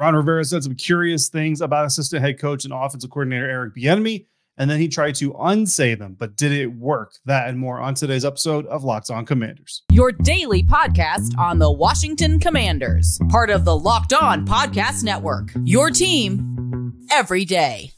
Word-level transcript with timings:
Ron 0.00 0.16
Rivera 0.16 0.42
said 0.46 0.64
some 0.64 0.76
curious 0.76 1.28
things 1.28 1.60
about 1.60 1.84
assistant 1.84 2.22
head 2.22 2.40
coach 2.40 2.64
and 2.64 2.72
offensive 2.72 3.10
coordinator 3.10 3.44
Eric 3.50 3.74
Bieniemy, 3.74 4.24
and 4.56 4.70
then 4.70 4.80
he 4.80 4.88
tried 4.88 5.14
to 5.16 5.36
unsay 5.38 5.94
them, 5.94 6.16
but 6.18 6.36
did 6.36 6.52
it 6.52 6.68
work? 6.68 7.12
That 7.26 7.50
and 7.50 7.58
more 7.58 7.78
on 7.78 7.92
today's 7.92 8.24
episode 8.24 8.64
of 8.68 8.82
Locked 8.82 9.10
On 9.10 9.26
Commanders. 9.26 9.82
Your 9.92 10.10
daily 10.10 10.62
podcast 10.62 11.36
on 11.36 11.58
the 11.58 11.70
Washington 11.70 12.40
Commanders, 12.40 13.20
part 13.28 13.50
of 13.50 13.66
the 13.66 13.76
Locked 13.76 14.14
On 14.14 14.46
Podcast 14.46 15.04
Network. 15.04 15.50
Your 15.64 15.90
team 15.90 16.94
every 17.10 17.44
day. 17.44 17.90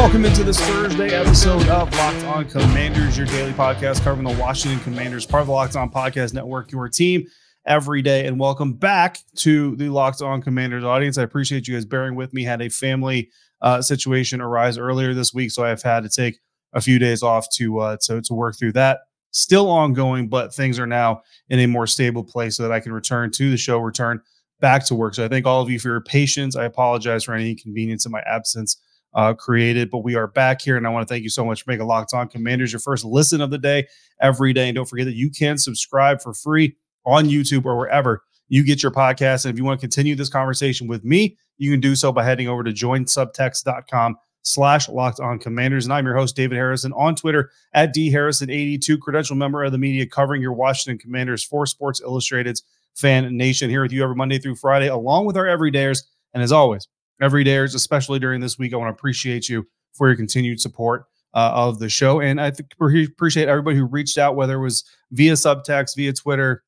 Welcome 0.00 0.24
into 0.24 0.42
this 0.44 0.58
Thursday 0.58 1.14
episode 1.14 1.68
of 1.68 1.92
Locked 1.92 2.24
On 2.24 2.44
Commanders, 2.46 3.18
your 3.18 3.26
daily 3.26 3.52
podcast 3.52 4.02
covering 4.02 4.26
the 4.26 4.40
Washington 4.40 4.80
Commanders, 4.80 5.26
part 5.26 5.42
of 5.42 5.48
the 5.48 5.52
Locked 5.52 5.76
On 5.76 5.90
Podcast 5.90 6.32
Network, 6.32 6.72
your 6.72 6.88
team 6.88 7.26
every 7.66 8.00
day. 8.00 8.26
And 8.26 8.40
welcome 8.40 8.72
back 8.72 9.18
to 9.36 9.76
the 9.76 9.90
Locked 9.90 10.22
On 10.22 10.40
Commanders 10.40 10.84
audience. 10.84 11.18
I 11.18 11.22
appreciate 11.22 11.68
you 11.68 11.74
guys 11.74 11.84
bearing 11.84 12.14
with 12.14 12.32
me. 12.32 12.44
Had 12.44 12.62
a 12.62 12.70
family 12.70 13.28
uh, 13.60 13.82
situation 13.82 14.40
arise 14.40 14.78
earlier 14.78 15.12
this 15.12 15.34
week, 15.34 15.50
so 15.50 15.64
I've 15.64 15.82
had 15.82 16.02
to 16.04 16.08
take 16.08 16.38
a 16.72 16.80
few 16.80 16.98
days 16.98 17.22
off 17.22 17.46
to 17.56 17.78
uh, 17.80 17.96
to 18.04 18.22
to 18.22 18.32
work 18.32 18.58
through 18.58 18.72
that. 18.72 19.00
Still 19.32 19.68
ongoing, 19.68 20.28
but 20.28 20.54
things 20.54 20.78
are 20.78 20.86
now 20.86 21.20
in 21.50 21.58
a 21.58 21.66
more 21.66 21.86
stable 21.86 22.24
place 22.24 22.56
so 22.56 22.62
that 22.62 22.72
I 22.72 22.80
can 22.80 22.94
return 22.94 23.30
to 23.32 23.50
the 23.50 23.58
show, 23.58 23.78
return 23.78 24.22
back 24.60 24.86
to 24.86 24.94
work. 24.94 25.14
So 25.14 25.26
I 25.26 25.28
thank 25.28 25.44
all 25.44 25.60
of 25.60 25.68
you 25.68 25.78
for 25.78 25.88
your 25.88 26.00
patience. 26.00 26.56
I 26.56 26.64
apologize 26.64 27.22
for 27.22 27.34
any 27.34 27.50
inconvenience 27.50 28.06
in 28.06 28.12
my 28.12 28.22
absence 28.22 28.78
uh, 29.14 29.34
created. 29.34 29.90
But 29.90 29.98
we 29.98 30.14
are 30.14 30.26
back 30.26 30.60
here, 30.60 30.76
and 30.76 30.86
I 30.86 30.90
want 30.90 31.06
to 31.06 31.12
thank 31.12 31.22
you 31.22 31.30
so 31.30 31.44
much 31.44 31.62
for 31.62 31.70
making 31.70 31.86
Locked 31.86 32.14
On 32.14 32.28
Commanders 32.28 32.72
your 32.72 32.80
first 32.80 33.04
listen 33.04 33.40
of 33.40 33.50
the 33.50 33.58
day 33.58 33.86
every 34.20 34.52
day. 34.52 34.68
And 34.68 34.76
don't 34.76 34.88
forget 34.88 35.06
that 35.06 35.16
you 35.16 35.30
can 35.30 35.58
subscribe 35.58 36.20
for 36.20 36.34
free 36.34 36.76
on 37.04 37.26
YouTube 37.26 37.64
or 37.64 37.76
wherever 37.76 38.22
you 38.48 38.64
get 38.64 38.82
your 38.82 38.92
podcast. 38.92 39.44
And 39.44 39.52
if 39.52 39.58
you 39.58 39.64
want 39.64 39.80
to 39.80 39.84
continue 39.84 40.14
this 40.14 40.28
conversation 40.28 40.86
with 40.86 41.04
me, 41.04 41.36
you 41.58 41.70
can 41.70 41.80
do 41.80 41.94
so 41.94 42.12
by 42.12 42.24
heading 42.24 42.48
over 42.48 42.62
to 42.64 42.72
joinsubtext.com 42.72 44.16
slash 44.42 44.88
locked 44.88 45.20
on 45.20 45.38
commanders. 45.38 45.84
And 45.84 45.92
I'm 45.92 46.06
your 46.06 46.16
host, 46.16 46.36
David 46.36 46.56
Harrison, 46.56 46.92
on 46.94 47.14
Twitter 47.14 47.50
at 47.72 47.94
dharrison82, 47.94 49.00
credential 49.00 49.36
member 49.36 49.62
of 49.62 49.72
the 49.72 49.78
media 49.78 50.06
covering 50.06 50.42
your 50.42 50.52
Washington 50.52 50.98
Commanders 50.98 51.44
for 51.44 51.66
Sports 51.66 52.00
Illustrated's 52.00 52.62
Fan 52.94 53.36
Nation. 53.36 53.70
Here 53.70 53.82
with 53.82 53.92
you 53.92 54.02
every 54.02 54.16
Monday 54.16 54.38
through 54.38 54.56
Friday, 54.56 54.88
along 54.88 55.26
with 55.26 55.36
our 55.36 55.44
everydayers. 55.44 56.04
And 56.34 56.42
as 56.42 56.52
always, 56.52 56.88
everydayers, 57.20 57.74
especially 57.74 58.18
during 58.18 58.40
this 58.40 58.58
week. 58.58 58.72
I 58.72 58.76
want 58.76 58.88
to 58.88 58.98
appreciate 58.98 59.48
you 59.48 59.66
for 59.92 60.08
your 60.08 60.16
continued 60.16 60.60
support 60.60 61.06
uh, 61.34 61.52
of 61.54 61.78
the 61.78 61.88
show. 61.88 62.20
And 62.20 62.40
I 62.40 62.52
appreciate 62.80 63.48
everybody 63.48 63.76
who 63.76 63.86
reached 63.86 64.18
out, 64.18 64.36
whether 64.36 64.54
it 64.54 64.62
was 64.62 64.84
via 65.12 65.34
subtext, 65.34 65.96
via 65.96 66.12
Twitter, 66.12 66.64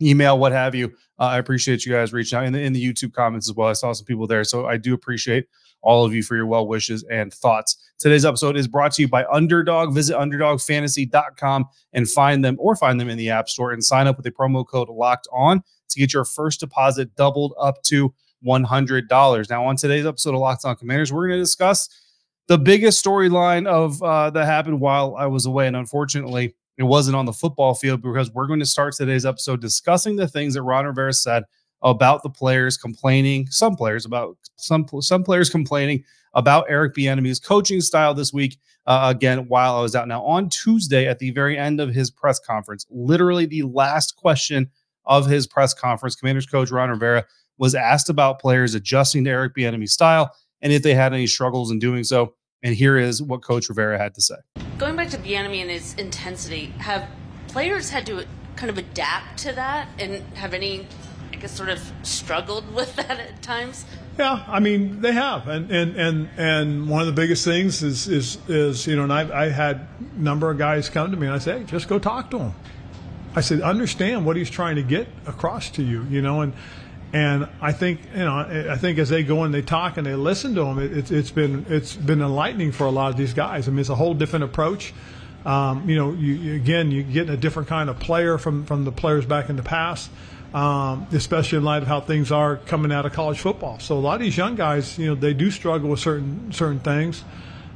email, 0.00 0.38
what 0.38 0.52
have 0.52 0.74
you. 0.74 0.92
Uh, 1.18 1.24
I 1.24 1.38
appreciate 1.38 1.86
you 1.86 1.92
guys 1.92 2.12
reaching 2.12 2.38
out 2.38 2.44
in 2.44 2.52
the, 2.52 2.60
in 2.60 2.72
the 2.72 2.84
YouTube 2.84 3.12
comments 3.12 3.48
as 3.48 3.54
well. 3.54 3.68
I 3.68 3.74
saw 3.74 3.92
some 3.92 4.04
people 4.04 4.26
there. 4.26 4.44
So 4.44 4.66
I 4.66 4.76
do 4.76 4.94
appreciate 4.94 5.46
all 5.82 6.04
of 6.04 6.14
you 6.14 6.22
for 6.22 6.34
your 6.34 6.46
well 6.46 6.66
wishes 6.66 7.04
and 7.10 7.32
thoughts. 7.32 7.76
Today's 7.98 8.24
episode 8.24 8.56
is 8.56 8.66
brought 8.66 8.92
to 8.92 9.02
you 9.02 9.08
by 9.08 9.24
Underdog. 9.26 9.94
Visit 9.94 10.16
underdogfantasy.com 10.16 11.66
and 11.92 12.08
find 12.08 12.44
them 12.44 12.56
or 12.58 12.74
find 12.74 13.00
them 13.00 13.08
in 13.08 13.18
the 13.18 13.30
App 13.30 13.48
Store 13.48 13.72
and 13.72 13.84
sign 13.84 14.06
up 14.06 14.16
with 14.16 14.26
a 14.26 14.32
promo 14.32 14.66
code 14.66 14.88
locked 14.88 15.28
on 15.32 15.62
to 15.90 16.00
get 16.00 16.12
your 16.12 16.24
first 16.24 16.60
deposit 16.60 17.14
doubled 17.14 17.54
up 17.60 17.82
to 17.84 18.12
$100. 18.44 19.50
Now, 19.50 19.64
on 19.64 19.76
today's 19.76 20.06
episode 20.06 20.34
of 20.34 20.40
Locked 20.40 20.64
On 20.64 20.76
Commanders, 20.76 21.12
we're 21.12 21.28
going 21.28 21.38
to 21.38 21.42
discuss 21.42 21.88
the 22.46 22.58
biggest 22.58 23.04
storyline 23.04 23.66
of 23.66 24.02
uh, 24.02 24.30
that 24.30 24.44
happened 24.44 24.80
while 24.80 25.16
I 25.16 25.26
was 25.26 25.46
away. 25.46 25.66
And 25.66 25.76
unfortunately, 25.76 26.54
it 26.76 26.82
wasn't 26.82 27.16
on 27.16 27.24
the 27.24 27.32
football 27.32 27.74
field 27.74 28.02
because 28.02 28.30
we're 28.32 28.46
going 28.46 28.60
to 28.60 28.66
start 28.66 28.94
today's 28.94 29.24
episode 29.24 29.60
discussing 29.60 30.16
the 30.16 30.28
things 30.28 30.54
that 30.54 30.62
Ron 30.62 30.86
Rivera 30.86 31.12
said 31.12 31.44
about 31.82 32.22
the 32.22 32.30
players 32.30 32.76
complaining, 32.76 33.46
some 33.50 33.76
players 33.76 34.04
about 34.06 34.36
some 34.56 34.86
some 35.00 35.22
players 35.22 35.50
complaining 35.50 36.02
about 36.34 36.66
Eric 36.68 36.94
Bieniemy's 36.94 37.38
coaching 37.38 37.80
style 37.80 38.14
this 38.14 38.32
week. 38.32 38.58
Uh, 38.86 39.12
again, 39.14 39.46
while 39.48 39.76
I 39.76 39.82
was 39.82 39.94
out 39.94 40.08
now 40.08 40.22
on 40.24 40.48
Tuesday 40.48 41.06
at 41.06 41.18
the 41.18 41.30
very 41.30 41.56
end 41.56 41.80
of 41.80 41.94
his 41.94 42.10
press 42.10 42.38
conference, 42.38 42.86
literally 42.90 43.46
the 43.46 43.62
last 43.62 44.16
question 44.16 44.70
of 45.06 45.26
his 45.26 45.46
press 45.46 45.72
conference, 45.72 46.16
Commanders 46.16 46.46
coach 46.46 46.70
Ron 46.70 46.90
Rivera 46.90 47.24
was 47.58 47.74
asked 47.74 48.08
about 48.08 48.40
players 48.40 48.74
adjusting 48.74 49.24
to 49.24 49.30
Eric 49.30 49.54
Bieniemy's 49.54 49.92
style 49.92 50.34
and 50.62 50.72
if 50.72 50.82
they 50.82 50.94
had 50.94 51.12
any 51.12 51.26
struggles 51.26 51.70
in 51.70 51.78
doing 51.78 52.04
so. 52.04 52.34
And 52.62 52.74
here 52.74 52.96
is 52.96 53.22
what 53.22 53.42
Coach 53.42 53.68
Rivera 53.68 53.98
had 53.98 54.14
to 54.14 54.22
say. 54.22 54.36
Going 54.78 54.96
back 54.96 55.10
to 55.10 55.18
Bieniemy 55.18 55.60
and 55.60 55.70
his 55.70 55.94
intensity, 55.94 56.66
have 56.78 57.06
players 57.48 57.90
had 57.90 58.06
to 58.06 58.26
kind 58.56 58.70
of 58.70 58.78
adapt 58.78 59.38
to 59.40 59.52
that 59.52 59.88
and 59.98 60.22
have 60.36 60.54
any, 60.54 60.86
I 61.30 61.36
guess, 61.36 61.52
sort 61.54 61.68
of 61.68 61.92
struggled 62.02 62.74
with 62.74 62.96
that 62.96 63.20
at 63.20 63.42
times? 63.42 63.84
Yeah, 64.18 64.44
I 64.46 64.60
mean 64.60 65.00
they 65.00 65.12
have, 65.12 65.48
and 65.48 65.70
and 65.72 65.96
and 65.96 66.28
and 66.36 66.88
one 66.88 67.00
of 67.00 67.06
the 67.06 67.12
biggest 67.12 67.44
things 67.44 67.82
is 67.82 68.06
is 68.06 68.38
is 68.48 68.86
you 68.86 68.94
know, 68.94 69.02
and 69.02 69.12
I 69.12 69.46
I 69.46 69.48
had 69.48 69.88
a 70.16 70.20
number 70.20 70.50
of 70.50 70.56
guys 70.56 70.88
come 70.88 71.10
to 71.10 71.16
me 71.16 71.26
and 71.26 71.34
I 71.34 71.38
say, 71.38 71.58
hey, 71.58 71.64
just 71.64 71.88
go 71.88 71.98
talk 71.98 72.30
to 72.30 72.38
him. 72.38 72.54
I 73.36 73.40
said, 73.40 73.60
understand 73.60 74.24
what 74.24 74.36
he's 74.36 74.48
trying 74.50 74.76
to 74.76 74.82
get 74.82 75.08
across 75.26 75.68
to 75.70 75.82
you, 75.82 76.04
you 76.04 76.22
know, 76.22 76.42
and 76.42 76.52
and 77.14 77.48
I 77.60 77.70
think 77.70 78.00
you 78.12 78.24
know, 78.24 78.38
I 78.68 78.76
think 78.76 78.98
as 78.98 79.08
they 79.08 79.22
go 79.22 79.44
and 79.44 79.54
they 79.54 79.62
talk 79.62 79.98
and 79.98 80.04
they 80.04 80.16
listen 80.16 80.56
to 80.56 80.64
them, 80.64 80.80
it, 80.80 81.12
it's 81.12 81.30
been 81.30 81.64
it's 81.68 81.94
been 81.94 82.20
enlightening 82.20 82.72
for 82.72 82.88
a 82.88 82.90
lot 82.90 83.12
of 83.12 83.16
these 83.16 83.32
guys. 83.32 83.68
I 83.68 83.70
mean, 83.70 83.78
it's 83.78 83.88
a 83.88 83.94
whole 83.94 84.14
different 84.14 84.44
approach. 84.44 84.92
Um, 85.46 85.88
you 85.88 85.94
know, 85.94 86.12
you, 86.12 86.34
you, 86.34 86.54
again, 86.56 86.90
you 86.90 87.04
get 87.04 87.30
a 87.30 87.36
different 87.36 87.68
kind 87.68 87.88
of 87.88 88.00
player 88.00 88.36
from 88.36 88.66
from 88.66 88.84
the 88.84 88.90
players 88.90 89.26
back 89.26 89.48
in 89.48 89.54
the 89.54 89.62
past, 89.62 90.10
um, 90.52 91.06
especially 91.12 91.58
in 91.58 91.64
light 91.64 91.82
of 91.82 91.88
how 91.88 92.00
things 92.00 92.32
are 92.32 92.56
coming 92.56 92.90
out 92.90 93.06
of 93.06 93.12
college 93.12 93.38
football. 93.38 93.78
So 93.78 93.96
a 93.96 94.00
lot 94.00 94.14
of 94.14 94.20
these 94.20 94.36
young 94.36 94.56
guys, 94.56 94.98
you 94.98 95.06
know, 95.06 95.14
they 95.14 95.34
do 95.34 95.52
struggle 95.52 95.90
with 95.90 96.00
certain 96.00 96.50
certain 96.50 96.80
things. 96.80 97.22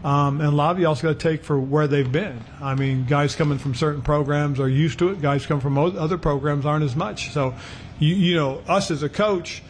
Um, 0.04 0.40
and 0.40 0.48
a 0.48 0.56
lot 0.56 0.70
of 0.70 0.78
you 0.78 0.86
also 0.86 1.08
got 1.08 1.18
to 1.18 1.28
take 1.28 1.42
for 1.42 1.58
where 1.58 1.88
they've 1.88 2.10
been. 2.10 2.44
I 2.60 2.74
mean, 2.76 3.04
guys 3.04 3.34
coming 3.34 3.58
from 3.58 3.74
certain 3.74 4.02
programs 4.02 4.60
are 4.60 4.68
used 4.68 5.00
to 5.00 5.08
it. 5.08 5.20
Guys 5.20 5.44
come 5.44 5.60
from 5.60 5.76
other 5.76 6.18
programs 6.18 6.64
aren't 6.64 6.84
as 6.84 6.94
much. 6.94 7.30
So 7.32 7.54
you, 7.98 8.14
you 8.14 8.36
know, 8.36 8.62
us 8.68 8.90
as 8.90 9.02
a 9.02 9.08
coach, 9.08 9.62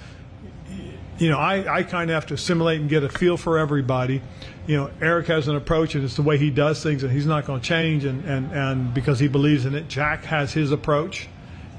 you 1.19 1.31
know, 1.31 1.39
I, 1.39 1.79
I 1.79 1.83
kind 1.83 2.11
of 2.11 2.15
have 2.15 2.27
to 2.27 2.35
assimilate 2.35 2.81
and 2.81 2.89
get 2.89 3.03
a 3.03 3.09
feel 3.09 3.37
for 3.37 3.59
everybody. 3.59 4.23
You 4.67 4.77
know, 4.77 4.91
Eric 5.01 5.27
has 5.29 5.49
an 5.49 5.57
approach, 5.57 5.95
and 5.95 6.05
it's 6.05 6.17
the 6.17 6.23
way 6.23 6.37
he 6.37 6.51
does 6.51 6.83
things, 6.83 7.03
and 7.03 7.11
he's 7.11 7.27
not 7.27 7.47
going 7.47 7.61
to 7.61 7.67
change. 7.67 8.05
And, 8.05 8.25
and, 8.25 8.53
and 8.53 8.95
because 8.95 9.19
he 9.19 9.27
believes 9.27 9.65
in 9.65 9.75
it, 9.75 9.89
Jack 9.89 10.25
has 10.25 10.53
his 10.53 10.71
approach. 10.73 11.27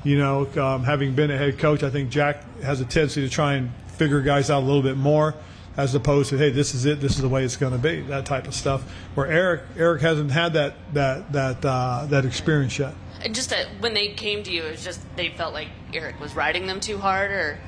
You 0.04 0.18
know, 0.18 0.48
um, 0.62 0.84
having 0.84 1.14
been 1.14 1.30
a 1.30 1.38
head 1.38 1.60
coach, 1.60 1.84
I 1.84 1.90
think 1.90 2.10
Jack 2.10 2.44
has 2.62 2.82
a 2.82 2.86
tendency 2.86 3.22
to 3.22 3.30
try 3.30 3.54
and 3.54 3.72
figure 3.88 4.22
guys 4.22 4.50
out 4.50 4.64
a 4.64 4.66
little 4.66 4.82
bit 4.82 4.98
more, 4.98 5.36
as 5.78 5.96
opposed 5.96 6.30
to, 6.30 6.38
hey, 6.38 6.50
this 6.50 6.74
is 6.74 6.86
it, 6.86 7.00
this 7.00 7.16
is 7.16 7.22
the 7.22 7.30
way 7.30 7.44
it's 7.44 7.56
going 7.56 7.72
to 7.72 7.78
be, 7.78 8.02
that 8.02 8.26
type 8.26 8.48
of 8.48 8.54
stuff. 8.54 8.84
Where 9.16 9.28
Eric, 9.28 9.62
Eric 9.78 10.02
hasn't 10.02 10.32
had 10.32 10.54
that 10.54 10.76
that 10.94 11.32
that 11.32 11.66
uh, 11.66 12.06
that 12.10 12.26
experience 12.26 12.78
yet. 12.78 12.94
And 13.22 13.36
just 13.36 13.50
that 13.50 13.68
when 13.80 13.94
they 13.94 14.10
came 14.10 14.44
to 14.44 14.52
you, 14.52 14.64
it 14.64 14.72
was 14.72 14.84
just 14.84 15.02
they 15.16 15.30
felt 15.30 15.54
like 15.54 15.70
Eric 15.94 16.20
was 16.20 16.36
riding 16.36 16.68
them 16.68 16.80
too 16.80 16.98
hard, 16.98 17.32
or 17.32 17.60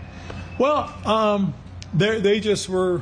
well, 0.57 0.93
um, 1.05 1.53
they 1.93 2.19
they 2.19 2.39
just 2.39 2.69
were 2.69 3.01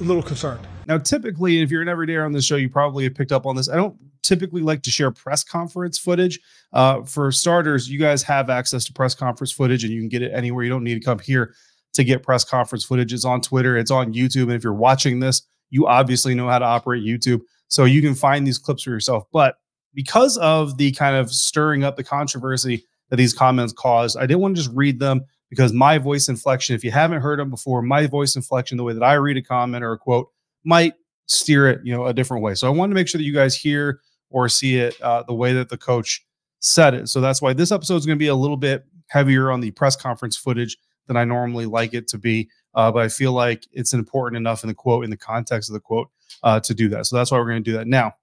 a 0.00 0.02
little 0.02 0.22
concerned. 0.22 0.66
Now, 0.86 0.98
typically, 0.98 1.60
if 1.60 1.70
you're 1.70 1.82
an 1.82 1.88
everyday 1.88 2.16
on 2.16 2.32
this 2.32 2.44
show, 2.44 2.56
you 2.56 2.70
probably 2.70 3.04
have 3.04 3.14
picked 3.14 3.32
up 3.32 3.44
on 3.44 3.56
this. 3.56 3.68
I 3.68 3.76
don't 3.76 3.96
typically 4.22 4.62
like 4.62 4.82
to 4.82 4.90
share 4.90 5.10
press 5.10 5.44
conference 5.44 5.98
footage. 5.98 6.40
Uh, 6.72 7.02
for 7.02 7.30
starters, 7.32 7.88
you 7.88 7.98
guys 7.98 8.22
have 8.22 8.50
access 8.50 8.84
to 8.84 8.92
press 8.92 9.14
conference 9.14 9.52
footage, 9.52 9.84
and 9.84 9.92
you 9.92 10.00
can 10.00 10.08
get 10.08 10.22
it 10.22 10.32
anywhere. 10.32 10.64
You 10.64 10.70
don't 10.70 10.84
need 10.84 10.94
to 10.94 11.04
come 11.04 11.18
here 11.18 11.54
to 11.94 12.04
get 12.04 12.22
press 12.22 12.44
conference 12.44 12.84
footage. 12.84 13.12
It's 13.12 13.24
on 13.24 13.40
Twitter, 13.40 13.76
it's 13.76 13.90
on 13.90 14.12
YouTube, 14.12 14.44
and 14.44 14.52
if 14.52 14.64
you're 14.64 14.72
watching 14.72 15.20
this, 15.20 15.42
you 15.70 15.86
obviously 15.86 16.34
know 16.34 16.48
how 16.48 16.58
to 16.58 16.64
operate 16.64 17.04
YouTube, 17.04 17.40
so 17.68 17.84
you 17.84 18.00
can 18.02 18.14
find 18.14 18.46
these 18.46 18.58
clips 18.58 18.82
for 18.82 18.90
yourself. 18.90 19.24
But 19.32 19.56
because 19.94 20.36
of 20.38 20.78
the 20.78 20.92
kind 20.92 21.16
of 21.16 21.30
stirring 21.30 21.84
up 21.84 21.96
the 21.96 22.04
controversy 22.04 22.84
that 23.10 23.16
these 23.16 23.34
comments 23.34 23.72
caused, 23.72 24.16
I 24.16 24.26
didn't 24.26 24.40
want 24.40 24.56
to 24.56 24.62
just 24.62 24.74
read 24.74 25.00
them 25.00 25.24
because 25.50 25.72
my 25.72 25.98
voice 25.98 26.28
inflection, 26.28 26.76
if 26.76 26.84
you 26.84 26.90
haven't 26.90 27.20
heard 27.20 27.38
them 27.38 27.50
before, 27.50 27.82
my 27.82 28.06
voice 28.06 28.36
inflection, 28.36 28.76
the 28.76 28.84
way 28.84 28.92
that 28.92 29.02
I 29.02 29.14
read 29.14 29.36
a 29.36 29.42
comment 29.42 29.82
or 29.82 29.92
a 29.92 29.98
quote, 29.98 30.28
might 30.64 30.94
steer 31.26 31.68
it, 31.68 31.80
you 31.84 31.94
know, 31.94 32.06
a 32.06 32.12
different 32.12 32.42
way. 32.42 32.54
So 32.54 32.66
I 32.66 32.70
wanted 32.70 32.90
to 32.90 32.94
make 32.94 33.08
sure 33.08 33.18
that 33.18 33.24
you 33.24 33.34
guys 33.34 33.54
hear 33.54 34.00
or 34.30 34.48
see 34.48 34.76
it 34.76 35.00
uh, 35.00 35.22
the 35.22 35.34
way 35.34 35.52
that 35.54 35.68
the 35.68 35.78
coach 35.78 36.24
said 36.60 36.94
it. 36.94 37.08
So 37.08 37.20
that's 37.20 37.40
why 37.40 37.52
this 37.52 37.72
episode 37.72 37.96
is 37.96 38.06
going 38.06 38.18
to 38.18 38.22
be 38.22 38.28
a 38.28 38.34
little 38.34 38.56
bit 38.56 38.84
heavier 39.08 39.50
on 39.50 39.60
the 39.60 39.70
press 39.70 39.96
conference 39.96 40.36
footage 40.36 40.76
than 41.08 41.16
I 41.16 41.24
normally 41.24 41.66
like 41.66 41.94
it 41.94 42.06
to 42.08 42.18
be. 42.18 42.48
Uh, 42.74 42.92
but 42.92 43.02
I 43.02 43.08
feel 43.08 43.32
like 43.32 43.66
it's 43.72 43.92
important 43.92 44.36
enough 44.36 44.62
in 44.62 44.68
the 44.68 44.74
quote, 44.74 45.04
in 45.04 45.10
the 45.10 45.16
context 45.16 45.68
of 45.68 45.74
the 45.74 45.80
quote, 45.80 46.08
uh, 46.44 46.60
to 46.60 46.74
do 46.74 46.88
that. 46.90 47.06
So 47.06 47.16
that's 47.16 47.32
why 47.32 47.38
we're 47.38 47.48
going 47.48 47.64
to 47.64 47.70
do 47.70 47.76
that 47.76 47.88
now 47.88 48.14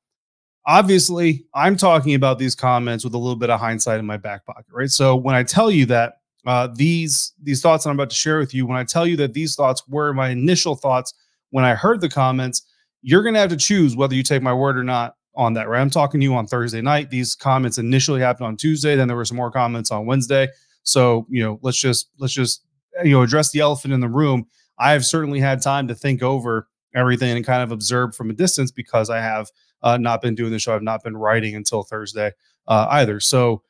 obviously 0.67 1.45
i'm 1.53 1.77
talking 1.77 2.15
about 2.15 2.39
these 2.39 2.55
comments 2.55 3.03
with 3.03 3.13
a 3.13 3.17
little 3.19 3.35
bit 3.35 3.51
of 3.51 3.59
hindsight 3.59 3.99
in 3.99 4.05
my 4.05 4.17
back 4.17 4.43
pocket 4.47 4.65
right 4.71 4.89
so 4.89 5.15
when 5.15 5.35
i 5.35 5.43
tell 5.43 5.69
you 5.69 5.85
that 5.85 6.21
uh, 6.47 6.67
these 6.73 7.33
these 7.43 7.61
thoughts 7.61 7.85
i'm 7.85 7.93
about 7.93 8.09
to 8.09 8.15
share 8.15 8.39
with 8.39 8.51
you 8.51 8.65
when 8.65 8.75
i 8.75 8.83
tell 8.83 9.05
you 9.05 9.15
that 9.15 9.33
these 9.35 9.55
thoughts 9.55 9.87
were 9.87 10.11
my 10.11 10.29
initial 10.29 10.75
thoughts 10.75 11.13
when 11.51 11.63
i 11.63 11.75
heard 11.75 12.01
the 12.01 12.09
comments 12.09 12.63
you're 13.07 13.21
going 13.21 13.35
to 13.35 13.39
have 13.39 13.51
to 13.51 13.55
choose 13.55 13.95
whether 13.95 14.15
you 14.15 14.23
take 14.23 14.41
my 14.41 14.51
word 14.51 14.75
or 14.75 14.83
not 14.83 15.15
on 15.35 15.53
that, 15.53 15.69
right? 15.69 15.79
I'm 15.79 15.91
talking 15.91 16.19
to 16.19 16.23
you 16.23 16.33
on 16.33 16.47
Thursday 16.47 16.81
night. 16.81 17.11
These 17.11 17.35
comments 17.35 17.77
initially 17.77 18.19
happened 18.19 18.47
on 18.47 18.57
Tuesday, 18.57 18.95
then 18.95 19.07
there 19.07 19.15
were 19.15 19.25
some 19.25 19.37
more 19.37 19.51
comments 19.51 19.91
on 19.91 20.07
Wednesday. 20.07 20.47
So, 20.81 21.27
you 21.29 21.43
know, 21.43 21.59
let's 21.61 21.77
just 21.77 22.09
let's 22.17 22.33
just 22.33 22.63
you 23.03 23.11
know 23.11 23.21
address 23.21 23.51
the 23.51 23.59
elephant 23.59 23.93
in 23.93 23.99
the 23.99 24.09
room. 24.09 24.45
I 24.77 24.91
have 24.91 25.05
certainly 25.05 25.39
had 25.39 25.61
time 25.61 25.87
to 25.87 25.95
think 25.95 26.21
over 26.21 26.67
everything 26.93 27.35
and 27.35 27.45
kind 27.45 27.61
of 27.61 27.71
observe 27.71 28.15
from 28.15 28.29
a 28.29 28.33
distance 28.33 28.71
because 28.71 29.09
I 29.09 29.19
have 29.19 29.49
uh, 29.83 29.97
not 29.97 30.21
been 30.21 30.35
doing 30.35 30.51
the 30.51 30.59
show. 30.59 30.75
I've 30.75 30.83
not 30.83 31.03
been 31.03 31.17
writing 31.17 31.55
until 31.55 31.83
Thursday 31.83 32.31
uh, 32.67 32.87
either. 32.89 33.19
So 33.19 33.61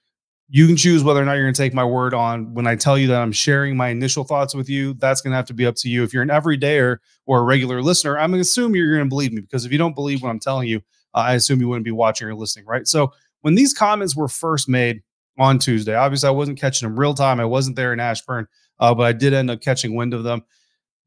you 0.48 0.68
can 0.68 0.78
choose 0.78 1.04
whether 1.04 1.22
or 1.22 1.26
not 1.26 1.34
you're 1.34 1.44
going 1.44 1.54
to 1.54 1.62
take 1.62 1.74
my 1.74 1.84
word 1.84 2.14
on 2.14 2.54
when 2.54 2.68
I 2.68 2.76
tell 2.76 2.98
you 2.98 3.08
that 3.08 3.22
I'm 3.22 3.32
sharing 3.32 3.76
my 3.76 3.90
initial 3.90 4.24
thoughts 4.24 4.54
with 4.54 4.70
you. 4.70 4.94
That's 4.94 5.22
going 5.22 5.32
to 5.32 5.38
have 5.38 5.48
to 5.48 5.54
be 5.54 5.66
up 5.66 5.76
to 5.78 5.90
you. 5.90 6.04
If 6.04 6.14
you're 6.14 6.24
an 6.24 6.30
everydayer 6.30 6.98
or 7.26 7.40
a 7.40 7.44
regular 7.44 7.82
listener, 7.82 8.18
I'm 8.18 8.30
going 8.30 8.38
to 8.38 8.48
assume 8.48 8.76
you're 8.76 8.94
going 8.96 9.06
to 9.06 9.10
believe 9.10 9.34
me 9.34 9.42
because 9.42 9.66
if 9.66 9.72
you 9.72 9.80
don't 9.80 9.96
believe 9.96 10.22
what 10.22 10.30
I'm 10.30 10.40
telling 10.40 10.68
you, 10.68 10.82
uh, 11.16 11.20
I 11.20 11.34
assume 11.34 11.62
you 11.62 11.68
wouldn't 11.68 11.86
be 11.86 11.92
watching 11.92 12.28
or 12.28 12.36
listening, 12.36 12.66
right? 12.66 12.88
So 12.88 13.12
when 13.42 13.56
these 13.56 13.74
comments 13.74 14.16
were 14.16 14.28
first 14.28 14.70
made 14.70 15.02
on 15.40 15.58
Tuesday, 15.58 15.96
obviously 15.96 16.28
I 16.28 16.32
wasn't 16.32 16.60
catching 16.60 16.88
them 16.88 17.00
real 17.00 17.16
time. 17.16 17.40
I 17.40 17.46
wasn't 17.46 17.76
there 17.76 17.92
in 17.92 18.00
Ashburn, 18.00 18.48
uh, 18.80 18.94
but 18.94 19.04
I 19.04 19.14
did 19.14 19.34
end 19.34 19.50
up 19.50 19.62
catching 19.62 19.96
wind 19.96 20.14
of 20.14 20.24
them. 20.24 20.44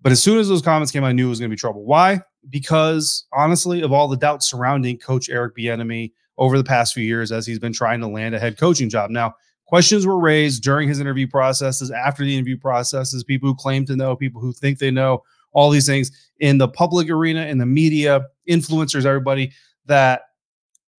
But 0.00 0.12
as 0.12 0.22
soon 0.22 0.38
as 0.38 0.48
those 0.48 0.62
comments 0.62 0.92
came, 0.92 1.04
I 1.04 1.12
knew 1.12 1.26
it 1.26 1.30
was 1.30 1.40
going 1.40 1.50
to 1.50 1.54
be 1.54 1.58
trouble. 1.58 1.84
Why? 1.84 2.20
Because 2.48 3.26
honestly, 3.32 3.82
of 3.82 3.92
all 3.92 4.08
the 4.08 4.16
doubts 4.16 4.48
surrounding 4.48 4.98
Coach 4.98 5.28
Eric 5.28 5.56
Bieniemy 5.56 6.12
over 6.36 6.56
the 6.56 6.64
past 6.64 6.94
few 6.94 7.04
years, 7.04 7.32
as 7.32 7.46
he's 7.46 7.58
been 7.58 7.72
trying 7.72 8.00
to 8.00 8.06
land 8.06 8.34
a 8.34 8.38
head 8.38 8.58
coaching 8.58 8.88
job. 8.88 9.10
Now, 9.10 9.34
questions 9.66 10.06
were 10.06 10.18
raised 10.18 10.62
during 10.62 10.88
his 10.88 11.00
interview 11.00 11.26
processes, 11.26 11.90
after 11.90 12.24
the 12.24 12.32
interview 12.32 12.56
processes. 12.56 13.24
People 13.24 13.48
who 13.48 13.56
claim 13.56 13.84
to 13.86 13.96
know, 13.96 14.14
people 14.14 14.40
who 14.40 14.52
think 14.52 14.78
they 14.78 14.90
know, 14.90 15.22
all 15.52 15.70
these 15.70 15.86
things 15.86 16.12
in 16.38 16.58
the 16.58 16.68
public 16.68 17.10
arena, 17.10 17.46
in 17.46 17.58
the 17.58 17.66
media, 17.66 18.26
influencers, 18.48 19.04
everybody 19.04 19.50
that 19.86 20.22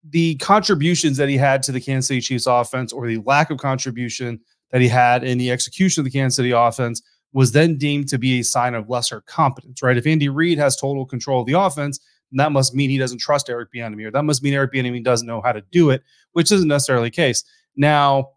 the 0.10 0.36
contributions 0.36 1.18
that 1.18 1.30
he 1.30 1.38
had 1.38 1.62
to 1.64 1.72
the 1.72 1.82
Kansas 1.82 2.08
City 2.08 2.22
Chiefs 2.22 2.48
offense 2.48 2.92
or 2.92 3.08
the 3.08 3.18
lack 3.26 3.50
of 3.50 3.58
contribution 3.58 4.40
that 4.72 4.82
he 4.82 4.88
had 4.88 5.24
in 5.24 5.38
the 5.38 5.52
execution 5.52 6.02
of 6.02 6.06
the 6.06 6.12
Kansas 6.12 6.36
City 6.36 6.52
offense 6.52 7.02
was 7.34 7.52
then 7.52 7.78
deemed 7.78 8.08
to 8.10 8.18
be 8.18 8.40
a 8.40 8.44
sign 8.44 8.74
of 8.74 8.90
lesser 8.90 9.22
competence, 9.22 9.84
right? 9.84 9.98
If 9.98 10.08
Andy 10.08 10.30
Reid 10.30 10.58
has 10.58 10.76
total 10.76 11.06
control 11.06 11.42
of 11.42 11.48
the 11.48 11.54
offense, 11.54 12.00
that 12.34 12.52
must 12.52 12.76
mean 12.76 12.90
he 12.90 12.98
doesn't 12.98 13.20
trust 13.20 13.50
Eric 13.50 13.70
Bieniemy, 13.74 14.06
or 14.06 14.12
that 14.12 14.24
must 14.24 14.44
mean 14.44 14.54
Eric 14.54 14.74
Bieniemy 14.74 15.04
doesn't 15.04 15.28
know 15.28 15.42
how 15.42 15.52
to 15.52 15.62
do 15.72 15.90
it, 15.90 16.04
which 16.34 16.52
isn't 16.52 16.68
necessarily 16.68 17.08
the 17.08 17.16
case. 17.16 17.44
Now, 17.76 18.32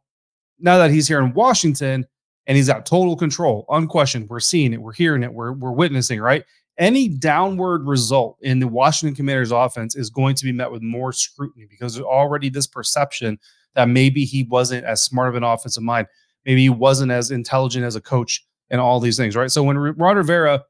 now 0.59 0.79
that 0.79 0.91
he's 0.91 1.09
here 1.09 1.21
in 1.21 1.33
Washington 1.35 2.07
and 2.47 2.57
he's 2.57 2.69
got 2.69 2.87
total 2.87 3.17
control, 3.17 3.67
unquestioned, 3.69 4.29
we're 4.29 4.41
seeing 4.41 4.73
it, 4.73 4.81
we're 4.81 4.93
hearing 4.93 5.23
it, 5.23 5.33
we're 5.33 5.53
we're 5.53 5.73
witnessing, 5.73 6.21
right? 6.21 6.45
Any 6.79 7.09
downward 7.09 7.87
result 7.87 8.39
in 8.41 8.59
the 8.59 8.69
Washington 8.69 9.15
Commanders 9.15 9.53
offense 9.53 9.95
is 9.95 10.09
going 10.09 10.35
to 10.37 10.45
be 10.45 10.53
met 10.53 10.73
with 10.73 10.81
more 10.81 11.13
scrutiny 11.13 11.67
because 11.69 11.95
there's 11.95 12.07
already 12.07 12.49
this 12.49 12.67
perception 12.67 13.39
that 13.75 13.89
maybe 13.89 14.25
he 14.25 14.45
wasn't 14.45 14.85
as 14.85 15.03
smart 15.03 15.29
of 15.29 15.35
an 15.35 15.45
offensive 15.45 15.83
mind, 15.83 16.07
maybe 16.45 16.63
he 16.63 16.69
wasn't 16.69 17.13
as 17.13 17.31
intelligent 17.31 17.85
as 17.85 17.97
a 17.97 18.01
coach 18.01 18.45
and 18.71 18.81
all 18.81 19.01
these 19.01 19.17
things, 19.17 19.37
right? 19.37 19.51
So 19.51 19.63
when 19.63 19.77
Ron 19.77 20.17
Rivera 20.17 20.65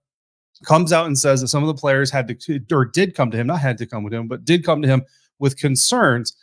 comes 0.64 0.92
out 0.92 1.06
and 1.06 1.18
says 1.18 1.40
that 1.40 1.48
some 1.48 1.62
of 1.62 1.66
the 1.66 1.80
players 1.80 2.10
had 2.10 2.28
to 2.28 2.60
or 2.72 2.84
did 2.84 3.14
come 3.14 3.30
to 3.30 3.36
him, 3.36 3.46
not 3.46 3.60
had 3.60 3.78
to 3.78 3.86
come 3.86 4.02
with 4.02 4.12
him, 4.12 4.28
but 4.28 4.44
did 4.44 4.64
come 4.64 4.82
to 4.82 4.88
him 4.88 5.02
with 5.38 5.56
concerns 5.56 6.36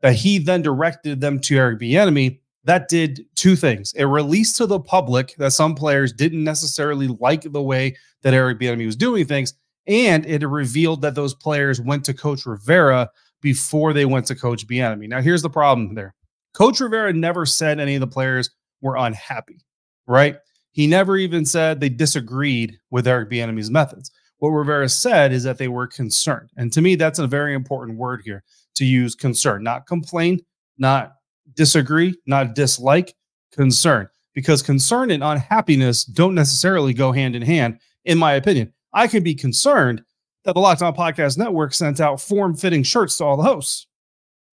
that 0.00 0.14
he 0.14 0.38
then 0.38 0.62
directed 0.62 1.20
them 1.20 1.38
to 1.40 1.56
Eric 1.56 1.80
Bieniemy. 1.80 2.40
That 2.64 2.88
did 2.88 3.24
two 3.36 3.56
things. 3.56 3.92
It 3.94 4.04
released 4.04 4.56
to 4.58 4.66
the 4.66 4.80
public 4.80 5.34
that 5.36 5.52
some 5.52 5.74
players 5.74 6.12
didn't 6.12 6.44
necessarily 6.44 7.08
like 7.08 7.42
the 7.42 7.62
way 7.62 7.96
that 8.22 8.34
Eric 8.34 8.58
Bieniemy 8.58 8.86
was 8.86 8.96
doing 8.96 9.26
things, 9.26 9.54
and 9.86 10.26
it 10.26 10.46
revealed 10.46 11.00
that 11.02 11.14
those 11.14 11.34
players 11.34 11.80
went 11.80 12.04
to 12.04 12.14
Coach 12.14 12.44
Rivera 12.44 13.08
before 13.40 13.92
they 13.92 14.04
went 14.04 14.26
to 14.26 14.34
Coach 14.34 14.66
Bieniemy. 14.66 15.08
Now, 15.08 15.22
here's 15.22 15.42
the 15.42 15.50
problem 15.50 15.94
there: 15.94 16.14
Coach 16.52 16.80
Rivera 16.80 17.12
never 17.12 17.46
said 17.46 17.80
any 17.80 17.94
of 17.94 18.00
the 18.00 18.06
players 18.06 18.50
were 18.80 18.96
unhappy, 18.96 19.58
right? 20.06 20.36
He 20.72 20.86
never 20.86 21.16
even 21.16 21.44
said 21.44 21.80
they 21.80 21.88
disagreed 21.88 22.78
with 22.90 23.06
Eric 23.06 23.30
Bieniemy's 23.30 23.70
methods. 23.70 24.10
What 24.38 24.50
Rivera 24.50 24.88
said 24.88 25.32
is 25.32 25.42
that 25.44 25.58
they 25.58 25.68
were 25.68 25.86
concerned, 25.86 26.50
and 26.56 26.72
to 26.72 26.80
me, 26.80 26.94
that's 26.94 27.18
a 27.18 27.26
very 27.26 27.54
important 27.54 27.98
word 27.98 28.22
here 28.24 28.42
to 28.76 28.84
use: 28.84 29.14
concern, 29.14 29.62
not 29.62 29.86
complain, 29.86 30.40
not 30.78 31.14
disagree, 31.54 32.14
not 32.26 32.54
dislike, 32.54 33.14
concern. 33.52 34.08
Because 34.32 34.62
concern 34.62 35.10
and 35.10 35.24
unhappiness 35.24 36.04
don't 36.04 36.36
necessarily 36.36 36.94
go 36.94 37.10
hand 37.10 37.34
in 37.34 37.42
hand, 37.42 37.80
in 38.04 38.16
my 38.16 38.34
opinion. 38.34 38.72
I 38.92 39.08
could 39.08 39.24
be 39.24 39.34
concerned 39.34 40.02
that 40.44 40.54
the 40.54 40.60
Locked 40.60 40.82
On 40.82 40.94
Podcast 40.94 41.36
Network 41.36 41.74
sent 41.74 42.00
out 42.00 42.20
form-fitting 42.20 42.84
shirts 42.84 43.16
to 43.16 43.24
all 43.24 43.36
the 43.36 43.42
hosts, 43.42 43.88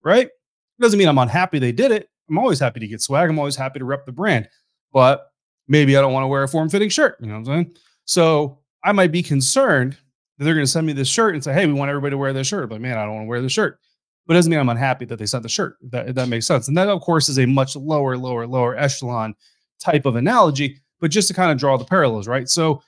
right? 0.04 0.26
It 0.26 0.82
doesn't 0.82 0.98
mean 0.98 1.08
I'm 1.08 1.16
unhappy 1.16 1.60
they 1.60 1.72
did 1.72 1.92
it. 1.92 2.08
I'm 2.28 2.38
always 2.38 2.60
happy 2.60 2.80
to 2.80 2.86
get 2.86 3.00
swag. 3.00 3.30
I'm 3.30 3.38
always 3.38 3.56
happy 3.56 3.78
to 3.78 3.84
rep 3.84 4.06
the 4.06 4.12
brand. 4.12 4.48
But 4.92 5.30
maybe 5.66 5.96
I 5.96 6.00
don't 6.00 6.12
want 6.12 6.24
to 6.24 6.28
wear 6.28 6.42
a 6.42 6.48
form 6.48 6.68
fitting 6.68 6.88
shirt. 6.88 7.16
You 7.20 7.26
know 7.26 7.34
what 7.34 7.38
I'm 7.40 7.44
saying? 7.44 7.76
So 8.04 8.58
I 8.84 8.92
might 8.92 9.12
be 9.12 9.22
concerned 9.22 9.96
that 10.38 10.44
they're 10.44 10.54
going 10.54 10.66
to 10.66 10.70
send 10.70 10.86
me 10.86 10.92
this 10.92 11.08
shirt 11.08 11.34
and 11.34 11.42
say, 11.42 11.52
hey, 11.52 11.66
we 11.66 11.72
want 11.72 11.88
everybody 11.90 12.12
to 12.12 12.18
wear 12.18 12.32
this 12.32 12.46
shirt. 12.46 12.68
But 12.68 12.80
man, 12.80 12.96
I 12.96 13.04
don't 13.04 13.14
want 13.14 13.24
to 13.24 13.28
wear 13.28 13.42
the 13.42 13.48
shirt. 13.48 13.78
But 14.26 14.34
it 14.34 14.38
doesn't 14.38 14.50
mean 14.50 14.60
I'm 14.60 14.68
unhappy 14.68 15.04
that 15.06 15.18
they 15.18 15.26
sent 15.26 15.42
the 15.42 15.48
shirt. 15.48 15.76
That, 15.90 16.14
that 16.14 16.28
makes 16.28 16.46
sense. 16.46 16.68
And 16.68 16.76
that, 16.76 16.88
of 16.88 17.00
course, 17.00 17.28
is 17.28 17.38
a 17.38 17.46
much 17.46 17.76
lower, 17.76 18.16
lower, 18.16 18.46
lower 18.46 18.76
echelon 18.76 19.34
type 19.80 20.06
of 20.06 20.16
analogy, 20.16 20.80
but 21.00 21.10
just 21.10 21.28
to 21.28 21.34
kind 21.34 21.50
of 21.50 21.58
draw 21.58 21.76
the 21.76 21.84
parallels, 21.84 22.28
right? 22.28 22.48
So 22.48 22.82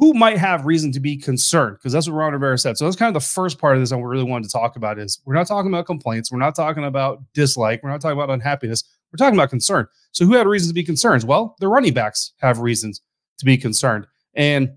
who 0.00 0.14
might 0.14 0.38
have 0.38 0.64
reason 0.64 0.90
to 0.92 0.98
be 0.98 1.14
concerned? 1.14 1.76
Because 1.76 1.92
that's 1.92 2.08
what 2.08 2.14
Ron 2.14 2.32
Rivera 2.32 2.56
said. 2.56 2.78
So 2.78 2.86
that's 2.86 2.96
kind 2.96 3.14
of 3.14 3.22
the 3.22 3.26
first 3.26 3.58
part 3.58 3.76
of 3.76 3.82
this 3.82 3.92
I 3.92 3.98
really 3.98 4.24
wanted 4.24 4.46
to 4.46 4.50
talk 4.50 4.76
about 4.76 4.98
is 4.98 5.20
we're 5.26 5.34
not 5.34 5.46
talking 5.46 5.70
about 5.70 5.84
complaints. 5.84 6.32
We're 6.32 6.38
not 6.38 6.54
talking 6.54 6.84
about 6.84 7.22
dislike. 7.34 7.82
We're 7.82 7.90
not 7.90 8.00
talking 8.00 8.18
about 8.18 8.30
unhappiness. 8.30 8.82
We're 9.12 9.18
talking 9.18 9.38
about 9.38 9.50
concern. 9.50 9.86
So 10.12 10.24
who 10.24 10.32
had 10.32 10.46
reasons 10.46 10.70
to 10.70 10.74
be 10.74 10.82
concerned? 10.82 11.24
Well, 11.24 11.54
the 11.60 11.68
running 11.68 11.92
backs 11.92 12.32
have 12.38 12.60
reasons 12.60 13.02
to 13.40 13.44
be 13.44 13.58
concerned. 13.58 14.06
And 14.32 14.72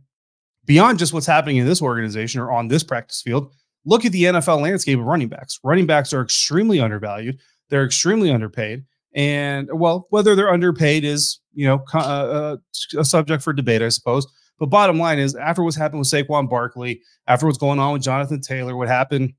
beyond 0.66 1.00
just 1.00 1.14
what's 1.14 1.26
happening 1.26 1.56
in 1.56 1.66
this 1.66 1.82
organization 1.82 2.42
or 2.42 2.52
on 2.52 2.68
this 2.68 2.84
practice 2.84 3.22
field, 3.22 3.54
look 3.86 4.04
at 4.04 4.12
the 4.12 4.24
NFL 4.24 4.62
landscape 4.62 5.00
of 5.00 5.06
running 5.06 5.30
backs. 5.30 5.58
Running 5.64 5.86
backs 5.86 6.12
are 6.12 6.22
extremely 6.22 6.82
undervalued. 6.82 7.40
They're 7.70 7.86
extremely 7.86 8.30
underpaid. 8.30 8.84
And 9.16 9.70
well, 9.72 10.08
whether 10.10 10.36
they're 10.36 10.52
underpaid 10.52 11.06
is, 11.06 11.40
you 11.54 11.66
know, 11.66 11.86
uh, 11.94 11.98
uh, 11.98 12.58
a 12.98 13.06
subject 13.06 13.42
for 13.42 13.54
debate, 13.54 13.82
I 13.82 13.88
suppose. 13.88 14.28
But 14.64 14.70
bottom 14.70 14.98
line 14.98 15.20
is, 15.20 15.36
after 15.36 15.62
what's 15.62 15.76
happened 15.76 16.00
with 16.00 16.08
Saquon 16.08 16.50
Barkley, 16.50 17.02
after 17.28 17.46
what's 17.46 17.58
going 17.58 17.80
on 17.80 17.92
with 17.92 18.02
Jonathan 18.02 18.40
Taylor, 18.40 18.78
what 18.78 18.88
happened 18.88 19.34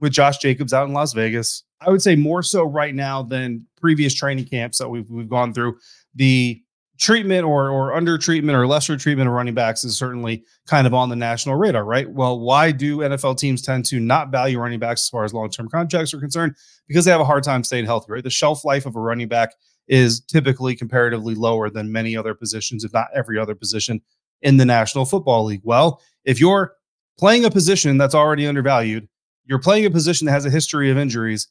with 0.00 0.10
Josh 0.10 0.38
Jacobs 0.38 0.72
out 0.72 0.88
in 0.88 0.92
Las 0.92 1.12
Vegas, 1.12 1.62
I 1.80 1.90
would 1.90 2.02
say 2.02 2.16
more 2.16 2.42
so 2.42 2.64
right 2.64 2.92
now 2.92 3.22
than 3.22 3.68
previous 3.80 4.12
training 4.12 4.46
camps 4.46 4.78
that 4.78 4.88
we've 4.88 5.08
we've 5.08 5.28
gone 5.28 5.54
through. 5.54 5.78
The 6.16 6.60
treatment 6.98 7.44
or 7.44 7.70
or 7.70 7.94
under 7.94 8.18
treatment 8.18 8.58
or 8.58 8.66
lesser 8.66 8.96
treatment 8.96 9.28
of 9.28 9.34
running 9.34 9.54
backs 9.54 9.84
is 9.84 9.96
certainly 9.96 10.42
kind 10.66 10.88
of 10.88 10.92
on 10.92 11.08
the 11.08 11.14
national 11.14 11.54
radar, 11.54 11.84
right? 11.84 12.10
Well, 12.10 12.40
why 12.40 12.72
do 12.72 12.96
NFL 12.96 13.38
teams 13.38 13.62
tend 13.62 13.84
to 13.84 14.00
not 14.00 14.32
value 14.32 14.58
running 14.58 14.80
backs 14.80 15.02
as 15.02 15.08
far 15.08 15.22
as 15.22 15.32
long-term 15.32 15.68
contracts 15.68 16.12
are 16.12 16.18
concerned? 16.18 16.56
Because 16.88 17.04
they 17.04 17.12
have 17.12 17.20
a 17.20 17.24
hard 17.24 17.44
time 17.44 17.62
staying 17.62 17.84
healthy, 17.84 18.10
right? 18.10 18.24
The 18.24 18.28
shelf 18.28 18.64
life 18.64 18.86
of 18.86 18.96
a 18.96 19.00
running 19.00 19.28
back 19.28 19.50
is 19.86 20.20
typically 20.20 20.74
comparatively 20.74 21.36
lower 21.36 21.70
than 21.70 21.92
many 21.92 22.16
other 22.16 22.34
positions, 22.34 22.82
if 22.82 22.92
not 22.92 23.06
every 23.14 23.38
other 23.38 23.54
position 23.54 24.00
in 24.44 24.58
the 24.58 24.64
National 24.64 25.04
Football 25.04 25.44
League. 25.46 25.62
Well, 25.64 26.00
if 26.24 26.38
you're 26.38 26.74
playing 27.18 27.44
a 27.44 27.50
position 27.50 27.98
that's 27.98 28.14
already 28.14 28.46
undervalued, 28.46 29.08
you're 29.46 29.58
playing 29.58 29.86
a 29.86 29.90
position 29.90 30.26
that 30.26 30.32
has 30.32 30.46
a 30.46 30.50
history 30.50 30.90
of 30.90 30.98
injuries, 30.98 31.48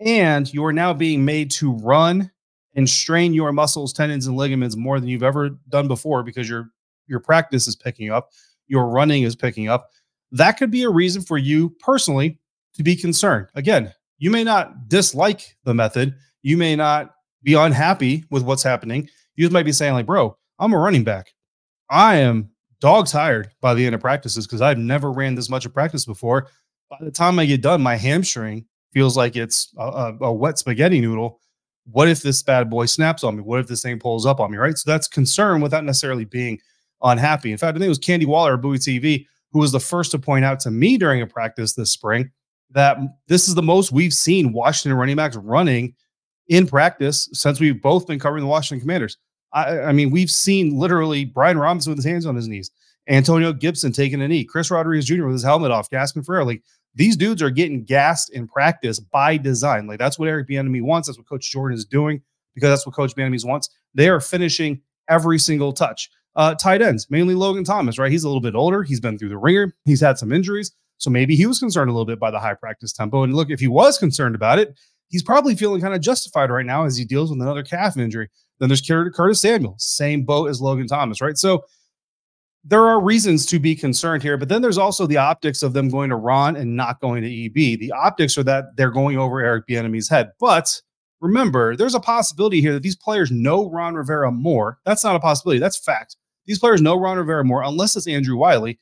and 0.00 0.52
you 0.52 0.64
are 0.64 0.72
now 0.72 0.94
being 0.94 1.24
made 1.24 1.50
to 1.52 1.72
run 1.72 2.30
and 2.74 2.88
strain 2.88 3.34
your 3.34 3.52
muscles, 3.52 3.92
tendons, 3.92 4.26
and 4.26 4.36
ligaments 4.36 4.76
more 4.76 5.00
than 5.00 5.08
you've 5.08 5.22
ever 5.22 5.50
done 5.68 5.88
before 5.88 6.22
because 6.22 6.48
your 6.48 6.70
your 7.08 7.20
practice 7.20 7.68
is 7.68 7.76
picking 7.76 8.10
up, 8.10 8.30
your 8.66 8.88
running 8.88 9.22
is 9.22 9.36
picking 9.36 9.68
up. 9.68 9.90
That 10.32 10.52
could 10.52 10.70
be 10.70 10.82
a 10.82 10.90
reason 10.90 11.22
for 11.22 11.38
you 11.38 11.70
personally 11.80 12.40
to 12.74 12.82
be 12.82 12.96
concerned. 12.96 13.48
Again, 13.54 13.92
you 14.18 14.30
may 14.30 14.42
not 14.42 14.88
dislike 14.88 15.56
the 15.64 15.74
method, 15.74 16.14
you 16.42 16.56
may 16.56 16.74
not 16.74 17.12
be 17.42 17.54
unhappy 17.54 18.24
with 18.30 18.42
what's 18.42 18.62
happening. 18.62 19.08
You 19.36 19.48
might 19.50 19.64
be 19.64 19.72
saying, 19.72 19.92
like, 19.92 20.06
bro, 20.06 20.36
I'm 20.58 20.72
a 20.72 20.78
running 20.78 21.04
back. 21.04 21.32
I 21.90 22.16
am 22.16 22.50
dog 22.80 23.06
tired 23.06 23.50
by 23.60 23.74
the 23.74 23.84
end 23.84 23.94
of 23.94 24.00
practices 24.00 24.46
because 24.46 24.62
I've 24.62 24.78
never 24.78 25.12
ran 25.12 25.34
this 25.34 25.48
much 25.48 25.66
of 25.66 25.72
practice 25.72 26.04
before. 26.04 26.48
By 26.90 26.98
the 27.00 27.10
time 27.10 27.38
I 27.38 27.46
get 27.46 27.62
done, 27.62 27.82
my 27.82 27.96
hamstring 27.96 28.66
feels 28.92 29.16
like 29.16 29.36
it's 29.36 29.72
a, 29.78 30.14
a, 30.20 30.32
wet 30.32 30.58
spaghetti 30.58 31.00
noodle. 31.00 31.40
What 31.90 32.08
if 32.08 32.22
this 32.22 32.42
bad 32.42 32.70
boy 32.70 32.86
snaps 32.86 33.24
on 33.24 33.36
me? 33.36 33.42
What 33.42 33.60
if 33.60 33.66
this 33.66 33.82
thing 33.82 33.98
pulls 33.98 34.26
up 34.26 34.40
on 34.40 34.50
me? 34.50 34.58
Right. 34.58 34.76
So 34.76 34.90
that's 34.90 35.08
concern 35.08 35.60
without 35.60 35.84
necessarily 35.84 36.24
being 36.24 36.60
unhappy. 37.02 37.52
In 37.52 37.58
fact, 37.58 37.76
I 37.76 37.78
think 37.78 37.86
it 37.86 37.90
was 37.90 37.98
Candy 37.98 38.26
Waller 38.26 38.54
of 38.54 38.62
Bowie 38.62 38.78
TV 38.78 39.26
who 39.52 39.60
was 39.60 39.72
the 39.72 39.80
first 39.80 40.10
to 40.10 40.18
point 40.18 40.44
out 40.44 40.60
to 40.60 40.70
me 40.70 40.98
during 40.98 41.22
a 41.22 41.26
practice 41.26 41.72
this 41.72 41.90
spring 41.90 42.30
that 42.70 42.98
this 43.28 43.48
is 43.48 43.54
the 43.54 43.62
most 43.62 43.92
we've 43.92 44.12
seen 44.12 44.52
Washington 44.52 44.98
running 44.98 45.16
backs 45.16 45.36
running 45.36 45.94
in 46.48 46.66
practice 46.66 47.28
since 47.32 47.58
we've 47.58 47.80
both 47.80 48.06
been 48.06 48.18
covering 48.18 48.42
the 48.42 48.48
Washington 48.48 48.80
Commanders. 48.80 49.16
I, 49.52 49.80
I 49.80 49.92
mean, 49.92 50.10
we've 50.10 50.30
seen 50.30 50.78
literally 50.78 51.24
Brian 51.24 51.58
Robinson 51.58 51.90
with 51.90 51.98
his 51.98 52.04
hands 52.04 52.26
on 52.26 52.36
his 52.36 52.48
knees, 52.48 52.70
Antonio 53.08 53.52
Gibson 53.52 53.92
taking 53.92 54.20
a 54.20 54.28
knee, 54.28 54.44
Chris 54.44 54.70
Rodriguez 54.70 55.06
Jr. 55.06 55.24
with 55.24 55.34
his 55.34 55.44
helmet 55.44 55.70
off, 55.70 55.90
gasping 55.90 56.22
for 56.22 56.36
air. 56.36 56.44
Like 56.44 56.62
these 56.94 57.16
dudes 57.16 57.42
are 57.42 57.50
getting 57.50 57.84
gassed 57.84 58.30
in 58.30 58.48
practice 58.48 58.98
by 58.98 59.36
design. 59.36 59.86
Like 59.86 59.98
that's 59.98 60.18
what 60.18 60.28
Eric 60.28 60.48
Bieniemy 60.48 60.82
wants. 60.82 61.08
That's 61.08 61.18
what 61.18 61.28
Coach 61.28 61.50
Jordan 61.50 61.76
is 61.76 61.84
doing 61.84 62.22
because 62.54 62.70
that's 62.70 62.86
what 62.86 62.94
Coach 62.94 63.14
Bieniemy 63.14 63.44
wants. 63.44 63.68
They 63.94 64.08
are 64.08 64.20
finishing 64.20 64.80
every 65.08 65.38
single 65.38 65.72
touch. 65.72 66.10
Uh, 66.34 66.54
tight 66.54 66.82
ends, 66.82 67.06
mainly 67.10 67.34
Logan 67.34 67.64
Thomas, 67.64 67.98
right? 67.98 68.10
He's 68.10 68.24
a 68.24 68.28
little 68.28 68.42
bit 68.42 68.54
older. 68.54 68.82
He's 68.82 69.00
been 69.00 69.18
through 69.18 69.30
the 69.30 69.38
ringer. 69.38 69.74
He's 69.84 70.00
had 70.00 70.18
some 70.18 70.32
injuries. 70.32 70.72
So 70.98 71.10
maybe 71.10 71.36
he 71.36 71.46
was 71.46 71.58
concerned 71.58 71.90
a 71.90 71.92
little 71.92 72.06
bit 72.06 72.18
by 72.18 72.30
the 72.30 72.40
high 72.40 72.54
practice 72.54 72.92
tempo. 72.92 73.22
And 73.22 73.34
look, 73.34 73.50
if 73.50 73.60
he 73.60 73.68
was 73.68 73.98
concerned 73.98 74.34
about 74.34 74.58
it, 74.58 74.78
he's 75.08 75.22
probably 75.22 75.54
feeling 75.54 75.80
kind 75.80 75.94
of 75.94 76.00
justified 76.00 76.50
right 76.50 76.66
now 76.66 76.84
as 76.84 76.96
he 76.96 77.04
deals 77.04 77.30
with 77.30 77.40
another 77.40 77.62
calf 77.62 77.96
injury. 77.96 78.28
Then 78.58 78.68
there's 78.68 78.80
Curtis 78.80 79.40
Samuel, 79.40 79.74
same 79.78 80.24
boat 80.24 80.48
as 80.48 80.60
Logan 80.60 80.86
Thomas, 80.86 81.20
right? 81.20 81.36
So 81.36 81.64
there 82.64 82.84
are 82.84 83.00
reasons 83.00 83.46
to 83.46 83.60
be 83.60 83.76
concerned 83.76 84.22
here, 84.22 84.36
but 84.36 84.48
then 84.48 84.60
there's 84.60 84.78
also 84.78 85.06
the 85.06 85.18
optics 85.18 85.62
of 85.62 85.72
them 85.72 85.88
going 85.88 86.10
to 86.10 86.16
Ron 86.16 86.56
and 86.56 86.76
not 86.76 87.00
going 87.00 87.22
to 87.22 87.44
EB. 87.44 87.78
The 87.78 87.92
optics 87.92 88.36
are 88.36 88.42
that 88.42 88.76
they're 88.76 88.90
going 88.90 89.18
over 89.18 89.40
Eric 89.40 89.68
Bieniemy's 89.68 90.08
head. 90.08 90.32
But 90.40 90.80
remember, 91.20 91.76
there's 91.76 91.94
a 91.94 92.00
possibility 92.00 92.60
here 92.60 92.72
that 92.72 92.82
these 92.82 92.96
players 92.96 93.30
know 93.30 93.70
Ron 93.70 93.94
Rivera 93.94 94.32
more. 94.32 94.78
That's 94.84 95.04
not 95.04 95.14
a 95.14 95.20
possibility. 95.20 95.60
That's 95.60 95.78
fact. 95.78 96.16
These 96.46 96.58
players 96.58 96.82
know 96.82 96.98
Ron 96.98 97.18
Rivera 97.18 97.44
more, 97.44 97.62
unless 97.62 97.94
it's 97.94 98.08
Andrew 98.08 98.36
Wylie 98.36 98.78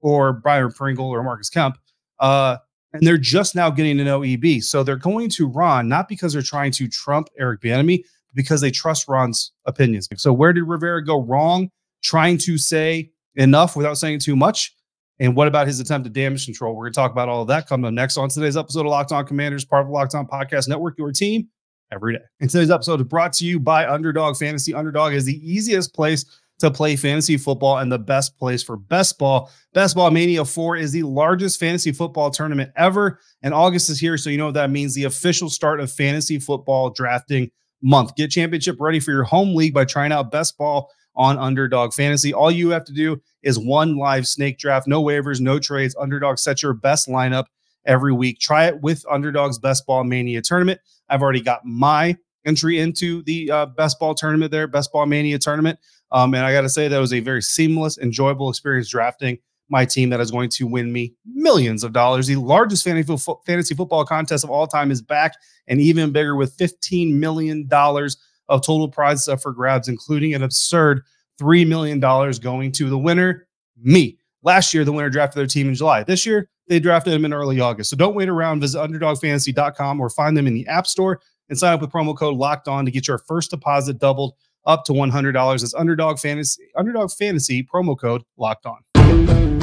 or 0.00 0.32
Byron 0.32 0.72
Pringle 0.72 1.06
or 1.06 1.22
Marcus 1.22 1.48
Kemp. 1.48 1.78
Uh, 2.18 2.56
and 2.92 3.06
they're 3.06 3.18
just 3.18 3.54
now 3.54 3.70
getting 3.70 3.96
to 3.98 4.04
know 4.04 4.22
EB. 4.22 4.62
So 4.62 4.82
they're 4.82 4.96
going 4.96 5.30
to 5.30 5.48
Ron 5.48 5.88
not 5.88 6.08
because 6.08 6.32
they're 6.32 6.42
trying 6.42 6.72
to 6.72 6.88
trump 6.88 7.28
Eric 7.38 7.60
Bieniemy, 7.60 8.04
because 8.34 8.60
they 8.60 8.70
trust 8.70 9.08
Ron's 9.08 9.52
opinions. 9.66 10.08
So 10.16 10.32
where 10.32 10.52
did 10.52 10.64
Rivera 10.64 11.04
go 11.04 11.22
wrong? 11.22 11.70
Trying 12.02 12.38
to 12.38 12.58
say 12.58 13.10
enough 13.36 13.76
without 13.76 13.98
saying 13.98 14.20
too 14.20 14.36
much. 14.36 14.74
And 15.20 15.36
what 15.36 15.46
about 15.46 15.66
his 15.66 15.78
attempt 15.78 16.06
at 16.06 16.12
damage 16.12 16.44
control? 16.44 16.74
We're 16.74 16.84
going 16.84 16.94
to 16.94 16.96
talk 16.96 17.12
about 17.12 17.28
all 17.28 17.42
of 17.42 17.48
that 17.48 17.68
coming 17.68 17.86
up 17.86 17.92
next 17.92 18.16
on 18.16 18.28
today's 18.28 18.56
episode 18.56 18.80
of 18.80 18.86
Locked 18.86 19.12
On 19.12 19.24
Commanders, 19.24 19.64
part 19.64 19.82
of 19.82 19.88
the 19.88 19.92
Locked 19.92 20.14
On 20.14 20.26
Podcast 20.26 20.68
Network, 20.68 20.98
your 20.98 21.12
team 21.12 21.48
every 21.92 22.14
day. 22.14 22.22
And 22.40 22.50
today's 22.50 22.70
episode 22.70 23.00
is 23.00 23.06
brought 23.06 23.32
to 23.34 23.44
you 23.44 23.60
by 23.60 23.86
Underdog 23.86 24.36
Fantasy. 24.36 24.74
Underdog 24.74 25.12
is 25.12 25.24
the 25.24 25.38
easiest 25.48 25.94
place 25.94 26.24
to 26.58 26.70
play 26.70 26.96
fantasy 26.96 27.36
football 27.36 27.78
and 27.78 27.90
the 27.90 27.98
best 27.98 28.38
place 28.38 28.62
for 28.62 28.76
best 28.76 29.18
ball. 29.18 29.50
Best 29.74 29.96
Ball 29.96 30.10
Mania 30.10 30.44
4 30.44 30.76
is 30.76 30.92
the 30.92 31.02
largest 31.02 31.58
fantasy 31.58 31.92
football 31.92 32.30
tournament 32.30 32.70
ever. 32.76 33.18
And 33.42 33.52
August 33.52 33.90
is 33.90 33.98
here. 33.98 34.16
So 34.16 34.30
you 34.30 34.38
know 34.38 34.46
what 34.46 34.54
that 34.54 34.70
means 34.70 34.94
the 34.94 35.04
official 35.04 35.50
start 35.50 35.80
of 35.80 35.90
fantasy 35.90 36.38
football 36.38 36.90
drafting 36.90 37.50
month. 37.82 38.14
Get 38.16 38.30
championship 38.30 38.76
ready 38.80 39.00
for 39.00 39.10
your 39.10 39.24
home 39.24 39.54
league 39.54 39.74
by 39.74 39.84
trying 39.84 40.12
out 40.12 40.30
Best 40.30 40.56
Ball 40.56 40.88
on 41.14 41.38
Underdog 41.38 41.92
Fantasy. 41.92 42.32
All 42.32 42.50
you 42.50 42.70
have 42.70 42.84
to 42.84 42.92
do 42.92 43.20
is 43.42 43.58
one 43.58 43.96
live 43.96 44.26
snake 44.26 44.58
draft, 44.58 44.86
no 44.86 45.02
waivers, 45.02 45.40
no 45.40 45.58
trades. 45.58 45.94
Underdog 45.98 46.38
sets 46.38 46.62
your 46.62 46.72
best 46.72 47.08
lineup 47.08 47.46
every 47.84 48.12
week. 48.12 48.38
Try 48.38 48.66
it 48.66 48.80
with 48.80 49.04
Underdog's 49.10 49.58
Best 49.58 49.86
Ball 49.86 50.04
Mania 50.04 50.40
tournament. 50.40 50.80
I've 51.08 51.22
already 51.22 51.42
got 51.42 51.64
my 51.64 52.16
entry 52.46 52.78
into 52.78 53.22
the 53.24 53.50
uh, 53.50 53.66
Best 53.66 53.98
Ball 53.98 54.14
tournament 54.14 54.50
there, 54.50 54.66
Best 54.66 54.92
Ball 54.92 55.06
Mania 55.06 55.38
tournament. 55.38 55.78
Um, 56.10 56.34
and 56.34 56.44
I 56.44 56.52
got 56.52 56.62
to 56.62 56.68
say, 56.68 56.88
that 56.88 56.98
was 56.98 57.12
a 57.12 57.20
very 57.20 57.42
seamless, 57.42 57.98
enjoyable 57.98 58.50
experience 58.50 58.88
drafting 58.88 59.38
my 59.72 59.86
team 59.86 60.10
that 60.10 60.20
is 60.20 60.30
going 60.30 60.50
to 60.50 60.66
win 60.66 60.92
me 60.92 61.14
millions 61.24 61.82
of 61.82 61.92
dollars. 61.92 62.26
The 62.26 62.36
largest 62.36 62.84
fantasy 62.84 63.74
football 63.74 64.04
contest 64.04 64.44
of 64.44 64.50
all 64.50 64.66
time 64.66 64.90
is 64.90 65.02
back 65.02 65.34
and 65.66 65.80
even 65.80 66.12
bigger 66.12 66.36
with 66.36 66.56
$15 66.58 67.14
million 67.14 67.68
of 67.72 68.62
total 68.62 68.88
prizes 68.88 69.28
up 69.28 69.40
for 69.40 69.52
grabs, 69.52 69.88
including 69.88 70.34
an 70.34 70.42
absurd 70.42 71.02
$3 71.40 71.66
million 71.66 71.98
going 71.98 72.70
to 72.72 72.90
the 72.90 72.98
winner, 72.98 73.48
me. 73.82 74.18
Last 74.42 74.74
year, 74.74 74.84
the 74.84 74.92
winner 74.92 75.08
drafted 75.08 75.40
their 75.40 75.46
team 75.46 75.68
in 75.68 75.74
July. 75.74 76.02
This 76.02 76.26
year, 76.26 76.50
they 76.68 76.78
drafted 76.78 77.12
them 77.12 77.24
in 77.24 77.32
early 77.32 77.58
August. 77.60 77.90
So 77.90 77.96
don't 77.96 78.14
wait 78.14 78.28
around. 78.28 78.60
Visit 78.60 78.78
underdogfantasy.com 78.78 80.00
or 80.00 80.10
find 80.10 80.36
them 80.36 80.46
in 80.46 80.54
the 80.54 80.66
App 80.66 80.86
Store 80.86 81.20
and 81.48 81.58
sign 81.58 81.72
up 81.72 81.80
with 81.80 81.90
promo 81.90 82.16
code 82.16 82.36
locked 82.36 82.68
on 82.68 82.84
to 82.84 82.90
get 82.90 83.08
your 83.08 83.18
first 83.18 83.50
deposit 83.50 83.98
doubled 83.98 84.34
up 84.66 84.84
to 84.84 84.92
$100. 84.92 85.54
It's 85.54 85.74
underdog 85.74 86.18
fantasy, 86.18 86.70
underdog 86.76 87.10
fantasy 87.10 87.62
promo 87.62 87.98
code 87.98 88.22
locked 88.36 88.66
on. 88.66 89.61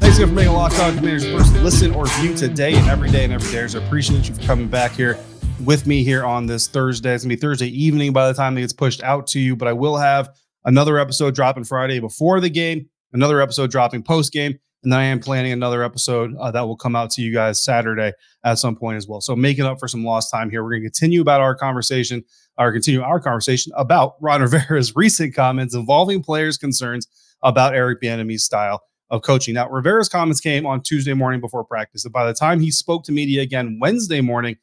Thanks 0.00 0.16
again 0.16 0.28
for 0.28 0.34
making 0.34 0.48
a 0.48 0.54
Locked 0.54 0.80
On 0.80 0.96
Commanders 0.96 1.24
first 1.24 1.54
listen 1.56 1.94
or 1.94 2.06
view 2.06 2.34
today 2.34 2.74
and 2.74 2.88
every 2.88 3.10
day 3.10 3.22
and 3.22 3.32
every 3.32 3.52
day. 3.52 3.64
So 3.68 3.80
I 3.80 3.84
appreciate 3.84 4.28
you 4.28 4.34
for 4.34 4.42
coming 4.42 4.66
back 4.66 4.90
here 4.92 5.20
with 5.64 5.86
me 5.86 6.02
here 6.02 6.24
on 6.24 6.46
this 6.46 6.66
Thursday. 6.66 7.14
It's 7.14 7.22
gonna 7.22 7.36
be 7.36 7.40
Thursday 7.40 7.68
evening 7.68 8.12
by 8.12 8.26
the 8.26 8.34
time 8.34 8.58
it 8.58 8.62
gets 8.62 8.72
pushed 8.72 9.04
out 9.04 9.28
to 9.28 9.38
you, 9.38 9.54
but 9.54 9.68
I 9.68 9.72
will 9.72 9.96
have 9.96 10.34
another 10.64 10.98
episode 10.98 11.36
dropping 11.36 11.62
Friday 11.62 12.00
before 12.00 12.40
the 12.40 12.50
game, 12.50 12.88
another 13.12 13.40
episode 13.40 13.70
dropping 13.70 14.02
post 14.02 14.32
game, 14.32 14.58
and 14.82 14.92
then 14.92 14.98
I 14.98 15.04
am 15.04 15.20
planning 15.20 15.52
another 15.52 15.84
episode 15.84 16.34
uh, 16.40 16.50
that 16.50 16.62
will 16.62 16.76
come 16.76 16.96
out 16.96 17.10
to 17.12 17.22
you 17.22 17.32
guys 17.32 17.62
Saturday 17.62 18.12
at 18.42 18.58
some 18.58 18.74
point 18.74 18.96
as 18.96 19.06
well. 19.06 19.20
So 19.20 19.36
making 19.36 19.64
up 19.64 19.78
for 19.78 19.86
some 19.86 20.04
lost 20.04 20.32
time 20.32 20.50
here, 20.50 20.64
we're 20.64 20.70
going 20.70 20.82
to 20.82 20.88
continue 20.88 21.20
about 21.20 21.40
our 21.40 21.54
conversation, 21.54 22.24
or 22.58 22.72
continue 22.72 23.02
our 23.02 23.20
conversation 23.20 23.72
about 23.76 24.14
Ron 24.20 24.40
Rivera's 24.50 24.94
recent 24.94 25.34
comments 25.34 25.74
involving 25.74 26.22
players' 26.22 26.58
concerns 26.58 27.06
about 27.42 27.74
Eric 27.74 28.00
Bieniemy's 28.00 28.44
style 28.44 28.82
of 29.10 29.22
coaching. 29.22 29.54
Now, 29.54 29.68
Rivera's 29.68 30.08
comments 30.08 30.40
came 30.40 30.64
on 30.64 30.80
Tuesday 30.80 31.12
morning 31.12 31.40
before 31.40 31.64
practice. 31.64 32.04
And 32.04 32.12
by 32.12 32.26
the 32.26 32.32
time 32.32 32.60
he 32.60 32.70
spoke 32.70 33.04
to 33.04 33.12
media 33.12 33.42
again 33.42 33.78
Wednesday 33.80 34.20
morning, 34.20 34.56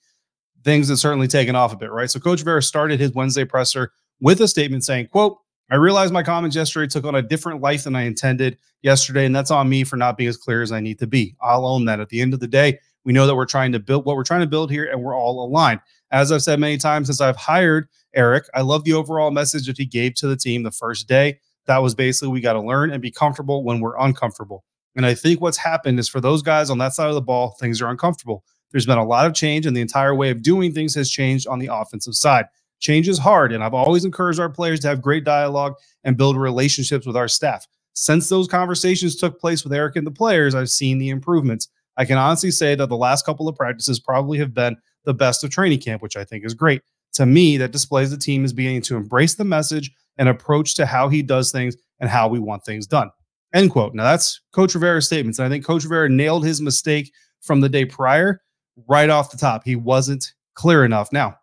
things 0.64 0.90
had 0.90 0.98
certainly 0.98 1.28
taken 1.28 1.56
off 1.56 1.72
a 1.72 1.78
bit, 1.78 1.92
right? 1.92 2.10
So 2.10 2.20
Coach 2.20 2.40
Rivera 2.40 2.64
started 2.64 3.00
his 3.00 3.14
Wednesday 3.14 3.46
presser 3.46 3.92
with 4.20 4.42
a 4.42 4.48
statement 4.48 4.84
saying, 4.84 5.08
quote, 5.08 5.38
I 5.72 5.76
realized 5.76 6.12
my 6.12 6.24
comments 6.24 6.56
yesterday 6.56 6.88
took 6.88 7.06
on 7.06 7.16
a 7.16 7.22
different 7.22 7.62
life 7.62 7.84
than 7.84 7.96
I 7.96 8.02
intended 8.02 8.58
yesterday, 8.82 9.26
and 9.26 9.36
that's 9.36 9.52
on 9.52 9.70
me 9.70 9.84
for 9.84 9.98
not 9.98 10.18
being 10.18 10.30
as 10.30 10.38
clear 10.38 10.64
as 10.64 10.72
I 10.72 10.80
need 10.80 10.98
to 11.00 11.08
be. 11.08 11.36
I'll 11.42 11.68
own 11.68 11.86
that. 11.86 12.00
At 12.00 12.10
the 12.10 12.22
end 12.22 12.34
of 12.34 12.40
the 12.40 12.48
day, 12.48 12.80
we 13.06 13.14
know 13.14 13.28
that 13.28 13.36
we're 13.36 13.46
trying 13.46 13.72
to 13.74 13.80
build 13.80 14.06
what 14.06 14.16
we're 14.16 14.24
trying 14.24 14.42
to 14.42 14.48
build 14.48 14.72
here, 14.72 14.86
and 14.86 15.02
we're 15.02 15.16
all 15.16 15.46
aligned. 15.46 15.80
As 16.12 16.32
I've 16.32 16.42
said 16.42 16.60
many 16.60 16.78
times 16.78 17.08
since 17.08 17.22
I've 17.22 17.36
hired 17.36 17.88
Eric, 18.16 18.46
I 18.54 18.62
love 18.62 18.84
the 18.84 18.94
overall 18.94 19.32
message 19.32 19.68
that 19.68 19.78
he 19.78 19.86
gave 19.86 20.16
to 20.16 20.28
the 20.28 20.38
team 20.38 20.64
the 20.64 20.72
first 20.72 21.08
day 21.08 21.40
that 21.70 21.84
was 21.84 21.94
basically 21.94 22.30
we 22.30 22.42
got 22.42 22.54
to 22.54 22.62
learn 22.62 22.92
and 22.92 23.02
be 23.02 23.12
comfortable 23.12 23.64
when 23.64 23.80
we're 23.80 23.98
uncomfortable. 23.98 24.64
And 24.96 25.06
I 25.06 25.14
think 25.14 25.40
what's 25.40 25.58
happened 25.58 26.00
is 26.00 26.10
for 26.10 26.20
those 26.20 26.42
guys 26.42 26.72
on 26.72 26.80
that 26.80 26.94
side 26.94 27.10
of 27.10 27.14
the 27.14 27.22
ball, 27.22 27.56
things 27.60 27.80
are 27.80 27.90
uncomfortable. 27.90 28.44
There's 28.72 28.88
been 28.88 28.98
a 28.98 29.06
lot 29.06 29.28
of 29.28 29.36
change, 29.36 29.68
and 29.68 29.78
the 29.78 29.82
entire 29.82 30.16
way 30.16 30.32
of 30.32 30.42
doing 30.42 30.74
things 30.74 30.96
has 30.96 31.12
changed 31.12 31.48
on 31.48 31.60
the 31.60 31.70
offensive 31.72 32.16
side. 32.16 32.46
Change 32.80 33.08
is 33.08 33.20
hard, 33.20 33.52
and 33.52 33.64
I've 33.64 33.76
always 33.76 34.04
encouraged 34.04 34.40
our 34.40 34.50
players 34.50 34.80
to 34.80 34.88
have 34.88 35.02
great 35.02 35.24
dialogue 35.24 35.76
and 36.04 36.18
build 36.18 36.38
relationships 36.38 37.06
with 37.06 37.16
our 37.16 37.28
staff. 37.28 37.68
Since 37.94 38.30
those 38.30 38.48
conversations 38.48 39.16
took 39.16 39.40
place 39.40 39.64
with 39.64 39.74
Eric 39.74 39.96
and 39.96 40.08
the 40.08 40.12
players, 40.12 40.56
I've 40.56 40.72
seen 40.72 40.98
the 40.98 41.10
improvements. 41.10 41.68
I 41.98 42.06
can 42.06 42.18
honestly 42.18 42.52
say 42.52 42.74
that 42.76 42.90
the 42.90 42.98
last 42.98 43.26
couple 43.26 43.48
of 43.48 43.56
practices 43.56 44.00
probably 44.00 44.40
have 44.40 44.56
been 44.56 44.78
the 45.06 45.14
best 45.14 45.44
of 45.44 45.50
training 45.50 45.80
camp, 45.80 46.02
which 46.02 46.18
I 46.18 46.24
think 46.24 46.46
is 46.46 46.54
great. 46.54 46.82
To 47.14 47.26
me, 47.26 47.58
that 47.58 47.72
displays 47.72 48.12
the 48.12 48.18
team 48.18 48.46
is 48.46 48.54
beginning 48.54 48.82
to 48.84 48.96
embrace 48.96 49.36
the 49.36 49.46
message 49.46 49.92
and 50.18 50.30
approach 50.30 50.76
to 50.76 50.86
how 50.86 51.10
he 51.10 51.22
does 51.22 51.52
things 51.52 51.76
and 52.00 52.10
how 52.10 52.28
we 52.28 52.40
want 52.40 52.64
things 52.64 52.86
done. 52.88 53.10
End 53.54 53.72
quote. 53.72 53.96
Now 53.96 54.04
that's 54.04 54.42
Coach 54.54 54.76
Rivera's 54.76 55.08
statements. 55.08 55.40
And 55.40 55.46
I 55.46 55.50
think 55.50 55.66
Coach 55.66 55.84
Rivera 55.84 56.10
nailed 56.10 56.46
his 56.46 56.62
mistake 56.62 57.12
from 57.42 57.62
the 57.62 57.70
day 57.70 57.86
prior 57.86 58.42
right 58.88 59.10
off 59.10 59.32
the 59.32 59.38
top. 59.38 59.64
He 59.64 59.76
wasn't 59.76 60.34
clear 60.54 60.86
enough. 60.86 61.12
Now, 61.12 61.36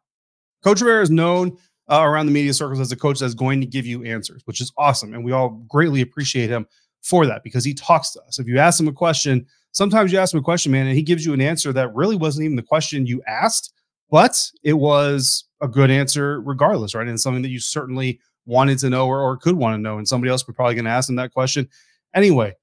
Coach 0.63 0.81
Rivera 0.81 1.03
is 1.03 1.11
known 1.11 1.57
uh, 1.91 2.03
around 2.03 2.27
the 2.27 2.33
media 2.33 2.53
circles 2.53 2.81
as 2.81 2.93
a 2.93 2.97
coach 2.97 3.21
that's 3.21 3.35
going 3.35 3.61
to 3.61 3.67
give 3.67 3.87
you 3.87 4.05
answers, 4.05 4.43
which 4.45 4.61
is 4.61 4.73
awesome. 4.77 5.15
And 5.15 5.25
we 5.25 5.33
all 5.33 5.51
greatly 5.69 6.01
appreciate 6.01 6.51
him 6.51 6.67
for 7.03 7.27
that 7.27 7.43
because 7.45 7.65
he 7.65 7.75
talks 7.75 8.13
to 8.13 8.21
us. 8.23 8.39
If 8.39 8.47
you 8.47 8.59
ask 8.59 8.81
him 8.81 8.89
a 8.89 8.93
question, 8.93 9.47
sometimes 9.77 10.11
you 10.11 10.19
ask 10.19 10.33
him 10.33 10.41
a 10.41 10.43
question, 10.43 10.73
man, 10.73 10.87
and 10.87 10.97
he 10.97 11.03
gives 11.03 11.27
you 11.27 11.35
an 11.35 11.41
answer 11.41 11.71
that 11.71 11.95
really 11.95 12.17
wasn't 12.17 12.45
even 12.45 12.57
the 12.57 12.63
question 12.63 13.07
you 13.07 13.23
asked, 13.29 13.75
but 14.11 14.51
it 14.63 14.73
was 14.73 15.45
a 15.61 15.69
good 15.69 15.91
answer 15.91 16.41
regardless, 16.41 16.95
right? 16.95 17.07
And 17.07 17.21
something 17.21 17.43
that 17.43 17.51
you 17.51 17.61
certainly 17.61 18.19
wanted 18.47 18.79
to 18.79 18.89
know 18.89 19.07
or, 19.07 19.21
or 19.21 19.37
could 19.37 19.57
want 19.57 19.75
to 19.75 19.79
know. 19.79 19.99
And 19.99 20.09
somebody 20.09 20.31
else 20.31 20.47
was 20.47 20.57
probably 20.57 20.77
going 20.77 20.87
to 20.87 20.91
ask 20.91 21.11
him 21.11 21.17
that 21.17 21.33
question 21.33 21.69
anyway. 22.15 22.55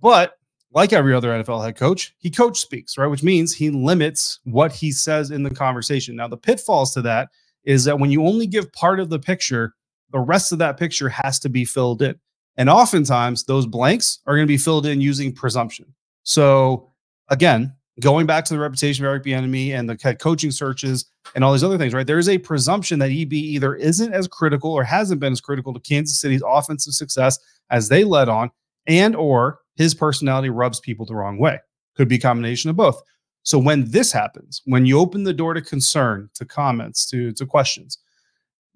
But 0.00 0.38
like 0.72 0.94
every 0.94 1.12
other 1.12 1.30
NFL 1.30 1.62
head 1.62 1.76
coach, 1.76 2.14
he 2.18 2.30
coach 2.30 2.58
speaks, 2.58 2.96
right? 2.96 3.08
Which 3.08 3.22
means 3.22 3.54
he 3.54 3.70
limits 3.70 4.40
what 4.44 4.72
he 4.72 4.90
says 4.90 5.30
in 5.30 5.42
the 5.42 5.50
conversation. 5.50 6.16
Now, 6.16 6.28
the 6.28 6.36
pitfalls 6.38 6.94
to 6.94 7.02
that 7.02 7.28
is 7.64 7.84
that 7.84 7.98
when 7.98 8.10
you 8.10 8.24
only 8.24 8.46
give 8.46 8.72
part 8.72 9.00
of 9.00 9.10
the 9.10 9.18
picture, 9.18 9.74
the 10.12 10.20
rest 10.20 10.52
of 10.52 10.58
that 10.60 10.78
picture 10.78 11.10
has 11.10 11.38
to 11.40 11.50
be 11.50 11.66
filled 11.66 12.00
in. 12.00 12.18
And 12.56 12.70
oftentimes 12.70 13.44
those 13.44 13.66
blanks 13.66 14.20
are 14.26 14.34
going 14.34 14.46
to 14.46 14.52
be 14.52 14.56
filled 14.56 14.86
in 14.86 15.02
using 15.02 15.34
presumption. 15.34 15.94
So 16.28 16.92
again, 17.30 17.72
going 18.00 18.26
back 18.26 18.44
to 18.44 18.52
the 18.52 18.60
reputation 18.60 19.02
of 19.02 19.08
Eric 19.08 19.24
Bieniemy 19.24 19.70
and 19.70 19.88
the 19.88 19.96
head 19.98 20.18
coaching 20.18 20.50
searches 20.50 21.06
and 21.34 21.42
all 21.42 21.54
these 21.54 21.64
other 21.64 21.78
things, 21.78 21.94
right? 21.94 22.06
There 22.06 22.18
is 22.18 22.28
a 22.28 22.36
presumption 22.36 22.98
that 22.98 23.10
EB 23.10 23.32
either 23.32 23.74
isn't 23.76 24.12
as 24.12 24.28
critical 24.28 24.70
or 24.70 24.84
hasn't 24.84 25.20
been 25.20 25.32
as 25.32 25.40
critical 25.40 25.72
to 25.72 25.80
Kansas 25.80 26.20
City's 26.20 26.42
offensive 26.46 26.92
success 26.92 27.38
as 27.70 27.88
they 27.88 28.04
led 28.04 28.28
on, 28.28 28.50
and 28.86 29.16
or 29.16 29.60
his 29.76 29.94
personality 29.94 30.50
rubs 30.50 30.80
people 30.80 31.06
the 31.06 31.14
wrong 31.14 31.38
way. 31.38 31.58
Could 31.96 32.08
be 32.08 32.16
a 32.16 32.20
combination 32.20 32.68
of 32.68 32.76
both. 32.76 33.02
So 33.42 33.58
when 33.58 33.90
this 33.90 34.12
happens, 34.12 34.60
when 34.66 34.84
you 34.84 34.98
open 34.98 35.24
the 35.24 35.32
door 35.32 35.54
to 35.54 35.62
concern, 35.62 36.28
to 36.34 36.44
comments, 36.44 37.08
to 37.08 37.32
to 37.32 37.46
questions, 37.46 37.96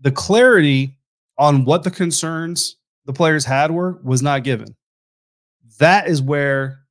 the 0.00 0.10
clarity 0.10 0.96
on 1.36 1.66
what 1.66 1.82
the 1.82 1.90
concerns 1.90 2.76
the 3.04 3.12
players 3.12 3.44
had 3.44 3.70
were 3.70 4.00
was 4.02 4.22
not 4.22 4.42
given. 4.42 4.74
that 5.78 6.08
is 6.08 6.22
where 6.22 6.81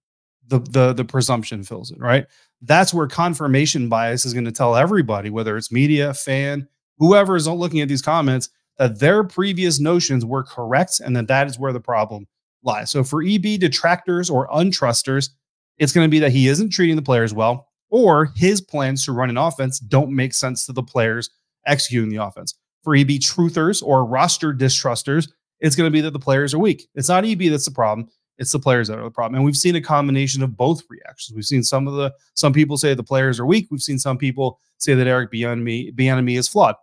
the 0.52 0.60
the 0.60 0.94
the 0.94 1.06
presumption 1.06 1.64
fills 1.64 1.92
in, 1.92 2.00
right? 2.00 2.26
That's 2.62 2.94
where 2.94 3.08
confirmation 3.08 3.90
bias 3.90 4.26
is 4.26 4.34
going 4.34 4.46
to 4.46 4.52
tell 4.52 4.76
everybody, 4.76 5.30
whether 5.30 5.58
it's 5.58 5.72
media, 5.72 6.14
fan, 6.14 6.68
whoever 7.00 7.36
is 7.36 7.48
looking 7.48 7.80
at 7.82 7.88
these 7.88 8.02
comments, 8.02 8.50
that 8.78 9.00
their 9.00 9.24
previous 9.24 9.80
notions 9.80 10.26
were 10.26 10.44
correct 10.44 11.00
and 11.00 11.16
that 11.16 11.28
that 11.28 11.48
is 11.48 11.58
where 11.58 11.74
the 11.74 11.80
problem 11.80 12.28
lies. 12.64 12.92
So 12.92 13.04
for 13.04 13.24
EB 13.24 13.60
detractors 13.60 14.30
or 14.30 14.48
untrusters, 14.52 15.32
it's 15.80 15.94
going 15.94 16.06
to 16.06 16.12
be 16.12 16.20
that 16.20 16.32
he 16.32 16.48
isn't 16.48 16.70
treating 16.70 16.96
the 16.96 17.02
players 17.02 17.34
well 17.34 17.68
or 17.90 18.26
his 18.36 18.62
plans 18.62 19.06
to 19.06 19.14
run 19.14 19.30
an 19.30 19.38
offense 19.38 19.80
don't 19.80 20.16
make 20.16 20.34
sense 20.34 20.66
to 20.66 20.74
the 20.74 20.84
players 20.84 21.30
executing 21.66 22.10
the 22.10 22.24
offense. 22.24 22.56
For 22.84 22.96
EB 22.96 23.10
truthers 23.20 23.82
or 23.84 24.06
roster 24.06 24.54
distrusters, 24.54 25.32
it's 25.60 25.76
going 25.76 25.88
to 25.88 25.92
be 25.92 26.02
that 26.02 26.12
the 26.12 26.20
players 26.20 26.54
are 26.54 26.60
weak. 26.60 26.88
It's 26.96 27.10
not 27.10 27.26
EB 27.26 27.40
that's 27.50 27.66
the 27.66 27.72
problem. 27.72 28.10
It's 28.42 28.52
the 28.52 28.60
players 28.60 28.88
that 28.88 28.98
are 28.98 29.04
the 29.04 29.12
problem. 29.12 29.36
And 29.36 29.46
we've 29.46 29.56
seen 29.56 29.76
a 29.76 29.82
combination 29.82 30.42
of 30.42 30.58
both 30.58 30.82
reactions. 30.90 31.36
We've 31.36 31.46
seen 31.46 31.62
some 31.62 31.88
of 31.88 31.94
the 31.94 32.12
some 32.34 32.54
people 32.54 32.76
say 32.76 32.96
the 32.96 33.04
players 33.04 33.40
are 33.40 33.46
weak. 33.46 33.68
We've 33.70 33.84
seen 33.84 34.00
some 34.00 34.18
people 34.18 34.60
say 34.80 34.96
that 34.96 35.06
Eric 35.06 35.32
Bieniemy, 35.32 35.94
Bieniemy 35.96 36.40
is 36.40 36.48
flawed. 36.48 36.74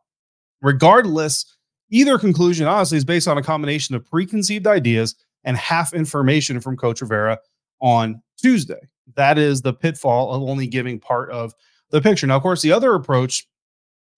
Regardless, 0.62 1.56
either 1.90 2.16
conclusion 2.16 2.68
honestly 2.68 2.96
is 2.96 3.04
based 3.04 3.26
on 3.26 3.38
a 3.38 3.42
combination 3.42 3.96
of 3.96 4.06
preconceived 4.06 4.68
ideas 4.68 5.16
and 5.42 5.56
half 5.56 5.94
information 5.94 6.60
from 6.60 6.76
Coach 6.76 7.00
Rivera 7.00 7.36
on 7.80 8.22
Tuesday. 8.40 8.78
That 9.16 9.36
is 9.36 9.60
the 9.60 9.72
pitfall 9.72 10.32
of 10.32 10.48
only 10.48 10.68
giving 10.68 11.00
part 11.00 11.28
of 11.32 11.52
the 11.90 12.00
picture. 12.00 12.28
Now, 12.28 12.36
of 12.36 12.42
course, 12.42 12.62
the 12.62 12.70
other 12.70 12.94
approach 12.94 13.48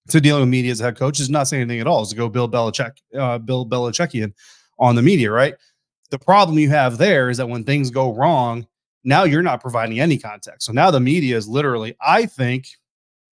to 0.08 0.20
dealing 0.20 0.42
with 0.42 0.50
media 0.50 0.72
as 0.72 0.80
a 0.80 0.84
head 0.84 0.98
coach 0.98 1.20
is 1.20 1.30
not 1.30 1.44
saying 1.48 1.62
anything 1.62 1.80
at 1.80 1.86
all. 1.86 2.02
Is 2.02 2.10
to 2.10 2.16
go 2.16 2.28
Bill 2.28 2.50
Belichick, 2.50 2.92
uh, 3.18 3.38
Bill 3.38 3.64
Belichickian 3.64 4.34
on 4.78 4.94
the 4.94 5.02
media, 5.02 5.30
right? 5.30 5.54
The 6.10 6.18
problem 6.18 6.58
you 6.58 6.70
have 6.70 6.98
there 6.98 7.30
is 7.30 7.36
that 7.36 7.48
when 7.48 7.64
things 7.64 7.90
go 7.90 8.14
wrong, 8.14 8.66
now 9.04 9.24
you're 9.24 9.42
not 9.42 9.60
providing 9.60 10.00
any 10.00 10.18
context. 10.18 10.66
So 10.66 10.72
now 10.72 10.90
the 10.90 11.00
media 11.00 11.36
is 11.36 11.48
literally, 11.48 11.96
I 12.00 12.26
think 12.26 12.66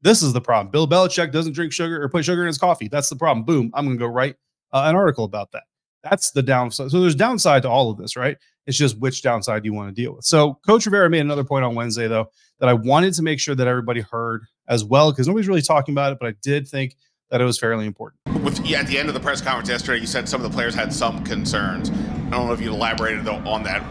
this 0.00 0.22
is 0.22 0.32
the 0.32 0.40
problem. 0.40 0.70
Bill 0.70 0.86
Belichick 0.86 1.32
doesn't 1.32 1.54
drink 1.54 1.72
sugar 1.72 2.00
or 2.02 2.08
put 2.08 2.24
sugar 2.24 2.42
in 2.42 2.46
his 2.46 2.58
coffee. 2.58 2.88
That's 2.88 3.08
the 3.08 3.16
problem. 3.16 3.44
Boom. 3.44 3.70
I'm 3.74 3.84
going 3.84 3.98
to 3.98 4.00
go 4.00 4.06
write 4.06 4.36
uh, 4.72 4.84
an 4.86 4.94
article 4.94 5.24
about 5.24 5.50
that. 5.52 5.64
That's 6.04 6.30
the 6.30 6.42
downside. 6.42 6.90
So 6.92 7.00
there's 7.00 7.16
downside 7.16 7.62
to 7.62 7.68
all 7.68 7.90
of 7.90 7.98
this, 7.98 8.16
right? 8.16 8.36
It's 8.66 8.78
just 8.78 8.98
which 9.00 9.22
downside 9.22 9.64
you 9.64 9.72
want 9.72 9.94
to 9.94 10.00
deal 10.00 10.14
with. 10.14 10.24
So 10.24 10.54
Coach 10.64 10.86
Rivera 10.86 11.10
made 11.10 11.20
another 11.20 11.42
point 11.42 11.64
on 11.64 11.74
Wednesday, 11.74 12.06
though, 12.06 12.30
that 12.60 12.68
I 12.68 12.74
wanted 12.74 13.14
to 13.14 13.22
make 13.22 13.40
sure 13.40 13.56
that 13.56 13.66
everybody 13.66 14.00
heard 14.00 14.44
as 14.68 14.84
well, 14.84 15.10
because 15.10 15.26
nobody's 15.26 15.48
really 15.48 15.62
talking 15.62 15.94
about 15.94 16.12
it, 16.12 16.18
but 16.20 16.28
I 16.28 16.34
did 16.42 16.68
think 16.68 16.94
that 17.30 17.40
it 17.40 17.44
was 17.44 17.58
fairly 17.58 17.86
important. 17.86 18.20
With 18.44 18.64
yeah, 18.64 18.80
at 18.80 18.86
the 18.86 18.98
end 18.98 19.08
of 19.08 19.14
the 19.14 19.20
press 19.20 19.40
conference 19.40 19.68
yesterday, 19.68 20.00
you 20.00 20.06
said 20.06 20.28
some 20.28 20.44
of 20.44 20.50
the 20.50 20.54
players 20.54 20.74
had 20.74 20.92
some 20.92 21.24
concerns. 21.24 21.90
I 22.28 22.32
don't 22.32 22.46
know 22.46 22.52
if 22.52 22.60
you 22.60 22.72
elaborated 22.72 23.24
though 23.24 23.36
on 23.46 23.62
that. 23.62 23.82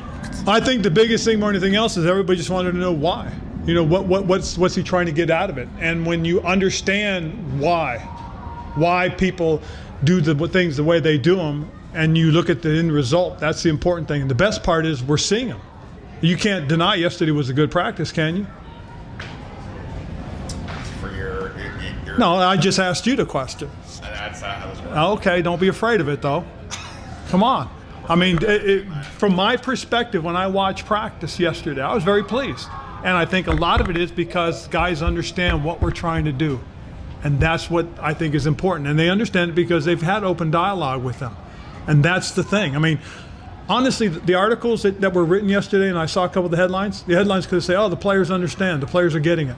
I 0.47 0.59
think 0.59 0.83
the 0.83 0.91
biggest 0.91 1.25
thing 1.25 1.39
more 1.39 1.49
than 1.49 1.55
anything 1.57 1.75
else 1.75 1.97
is 1.97 2.05
everybody 2.05 2.37
just 2.37 2.51
wanted 2.51 2.73
to 2.73 2.77
know 2.77 2.91
why. 2.91 3.31
You 3.65 3.73
know 3.73 3.83
what, 3.83 4.05
what 4.05 4.25
what's 4.25 4.57
what's 4.57 4.75
he 4.75 4.83
trying 4.83 5.07
to 5.07 5.11
get 5.11 5.31
out 5.31 5.49
of 5.49 5.57
it? 5.57 5.67
And 5.79 6.05
when 6.05 6.23
you 6.23 6.41
understand 6.41 7.59
why, 7.59 7.97
why 8.75 9.09
people 9.09 9.61
do 10.03 10.21
the 10.21 10.47
things 10.47 10.77
the 10.77 10.83
way 10.83 10.99
they 10.99 11.17
do 11.17 11.35
them, 11.35 11.69
and 11.93 12.15
you 12.15 12.31
look 12.31 12.49
at 12.49 12.61
the 12.61 12.69
end 12.69 12.91
result, 12.91 13.39
that's 13.39 13.63
the 13.63 13.69
important 13.69 14.07
thing. 14.07 14.21
And 14.21 14.29
the 14.29 14.35
best 14.35 14.63
part 14.63 14.85
is 14.85 15.03
we're 15.03 15.17
seeing 15.17 15.47
them. 15.47 15.59
You 16.21 16.37
can't 16.37 16.67
deny 16.67 16.95
yesterday 16.95 17.31
was 17.31 17.49
a 17.49 17.53
good 17.53 17.71
practice, 17.71 18.11
can 18.11 18.37
you? 18.37 18.47
For 21.01 21.11
your, 21.13 21.51
your 22.05 22.17
no, 22.19 22.35
I 22.35 22.55
just 22.55 22.79
asked 22.79 23.07
you 23.07 23.15
the 23.15 23.25
question. 23.25 23.69
That's 24.01 24.43
uh, 24.43 25.13
okay, 25.13 25.41
don't 25.41 25.59
be 25.59 25.67
afraid 25.67 26.01
of 26.01 26.07
it 26.07 26.21
though. 26.21 26.45
Come 27.29 27.43
on. 27.43 27.69
I 28.09 28.15
mean, 28.15 28.37
it, 28.37 28.43
it, 28.43 29.05
from 29.17 29.35
my 29.35 29.57
perspective, 29.57 30.23
when 30.23 30.35
I 30.35 30.47
watched 30.47 30.85
practice 30.85 31.39
yesterday, 31.39 31.81
I 31.81 31.93
was 31.93 32.03
very 32.03 32.23
pleased. 32.23 32.67
And 33.03 33.15
I 33.15 33.25
think 33.25 33.47
a 33.47 33.53
lot 33.53 33.81
of 33.81 33.89
it 33.89 33.97
is 33.97 34.11
because 34.11 34.67
guys 34.67 35.01
understand 35.01 35.63
what 35.63 35.81
we're 35.81 35.91
trying 35.91 36.25
to 36.25 36.31
do. 36.31 36.59
And 37.23 37.39
that's 37.39 37.69
what 37.69 37.87
I 37.99 38.13
think 38.13 38.35
is 38.35 38.47
important. 38.47 38.87
And 38.87 38.97
they 38.97 39.09
understand 39.09 39.51
it 39.51 39.55
because 39.55 39.85
they've 39.85 40.01
had 40.01 40.23
open 40.23 40.51
dialogue 40.51 41.03
with 41.03 41.19
them. 41.19 41.35
And 41.87 42.03
that's 42.03 42.31
the 42.31 42.43
thing. 42.43 42.75
I 42.75 42.79
mean, 42.79 42.99
honestly, 43.69 44.07
the 44.07 44.35
articles 44.35 44.83
that, 44.83 45.01
that 45.01 45.13
were 45.13 45.25
written 45.25 45.49
yesterday, 45.49 45.89
and 45.89 45.97
I 45.97 46.05
saw 46.05 46.25
a 46.25 46.27
couple 46.27 46.45
of 46.45 46.51
the 46.51 46.57
headlines, 46.57 47.03
the 47.03 47.15
headlines 47.15 47.47
could 47.47 47.63
say, 47.63 47.75
oh, 47.75 47.89
the 47.89 47.95
players 47.95 48.31
understand, 48.31 48.81
the 48.81 48.87
players 48.87 49.15
are 49.15 49.19
getting 49.19 49.49
it. 49.49 49.57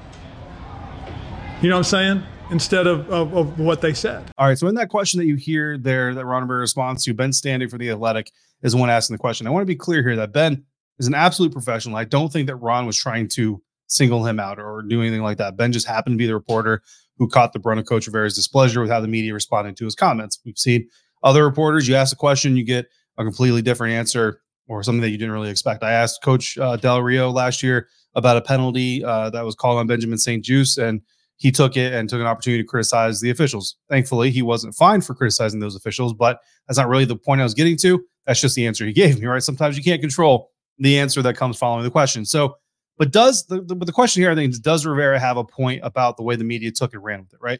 You 1.61 1.69
know 1.69 1.75
what 1.75 1.79
I'm 1.79 1.83
saying? 1.83 2.23
Instead 2.51 2.87
of, 2.87 3.09
of, 3.11 3.35
of 3.35 3.59
what 3.59 3.81
they 3.81 3.93
said. 3.93 4.31
All 4.37 4.47
right. 4.47 4.57
So, 4.57 4.67
in 4.67 4.75
that 4.75 4.89
question 4.89 5.19
that 5.19 5.27
you 5.27 5.35
hear 5.35 5.77
there 5.77 6.15
that 6.15 6.25
Ron 6.25 6.43
Rivera 6.43 6.61
responds 6.61 7.03
to, 7.03 7.13
Ben 7.13 7.29
Standig 7.29 7.69
for 7.69 7.77
The 7.77 7.91
Athletic 7.91 8.31
is 8.63 8.73
the 8.73 8.77
one 8.77 8.89
asking 8.89 9.15
the 9.15 9.19
question. 9.19 9.47
I 9.47 9.51
want 9.51 9.61
to 9.63 9.67
be 9.67 9.75
clear 9.75 10.01
here 10.03 10.15
that 10.17 10.33
Ben 10.33 10.63
is 10.99 11.07
an 11.07 11.15
absolute 11.15 11.51
professional. 11.51 11.95
I 11.95 12.03
don't 12.05 12.31
think 12.31 12.47
that 12.47 12.57
Ron 12.57 12.85
was 12.85 12.97
trying 12.97 13.27
to 13.29 13.61
single 13.87 14.25
him 14.25 14.39
out 14.39 14.59
or 14.59 14.83
do 14.83 15.01
anything 15.01 15.21
like 15.21 15.37
that. 15.37 15.57
Ben 15.57 15.71
just 15.71 15.87
happened 15.87 16.13
to 16.13 16.17
be 16.17 16.27
the 16.27 16.33
reporter 16.33 16.81
who 17.17 17.27
caught 17.27 17.53
the 17.53 17.59
brunt 17.59 17.79
of 17.79 17.85
Coach 17.85 18.07
Rivera's 18.07 18.35
displeasure 18.35 18.81
with 18.81 18.89
how 18.89 18.99
the 18.99 19.07
media 19.07 19.33
responded 19.33 19.75
to 19.77 19.85
his 19.85 19.95
comments. 19.95 20.39
We've 20.45 20.57
seen 20.57 20.87
other 21.23 21.43
reporters, 21.43 21.87
you 21.87 21.95
ask 21.95 22.13
a 22.13 22.17
question, 22.17 22.55
you 22.55 22.63
get 22.63 22.87
a 23.17 23.23
completely 23.23 23.61
different 23.61 23.93
answer 23.93 24.41
or 24.67 24.83
something 24.83 25.01
that 25.01 25.09
you 25.09 25.17
didn't 25.17 25.33
really 25.33 25.49
expect. 25.49 25.83
I 25.83 25.91
asked 25.91 26.23
Coach 26.23 26.57
uh, 26.57 26.77
Del 26.77 27.01
Rio 27.01 27.29
last 27.29 27.63
year 27.63 27.87
about 28.15 28.37
a 28.37 28.41
penalty 28.41 29.03
uh, 29.03 29.29
that 29.31 29.43
was 29.43 29.55
called 29.55 29.79
on 29.79 29.87
Benjamin 29.87 30.17
St-Juste, 30.17 30.77
and 30.77 31.01
he 31.37 31.51
took 31.51 31.75
it 31.75 31.93
and 31.93 32.07
took 32.07 32.21
an 32.21 32.27
opportunity 32.27 32.61
to 32.63 32.67
criticize 32.67 33.19
the 33.19 33.29
officials. 33.29 33.77
Thankfully, 33.89 34.29
he 34.29 34.41
wasn't 34.41 34.75
fined 34.75 35.05
for 35.05 35.15
criticizing 35.15 35.59
those 35.59 35.75
officials, 35.75 36.13
but 36.13 36.39
that's 36.67 36.77
not 36.77 36.87
really 36.87 37.05
the 37.05 37.15
point 37.15 37.41
I 37.41 37.45
was 37.45 37.53
getting 37.53 37.77
to. 37.77 38.03
That's 38.29 38.41
just 38.41 38.53
the 38.53 38.67
answer 38.67 38.85
he 38.85 38.93
gave 38.93 39.19
me, 39.19 39.25
right? 39.25 39.41
Sometimes 39.41 39.75
you 39.75 39.83
can't 39.83 40.01
control 40.01 40.51
the 40.77 40.99
answer 40.99 41.23
that 41.23 41.35
comes 41.35 41.57
following 41.57 41.83
the 41.83 41.89
question. 41.89 42.25
So, 42.25 42.57
but 42.99 43.11
does 43.11 43.47
the, 43.47 43.63
the, 43.63 43.73
the 43.73 43.91
question 43.91 44.21
here, 44.21 44.29
I 44.29 44.35
think, 44.35 44.53
is 44.53 44.59
does 44.59 44.85
Rivera 44.85 45.19
have 45.19 45.37
a 45.37 45.43
point 45.43 45.81
about 45.83 46.15
the 46.15 46.21
way 46.21 46.35
the 46.35 46.43
media 46.43 46.69
took 46.69 46.93
and 46.93 47.03
ran 47.03 47.21
with 47.21 47.33
it, 47.33 47.39
right? 47.41 47.59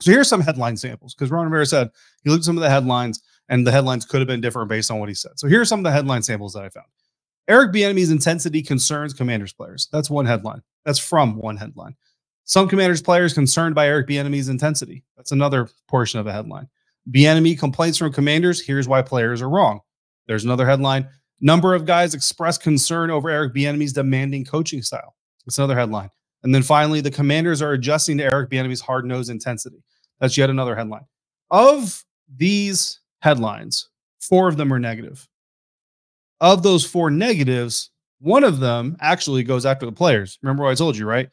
So 0.00 0.10
here's 0.10 0.26
some 0.26 0.40
headline 0.40 0.78
samples 0.78 1.14
because 1.14 1.30
Ron 1.30 1.44
Rivera 1.44 1.66
said 1.66 1.90
he 2.24 2.30
looked 2.30 2.40
at 2.40 2.44
some 2.46 2.56
of 2.56 2.62
the 2.62 2.70
headlines 2.70 3.22
and 3.50 3.66
the 3.66 3.72
headlines 3.72 4.06
could 4.06 4.22
have 4.22 4.26
been 4.26 4.40
different 4.40 4.70
based 4.70 4.90
on 4.90 5.00
what 5.00 5.10
he 5.10 5.14
said. 5.14 5.32
So 5.36 5.48
here's 5.48 5.68
some 5.68 5.80
of 5.80 5.84
the 5.84 5.92
headline 5.92 6.22
samples 6.22 6.54
that 6.54 6.64
I 6.64 6.70
found. 6.70 6.86
Eric 7.46 7.70
Bieniemy's 7.70 8.10
intensity 8.10 8.62
concerns 8.62 9.12
Commanders 9.12 9.52
players. 9.52 9.86
That's 9.92 10.08
one 10.08 10.24
headline. 10.24 10.62
That's 10.86 10.98
from 10.98 11.36
one 11.36 11.58
headline. 11.58 11.94
Some 12.44 12.70
Commanders 12.70 13.02
players 13.02 13.34
concerned 13.34 13.74
by 13.74 13.86
Eric 13.86 14.08
Bieniemy's 14.08 14.48
intensity. 14.48 15.04
That's 15.18 15.32
another 15.32 15.68
portion 15.88 16.20
of 16.20 16.26
a 16.26 16.32
headline. 16.32 16.70
Bieniemy 17.10 17.58
complaints 17.58 17.98
from 17.98 18.12
Commanders. 18.14 18.64
Here's 18.64 18.88
why 18.88 19.02
players 19.02 19.42
are 19.42 19.50
wrong. 19.50 19.80
There's 20.30 20.44
another 20.44 20.64
headline. 20.64 21.08
Number 21.40 21.74
of 21.74 21.84
guys 21.84 22.14
express 22.14 22.56
concern 22.56 23.10
over 23.10 23.28
Eric 23.28 23.52
Bieniemy's 23.52 23.92
demanding 23.92 24.44
coaching 24.44 24.80
style. 24.80 25.16
That's 25.44 25.58
another 25.58 25.74
headline. 25.74 26.08
And 26.44 26.54
then 26.54 26.62
finally, 26.62 27.00
the 27.00 27.10
Commanders 27.10 27.60
are 27.60 27.72
adjusting 27.72 28.16
to 28.18 28.22
Eric 28.22 28.48
Bieniemy's 28.48 28.80
hard-nosed 28.80 29.28
intensity. 29.28 29.82
That's 30.20 30.36
yet 30.36 30.48
another 30.48 30.76
headline. 30.76 31.04
Of 31.50 32.04
these 32.36 33.00
headlines, 33.22 33.88
four 34.20 34.46
of 34.46 34.56
them 34.56 34.72
are 34.72 34.78
negative. 34.78 35.28
Of 36.40 36.62
those 36.62 36.86
four 36.86 37.10
negatives, 37.10 37.90
one 38.20 38.44
of 38.44 38.60
them 38.60 38.96
actually 39.00 39.42
goes 39.42 39.66
after 39.66 39.84
the 39.84 39.90
players. 39.90 40.38
Remember 40.42 40.62
what 40.62 40.70
I 40.70 40.76
told 40.76 40.96
you, 40.96 41.06
right? 41.06 41.28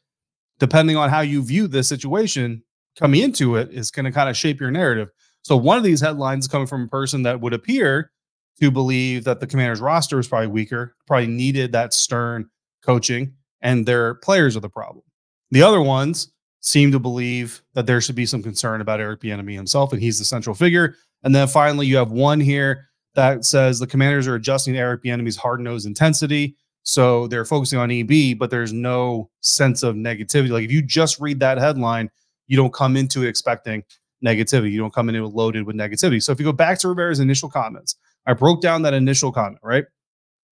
Depending 0.57 0.97
on 0.97 1.11
how 1.11 1.21
you 1.21 1.43
view 1.43 1.67
this 1.67 1.87
situation 1.87 2.63
coming 2.97 3.21
into 3.21 3.57
it 3.57 3.69
is 3.69 3.91
going 3.91 4.05
to 4.05 4.11
kind 4.11 4.27
of 4.27 4.35
shape 4.35 4.59
your 4.59 4.71
narrative. 4.71 5.11
So 5.43 5.55
one 5.55 5.77
of 5.77 5.83
these 5.83 6.01
headlines 6.01 6.47
coming 6.47 6.65
from 6.65 6.85
a 6.85 6.87
person 6.87 7.21
that 7.21 7.39
would 7.39 7.53
appear 7.53 8.09
to 8.59 8.71
believe 8.71 9.23
that 9.23 9.39
the 9.39 9.47
commander's 9.47 9.81
roster 9.81 10.17
was 10.17 10.27
probably 10.27 10.47
weaker, 10.47 10.95
probably 11.05 11.27
needed 11.27 11.71
that 11.71 11.93
stern 11.93 12.49
coaching, 12.83 13.33
and 13.61 13.85
their 13.85 14.15
players 14.15 14.57
are 14.57 14.61
the 14.61 14.69
problem. 14.69 15.03
The 15.51 15.63
other 15.63 15.81
ones 15.81 16.31
seem 16.61 16.91
to 16.91 16.99
believe 16.99 17.61
that 17.73 17.85
there 17.85 18.01
should 18.01 18.15
be 18.15 18.25
some 18.25 18.43
concern 18.43 18.81
about 18.81 18.99
Eric 18.99 19.21
Bieniemy 19.21 19.53
himself, 19.53 19.93
and 19.93 20.01
he's 20.01 20.19
the 20.19 20.25
central 20.25 20.55
figure. 20.55 20.95
And 21.23 21.33
then 21.33 21.47
finally, 21.47 21.87
you 21.87 21.97
have 21.97 22.11
one 22.11 22.39
here 22.39 22.85
that 23.15 23.45
says 23.45 23.79
the 23.79 23.87
commanders 23.87 24.27
are 24.27 24.35
adjusting 24.35 24.77
Eric 24.77 25.03
Bieniemy's 25.03 25.37
hard-nosed 25.37 25.87
intensity. 25.87 26.55
So 26.83 27.27
they're 27.27 27.45
focusing 27.45 27.79
on 27.79 27.91
EB, 27.91 28.37
but 28.37 28.49
there's 28.49 28.71
no 28.71 29.29
sense 29.41 29.83
of 29.83 29.95
negativity. 29.95 30.49
Like 30.49 30.63
if 30.63 30.71
you 30.71 30.81
just 30.81 31.19
read 31.19 31.39
that 31.41 31.57
headline, 31.57 32.09
you 32.47 32.55
don't 32.55 32.73
come 32.73 32.95
into 32.95 33.23
it 33.23 33.27
expecting 33.27 33.83
negativity. 34.25 34.71
You 34.71 34.79
don't 34.79 34.93
come 34.93 35.09
into 35.09 35.25
it 35.25 35.33
loaded 35.33 35.65
with 35.65 35.75
negativity. 35.75 36.23
So 36.23 36.31
if 36.31 36.39
you 36.39 36.45
go 36.45 36.53
back 36.53 36.79
to 36.79 36.87
Rivera's 36.87 37.19
initial 37.19 37.49
comments, 37.49 37.95
I 38.27 38.33
broke 38.33 38.61
down 38.61 38.83
that 38.83 38.93
initial 38.93 39.31
comment, 39.31 39.59
right? 39.63 39.85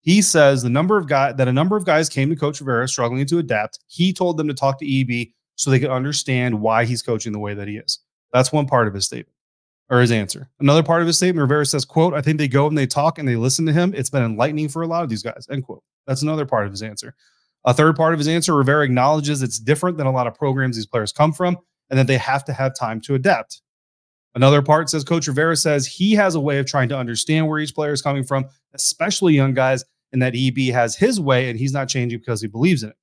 He 0.01 0.21
says 0.21 0.63
the 0.63 0.69
number 0.69 0.97
of 0.97 1.07
guys 1.07 1.35
that 1.35 1.47
a 1.47 1.53
number 1.53 1.75
of 1.75 1.85
guys 1.85 2.09
came 2.09 2.29
to 2.29 2.35
Coach 2.35 2.61
Rivera 2.61 2.87
struggling 2.87 3.25
to 3.25 3.39
adapt. 3.39 3.79
He 3.87 4.13
told 4.13 4.37
them 4.37 4.47
to 4.47 4.53
talk 4.53 4.79
to 4.79 5.01
EB 5.01 5.27
so 5.55 5.69
they 5.69 5.79
could 5.79 5.89
understand 5.89 6.59
why 6.59 6.85
he's 6.85 7.01
coaching 7.01 7.33
the 7.33 7.39
way 7.39 7.53
that 7.53 7.67
he 7.67 7.77
is. 7.77 7.99
That's 8.31 8.51
one 8.51 8.67
part 8.67 8.87
of 8.87 8.93
his 8.93 9.05
statement 9.05 9.35
or 9.89 9.99
his 9.99 10.11
answer. 10.11 10.49
Another 10.59 10.83
part 10.83 11.01
of 11.01 11.07
his 11.07 11.17
statement, 11.17 11.41
Rivera 11.41 11.65
says, 11.65 11.85
quote, 11.85 12.13
I 12.13 12.21
think 12.21 12.37
they 12.37 12.47
go 12.47 12.67
and 12.67 12.77
they 12.77 12.87
talk 12.87 13.17
and 13.17 13.27
they 13.27 13.35
listen 13.35 13.65
to 13.65 13.73
him. 13.73 13.93
It's 13.95 14.09
been 14.09 14.23
enlightening 14.23 14.69
for 14.69 14.81
a 14.81 14.87
lot 14.87 15.03
of 15.03 15.09
these 15.09 15.23
guys, 15.23 15.47
end 15.49 15.63
quote. 15.63 15.83
That's 16.07 16.21
another 16.21 16.45
part 16.45 16.65
of 16.65 16.71
his 16.71 16.83
answer. 16.83 17.15
A 17.65 17.73
third 17.73 17.95
part 17.95 18.13
of 18.13 18.19
his 18.19 18.27
answer, 18.27 18.55
Rivera 18.55 18.85
acknowledges 18.85 19.41
it's 19.41 19.59
different 19.59 19.97
than 19.97 20.07
a 20.07 20.11
lot 20.11 20.27
of 20.27 20.35
programs 20.35 20.75
these 20.75 20.85
players 20.85 21.11
come 21.11 21.33
from 21.33 21.57
and 21.89 21.97
that 21.97 22.07
they 22.07 22.17
have 22.17 22.45
to 22.45 22.53
have 22.53 22.75
time 22.75 23.01
to 23.01 23.15
adapt. 23.15 23.61
Another 24.35 24.61
part 24.61 24.89
says 24.89 25.05
Coach 25.05 25.27
Rivera 25.27 25.55
says 25.55 25.87
he 25.87 26.13
has 26.13 26.35
a 26.35 26.39
way 26.39 26.59
of 26.59 26.65
trying 26.65 26.89
to 26.89 26.97
understand 26.97 27.47
where 27.47 27.59
each 27.59 27.73
player 27.73 27.93
is 27.93 28.01
coming 28.01 28.23
from, 28.23 28.45
especially 28.73 29.33
young 29.33 29.53
guys, 29.53 29.85
and 30.11 30.21
that 30.21 30.35
EB 30.35 30.73
has 30.73 30.95
his 30.95 31.19
way 31.19 31.49
and 31.49 31.57
he's 31.57 31.73
not 31.73 31.87
changing 31.87 32.19
because 32.19 32.41
he 32.41 32.47
believes 32.47 32.83
in 32.83 32.89
it. 32.89 32.97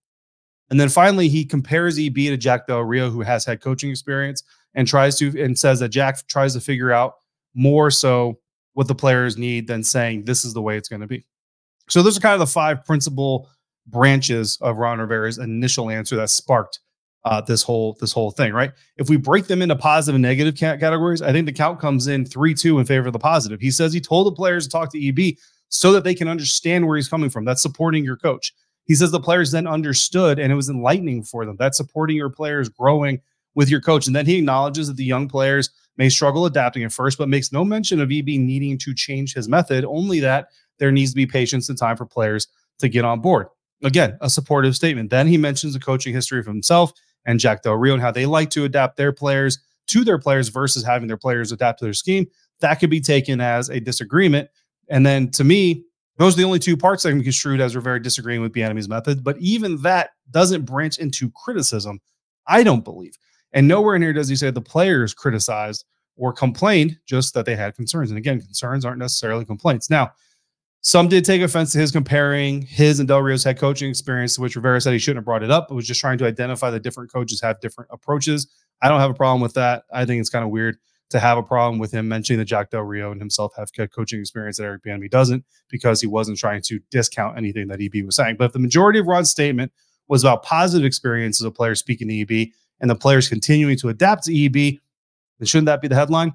And 0.71 0.79
then 0.79 0.89
finally, 0.89 1.29
he 1.29 1.45
compares 1.45 1.99
EB 1.99 2.15
to 2.15 2.37
Jack 2.37 2.67
Del 2.67 2.83
Rio, 2.83 3.11
who 3.11 3.23
has 3.23 3.45
had 3.45 3.61
coaching 3.61 3.91
experience 3.91 4.43
and 4.75 4.87
tries 4.87 5.19
to 5.19 5.43
and 5.43 5.59
says 5.59 5.81
that 5.81 5.89
Jack 5.89 6.27
tries 6.29 6.55
to 6.55 6.61
figure 6.61 6.93
out 6.93 7.15
more 7.55 7.91
so 7.91 8.39
what 8.75 8.89
the 8.89 8.95
players 8.95 9.37
need 9.37 9.67
than 9.67 9.83
saying 9.83 10.25
this 10.25 10.45
is 10.45 10.55
the 10.55 10.63
way 10.63 10.77
it's 10.77 10.89
going 10.89 11.03
to 11.03 11.07
be. 11.07 11.27
So 11.89 12.03
those 12.03 12.17
are 12.17 12.21
kind 12.21 12.35
of 12.35 12.41
the 12.41 12.47
five 12.47 12.85
principal 12.85 13.49
branches 13.87 14.59
of 14.61 14.77
Ron 14.77 14.99
Rivera's 14.99 15.39
initial 15.39 15.91
answer 15.91 16.17
that 16.17 16.31
sparked 16.31 16.81
uh, 17.25 17.41
this 17.41 17.63
whole 17.63 17.97
this 18.01 18.13
whole 18.13 18.31
thing, 18.31 18.53
right? 18.53 18.73
If 18.97 19.09
we 19.09 19.17
break 19.17 19.47
them 19.47 19.63
into 19.63 19.77
positive 19.77 20.17
and 20.17 20.23
negative 20.23 20.57
categories, 20.57 21.23
I 21.23 21.33
think 21.33 21.47
the 21.47 21.53
count 21.53 21.81
comes 21.81 22.07
in 22.07 22.25
three 22.25 22.55
two 22.55 22.79
in 22.79 22.87
favor 22.87 23.07
of 23.07 23.13
the 23.13 23.19
positive. 23.19 23.61
He 23.61 23.71
says 23.71 23.93
he 23.93 24.01
told 24.01 24.27
the 24.27 24.33
players 24.33 24.65
to 24.67 24.71
talk 24.71 24.91
to 24.93 25.09
EB 25.09 25.37
so 25.69 25.93
that 25.93 26.05
they 26.05 26.15
can 26.15 26.29
understand 26.29 26.87
where 26.87 26.97
he's 26.97 27.09
coming 27.09 27.31
from. 27.31 27.45
That's 27.45 27.63
supporting 27.63 28.05
your 28.05 28.17
coach. 28.17 28.53
He 28.85 28.95
says 28.95 29.11
the 29.11 29.21
players 29.21 29.53
then 29.53 29.67
understood 29.67 30.39
and 30.39 30.53
it 30.53 30.57
was 30.57 30.69
enlightening 30.69 31.23
for 31.23 31.47
them. 31.47 31.57
That's 31.59 31.77
supporting 31.77 32.17
your 32.17 32.31
players 32.31 32.69
growing 32.69 33.21
with 33.55 33.71
your 33.71 33.81
coach. 33.81 34.07
And 34.07 34.17
then 34.17 34.27
he 34.27 34.39
acknowledges 34.39 34.89
that 34.89 34.97
the 34.97 35.05
young 35.05 35.29
players 35.29 35.71
may 35.97 36.09
struggle 36.09 36.47
adapting 36.47 36.85
at 36.85 36.93
first, 36.93 37.19
but 37.19 37.29
makes 37.29 37.53
no 37.53 37.65
mention 37.65 38.01
of 38.01 38.11
EB 38.11 38.27
needing 38.27 38.79
to 38.79 38.95
change 38.95 39.35
his 39.35 39.49
method, 39.49 39.85
only 39.85 40.21
that 40.21 40.49
there 40.79 40.91
needs 40.91 41.13
to 41.13 41.17
be 41.17 41.27
patience 41.27 41.69
and 41.69 41.79
time 41.79 41.97
for 41.97 42.07
players 42.07 42.49
to 42.79 42.89
get 42.89 43.05
on 43.05 43.21
board. 43.21 43.47
Again, 43.85 44.17
a 44.21 44.31
supportive 44.31 44.75
statement. 44.75 45.11
Then 45.11 45.27
he 45.27 45.37
mentions 45.37 45.75
the 45.75 45.81
coaching 45.81 46.15
history 46.15 46.39
of 46.39 46.47
himself 46.47 46.93
and 47.25 47.41
Jack 47.41 47.63
Del 47.63 47.75
Rio 47.75 47.95
and 47.95 48.03
how 48.03 48.11
they 48.11 48.27
like 48.27 48.51
to 48.51 48.65
adapt 48.65 48.97
their 48.97 49.13
players 49.13 49.59
to 49.89 50.05
their 50.05 50.19
players 50.19 50.49
versus 50.49 50.85
having 50.85 51.09
their 51.09 51.17
players 51.17 51.53
adapt 51.53 51.79
to 51.81 51.85
their 51.85 51.95
scheme. 51.95 52.27
That 52.61 52.77
could 52.77 52.91
be 52.91 53.01
taken 53.01 53.41
as 53.41 53.69
a 53.69 53.81
disagreement. 53.81 54.49
And 54.89 55.05
then 55.05 55.31
to 55.33 55.45
me, 55.45 55.85
those 56.19 56.35
are 56.35 56.39
the 56.39 56.45
only 56.45 56.59
two 56.59 56.77
parts 56.77 57.03
that 57.03 57.11
can 57.11 57.19
be 57.19 57.25
construed 57.25 57.61
as 57.61 57.75
we're 57.75 57.81
very 57.81 58.01
disagreeing 58.01 58.43
with 58.43 58.53
the 58.53 58.63
enemy's 58.63 58.89
method. 58.89 59.25
But 59.25 59.39
even 59.39 59.81
that 59.83 60.11
doesn't 60.31 60.65
branch 60.65 60.99
into 60.99 61.31
criticism, 61.31 62.01
I 62.47 62.63
don't 62.63 62.85
believe. 62.85 63.17
And 63.53 63.67
nowhere 63.67 63.97
in 63.97 64.03
here 64.03 64.13
does 64.13 64.29
he 64.29 64.37
say 64.37 64.51
the 64.51 64.61
players 64.61 65.15
criticized 65.15 65.85
or 66.17 66.33
complained, 66.33 66.99
just 67.07 67.35
that 67.35 67.47
they 67.47 67.57
had 67.57 67.75
concerns. 67.75 68.11
And 68.11 68.19
again, 68.19 68.41
concerns 68.41 68.85
aren't 68.85 68.99
necessarily 68.99 69.45
complaints. 69.45 69.89
Now, 69.91 70.13
some 70.83 71.09
did 71.09 71.25
take 71.25 71.43
offense 71.43 71.73
to 71.73 71.79
his 71.79 71.93
comparing 71.93 72.63
his 72.63 72.99
and 72.99 73.09
Del 73.09 73.23
Rio's 73.23 73.45
head 73.45 73.59
coaching 73.59 73.89
experience, 73.89 74.37
which 74.39 74.57
Rivera 74.57 74.81
said 74.81 74.93
he 74.93 74.99
shouldn't 74.99 75.19
have 75.19 75.25
brought 75.25 75.45
it 75.45 75.51
up, 75.51 75.69
but 75.69 75.77
was 75.77 75.87
just 75.87 76.01
trying 76.01 76.19
to 76.19 76.27
identify 76.27 76.71
that 76.71 76.83
different 76.83 77.13
coaches 77.13 77.41
have 77.41 77.61
different 77.61 77.89
approaches. 77.93 78.49
I 78.83 78.89
don't 78.89 78.99
have 78.99 79.11
a 79.11 79.15
problem 79.15 79.41
with 79.41 79.55
that. 79.55 79.85
I 79.93 80.05
think 80.05 80.21
it's 80.21 80.29
kind 80.29 80.45
of 80.45 80.51
weird 80.51 80.77
to 81.11 81.21
have 81.21 81.39
a 81.39 81.43
problem 81.43 81.79
with 81.79 81.93
him 81.93 82.09
mentioning 82.09 82.39
that 82.39 82.47
Jack 82.47 82.71
Del 82.71 82.83
Rio 82.83 83.13
and 83.13 83.21
himself 83.21 83.53
have 83.57 83.71
coaching 83.93 84.19
experience 84.19 84.57
that 84.57 84.65
Eric 84.65 84.83
Bieniemy 84.83 85.09
doesn't, 85.09 85.45
because 85.69 86.01
he 86.01 86.09
wasn't 86.09 86.39
trying 86.39 86.63
to 86.63 86.81
discount 86.91 87.37
anything 87.37 87.69
that 87.69 87.81
EB 87.81 88.05
was 88.05 88.17
saying. 88.17 88.37
But 88.37 88.47
if 88.47 88.53
the 88.53 88.59
majority 88.59 88.99
of 88.99 89.07
Ron's 89.07 89.31
statement 89.31 89.71
was 90.09 90.25
about 90.25 90.43
positive 90.43 90.85
experiences 90.85 91.45
of 91.47 91.55
players 91.55 91.79
speaking 91.79 92.09
to 92.09 92.21
EB 92.21 92.49
and 92.81 92.91
the 92.91 92.97
players 92.97 93.29
continuing 93.29 93.77
to 93.77 93.89
adapt 93.89 94.25
to 94.25 94.45
EB, 94.45 94.53
then 95.39 95.47
shouldn't 95.47 95.67
that 95.67 95.81
be 95.81 95.87
the 95.87 95.95
headline? 95.95 96.35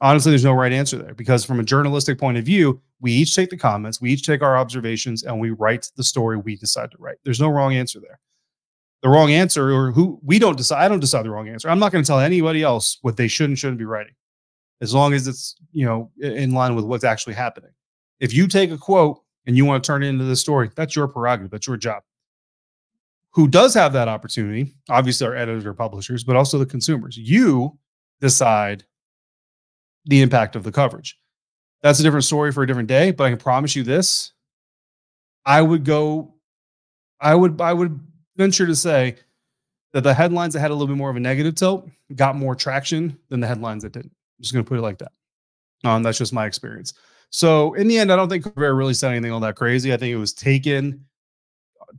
Honestly, 0.00 0.30
there's 0.30 0.44
no 0.44 0.52
right 0.52 0.72
answer 0.72 0.98
there 0.98 1.14
because 1.14 1.44
from 1.44 1.60
a 1.60 1.64
journalistic 1.64 2.18
point 2.18 2.36
of 2.36 2.44
view, 2.44 2.80
we 3.00 3.12
each 3.12 3.34
take 3.34 3.50
the 3.50 3.56
comments, 3.56 4.00
we 4.00 4.10
each 4.10 4.26
take 4.26 4.42
our 4.42 4.56
observations, 4.56 5.22
and 5.22 5.38
we 5.38 5.50
write 5.50 5.90
the 5.96 6.04
story 6.04 6.36
we 6.36 6.56
decide 6.56 6.90
to 6.90 6.96
write. 6.98 7.16
There's 7.24 7.40
no 7.40 7.48
wrong 7.48 7.74
answer 7.74 8.00
there. 8.00 8.18
The 9.02 9.08
wrong 9.08 9.30
answer, 9.30 9.70
or 9.70 9.92
who 9.92 10.18
we 10.22 10.38
don't 10.38 10.56
decide, 10.56 10.84
I 10.84 10.88
don't 10.88 11.00
decide 11.00 11.24
the 11.24 11.30
wrong 11.30 11.48
answer. 11.48 11.68
I'm 11.68 11.78
not 11.78 11.92
going 11.92 12.02
to 12.02 12.06
tell 12.06 12.20
anybody 12.20 12.62
else 12.62 12.98
what 13.02 13.16
they 13.16 13.28
should 13.28 13.50
and 13.50 13.58
shouldn't 13.58 13.78
be 13.78 13.84
writing, 13.84 14.14
as 14.80 14.94
long 14.94 15.12
as 15.12 15.26
it's 15.28 15.56
you 15.72 15.84
know 15.84 16.10
in 16.18 16.52
line 16.52 16.74
with 16.74 16.86
what's 16.86 17.04
actually 17.04 17.34
happening. 17.34 17.70
If 18.20 18.32
you 18.32 18.46
take 18.46 18.70
a 18.70 18.78
quote 18.78 19.22
and 19.46 19.56
you 19.56 19.64
want 19.64 19.84
to 19.84 19.86
turn 19.86 20.02
it 20.02 20.08
into 20.08 20.24
the 20.24 20.36
story, 20.36 20.70
that's 20.74 20.96
your 20.96 21.06
prerogative. 21.06 21.50
That's 21.50 21.66
your 21.66 21.76
job. 21.76 22.02
Who 23.32 23.48
does 23.48 23.74
have 23.74 23.92
that 23.92 24.08
opportunity? 24.08 24.72
Obviously, 24.88 25.26
our 25.26 25.36
editors 25.36 25.66
or 25.66 25.74
publishers, 25.74 26.24
but 26.24 26.36
also 26.36 26.58
the 26.58 26.66
consumers. 26.66 27.16
You 27.18 27.78
decide 28.20 28.84
the 30.06 30.22
impact 30.22 30.56
of 30.56 30.62
the 30.62 30.72
coverage. 30.72 31.18
That's 31.82 32.00
a 32.00 32.02
different 32.02 32.24
story 32.24 32.52
for 32.52 32.62
a 32.62 32.66
different 32.66 32.88
day, 32.88 33.10
but 33.10 33.24
I 33.24 33.30
can 33.30 33.38
promise 33.38 33.76
you 33.76 33.82
this. 33.82 34.32
I 35.44 35.60
would 35.60 35.84
go, 35.84 36.34
I 37.20 37.34
would, 37.34 37.60
I 37.60 37.72
would 37.72 38.00
venture 38.36 38.66
to 38.66 38.74
say 38.74 39.16
that 39.92 40.02
the 40.02 40.14
headlines 40.14 40.54
that 40.54 40.60
had 40.60 40.70
a 40.70 40.74
little 40.74 40.88
bit 40.88 40.96
more 40.96 41.10
of 41.10 41.16
a 41.16 41.20
negative 41.20 41.54
tilt 41.54 41.88
got 42.14 42.36
more 42.36 42.54
traction 42.54 43.18
than 43.28 43.40
the 43.40 43.46
headlines 43.46 43.82
that 43.82 43.92
didn't. 43.92 44.12
I'm 44.38 44.42
just 44.42 44.52
going 44.52 44.64
to 44.64 44.68
put 44.68 44.78
it 44.78 44.82
like 44.82 44.98
that. 44.98 45.12
Um, 45.84 46.02
that's 46.02 46.18
just 46.18 46.32
my 46.32 46.46
experience. 46.46 46.94
So 47.30 47.74
in 47.74 47.88
the 47.88 47.98
end, 47.98 48.10
I 48.12 48.16
don't 48.16 48.28
think 48.28 48.46
Rivera 48.46 48.74
really 48.74 48.94
said 48.94 49.12
anything 49.12 49.32
all 49.32 49.40
that 49.40 49.56
crazy. 49.56 49.92
I 49.92 49.96
think 49.96 50.12
it 50.12 50.16
was 50.16 50.32
taken 50.32 51.04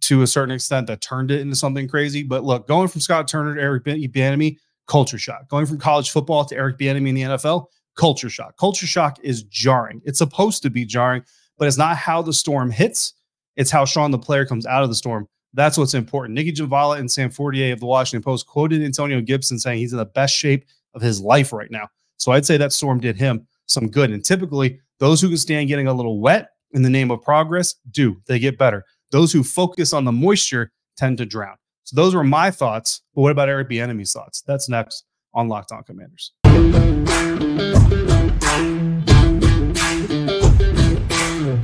to 0.01 0.21
a 0.21 0.27
certain 0.27 0.53
extent 0.53 0.87
that 0.87 1.01
turned 1.01 1.31
it 1.31 1.41
into 1.41 1.55
something 1.55 1.87
crazy. 1.87 2.23
But 2.23 2.43
look, 2.43 2.67
going 2.67 2.87
from 2.87 3.01
Scott 3.01 3.27
Turner 3.27 3.55
to 3.55 3.61
Eric 3.61 3.83
Bieniemy, 3.83 4.57
culture 4.87 5.17
shock. 5.17 5.47
Going 5.49 5.65
from 5.65 5.77
college 5.77 6.11
football 6.11 6.45
to 6.45 6.55
Eric 6.55 6.77
Bieniemy 6.77 7.09
in 7.09 7.15
the 7.15 7.21
NFL, 7.21 7.67
culture 7.95 8.29
shock. 8.29 8.57
Culture 8.57 8.87
shock 8.87 9.17
is 9.21 9.43
jarring. 9.43 10.01
It's 10.05 10.19
supposed 10.19 10.61
to 10.63 10.69
be 10.69 10.85
jarring, 10.85 11.23
but 11.57 11.67
it's 11.67 11.77
not 11.77 11.97
how 11.97 12.21
the 12.21 12.33
storm 12.33 12.71
hits. 12.71 13.13
It's 13.55 13.71
how 13.71 13.85
strong 13.85 14.11
the 14.11 14.19
player 14.19 14.45
comes 14.45 14.65
out 14.65 14.83
of 14.83 14.89
the 14.89 14.95
storm. 14.95 15.27
That's 15.53 15.77
what's 15.77 15.93
important. 15.93 16.35
Nicki 16.35 16.51
Jhabvala 16.51 16.99
and 16.99 17.09
Sam 17.09 17.29
Fortier 17.29 17.71
of 17.71 17.79
the 17.79 17.85
Washington 17.85 18.23
Post 18.23 18.45
quoted 18.45 18.83
Antonio 18.83 19.21
Gibson 19.21 19.57
saying 19.57 19.79
he's 19.79 19.93
in 19.93 19.97
the 19.97 20.05
best 20.05 20.35
shape 20.35 20.65
of 20.93 21.01
his 21.01 21.21
life 21.21 21.53
right 21.53 21.71
now. 21.71 21.87
So 22.17 22.33
I'd 22.33 22.45
say 22.45 22.57
that 22.57 22.73
storm 22.73 22.99
did 22.99 23.15
him 23.15 23.47
some 23.67 23.89
good. 23.89 24.11
And 24.11 24.23
typically, 24.23 24.79
those 24.99 25.21
who 25.21 25.29
can 25.29 25.37
stand 25.37 25.69
getting 25.69 25.87
a 25.87 25.93
little 25.93 26.19
wet 26.19 26.49
in 26.73 26.81
the 26.81 26.89
name 26.89 27.09
of 27.09 27.21
progress 27.21 27.75
do. 27.91 28.21
They 28.27 28.39
get 28.39 28.57
better. 28.57 28.83
Those 29.11 29.31
who 29.31 29.43
focus 29.43 29.93
on 29.93 30.03
the 30.03 30.11
moisture 30.11 30.71
tend 30.97 31.17
to 31.19 31.25
drown. 31.25 31.55
So 31.83 31.95
those 31.95 32.15
were 32.15 32.23
my 32.23 32.51
thoughts. 32.51 33.01
But 33.13 33.21
what 33.21 33.31
about 33.31 33.49
Eric 33.49 33.69
Bieniemy's 33.69 34.11
thoughts? 34.11 34.41
That's 34.41 34.67
next 34.67 35.05
on 35.33 35.47
Locked 35.47 35.71
On 35.71 35.83
Commanders. 35.83 36.33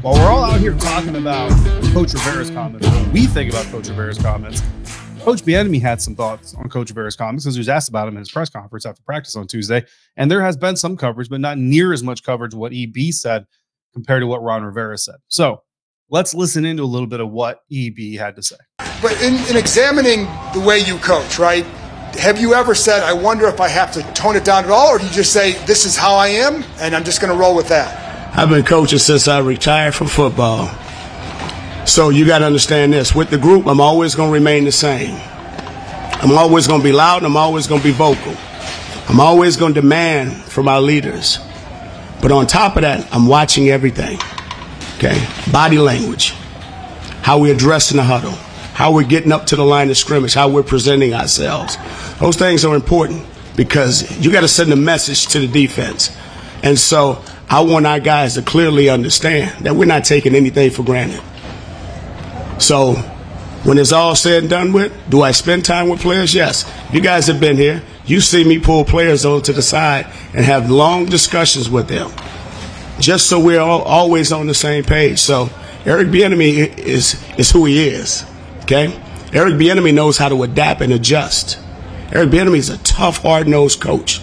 While 0.02 0.16
we're 0.16 0.32
all 0.32 0.44
out 0.44 0.60
here 0.60 0.76
talking 0.76 1.16
about 1.16 1.52
Coach 1.94 2.14
Rivera's 2.14 2.50
comments, 2.50 2.88
what 2.88 3.08
we 3.14 3.26
think 3.28 3.52
about 3.52 3.66
Coach 3.68 3.88
Rivera's 3.88 4.18
comments, 4.18 4.62
Coach 5.22 5.44
Bieniemy 5.44 5.80
had 5.80 6.02
some 6.02 6.16
thoughts 6.16 6.56
on 6.56 6.68
Coach 6.68 6.90
Rivera's 6.90 7.16
comments 7.16 7.46
because 7.46 7.56
he 7.56 7.60
was 7.60 7.70
asked 7.70 7.88
about 7.88 8.08
him 8.08 8.16
in 8.16 8.20
his 8.20 8.32
press 8.32 8.50
conference 8.50 8.86
after 8.86 9.02
practice 9.04 9.36
on 9.36 9.46
Tuesday. 9.48 9.86
And 10.18 10.30
there 10.30 10.42
has 10.42 10.58
been 10.58 10.76
some 10.76 10.98
coverage, 10.98 11.30
but 11.30 11.40
not 11.40 11.58
near 11.58 11.94
as 11.94 12.04
much 12.04 12.24
coverage 12.24 12.54
what 12.54 12.74
EB 12.74 13.12
said 13.12 13.46
compared 13.94 14.24
to 14.24 14.28
what 14.28 14.42
Ron 14.42 14.64
Rivera 14.64 14.98
said. 14.98 15.18
So 15.28 15.62
let's 16.10 16.34
listen 16.34 16.66
into 16.66 16.84
a 16.84 16.86
little 16.86 17.08
bit 17.08 17.20
of 17.20 17.30
what 17.30 17.62
EB 17.72 18.18
had 18.18 18.36
to 18.36 18.44
say. 18.44 18.58
But 19.02 19.22
in, 19.22 19.36
in 19.50 19.56
examining 19.56 20.26
the 20.54 20.64
way 20.66 20.80
you 20.80 20.98
coach, 20.98 21.38
right? 21.38 21.66
Have 22.20 22.40
you 22.40 22.54
ever 22.54 22.76
said, 22.76 23.04
I 23.04 23.14
wonder 23.14 23.48
if 23.48 23.62
I 23.62 23.68
have 23.68 23.92
to 23.94 24.04
tone 24.14 24.36
it 24.36 24.44
down 24.44 24.66
at 24.66 24.70
all, 24.70 24.90
or 24.90 25.00
do 25.00 25.06
you 25.06 25.12
just 25.12 25.32
say, 25.32 25.54
this 25.66 25.86
is 25.86 25.96
how 25.96 26.16
I 26.16 26.28
am, 26.28 26.64
and 26.80 26.96
I'm 26.96 27.04
just 27.04 27.22
going 27.22 27.34
to 27.34 27.40
roll 27.40 27.56
with 27.56 27.70
that? 27.70 28.38
I've 28.38 28.50
been 28.50 28.64
coaching 28.64 29.00
since 29.00 29.28
I 29.28 29.40
retired 29.40 29.96
from 29.96 30.08
football. 30.08 30.70
So 31.86 32.10
you 32.10 32.26
got 32.26 32.40
to 32.40 32.46
understand 32.46 32.94
this. 32.94 33.14
With 33.16 33.30
the 33.30 33.38
group, 33.38 33.66
I'm 33.66 33.82
always 33.82 34.16
going 34.16 34.30
to 34.30 34.34
remain 34.34 34.66
the 34.66 34.72
same. 34.72 35.20
I'm 36.22 36.38
always 36.38 36.68
going 36.68 36.82
to 36.82 36.84
be 36.84 36.92
loud 36.92 37.18
and 37.18 37.26
I'm 37.26 37.38
always 37.38 37.68
going 37.68 37.82
to 37.82 37.88
be 37.88 37.94
vocal. 37.94 38.36
I'm 39.10 39.20
always 39.20 39.58
going 39.58 39.74
to 39.74 39.82
demand 39.82 40.34
from 40.44 40.68
our 40.68 40.80
leaders. 40.80 41.40
But 42.22 42.32
on 42.32 42.46
top 42.46 42.76
of 42.76 42.84
that, 42.84 43.12
I'm 43.14 43.28
watching 43.28 43.70
everything. 43.70 44.20
Okay? 44.98 45.28
Body 45.52 45.80
language, 45.80 46.32
how 47.24 47.40
we 47.40 47.52
address 47.52 47.92
in 47.92 47.98
the 47.98 48.04
huddle, 48.04 48.38
how 48.82 48.92
we're 48.92 49.04
getting 49.04 49.32
up 49.32 49.46
to 49.46 49.56
the 49.56 49.64
line 49.64 49.92
of 49.92 49.96
scrimmage, 49.96 50.34
how 50.34 50.50
we're 50.50 50.64
presenting 50.64 51.14
ourselves. 51.14 51.78
Those 52.20 52.36
things 52.36 52.66
are 52.66 52.76
important 52.76 53.24
because 53.56 54.18
you 54.26 54.32
got 54.32 54.42
to 54.42 54.48
send 54.48 54.74
a 54.74 54.76
message 54.76 55.28
to 55.28 55.40
the 55.40 55.46
defense. 55.48 56.10
And 56.64 56.80
so 56.80 57.24
I 57.48 57.62
want 57.62 57.86
our 57.86 58.00
guys 58.00 58.34
to 58.34 58.42
clearly 58.42 58.90
understand 58.90 59.66
that 59.66 59.76
we're 59.76 59.86
not 59.86 60.04
taking 60.04 60.34
anything 60.34 60.72
for 60.72 60.82
granted. 60.82 61.22
So 62.60 62.94
when 63.66 63.78
it's 63.78 63.92
all 63.92 64.16
said 64.16 64.42
and 64.42 64.50
done 64.50 64.74
with, 64.74 64.92
do 65.12 65.22
I 65.22 65.30
spend 65.30 65.64
time 65.64 65.88
with 65.88 66.02
players? 66.02 66.34
Yes. 66.34 66.68
You 66.92 67.02
guys 67.02 67.28
have 67.28 67.40
been 67.40 67.58
here. 67.58 67.84
You 68.08 68.20
see 68.20 68.44
me 68.44 68.58
pull 68.58 68.84
players 68.84 69.28
over 69.28 69.46
to 69.46 69.54
the 69.54 69.62
side 69.62 70.12
and 70.34 70.44
have 70.44 70.72
long 70.72 71.06
discussions 71.06 71.70
with 71.70 71.88
them, 71.88 72.10
just 73.00 73.30
so 73.30 73.40
we're 73.40 73.62
all, 73.62 73.84
always 73.84 74.32
on 74.32 74.48
the 74.48 74.56
same 74.56 74.84
page. 74.84 75.20
So 75.20 75.52
Eric 75.86 76.08
Bieniemy 76.08 76.80
is 76.80 77.24
is 77.38 77.52
who 77.52 77.66
he 77.66 77.88
is. 77.88 78.26
Okay, 78.64 78.88
Eric 79.34 79.56
Bieniemy 79.56 79.94
knows 79.94 80.18
how 80.18 80.30
to 80.30 80.44
adapt 80.44 80.82
and 80.82 80.94
adjust. 80.94 81.60
Eric 82.14 82.30
Bieniemy 82.30 82.58
is 82.58 82.70
a 82.70 82.78
tough, 82.80 83.18
hard-nosed 83.18 83.80
coach, 83.82 84.22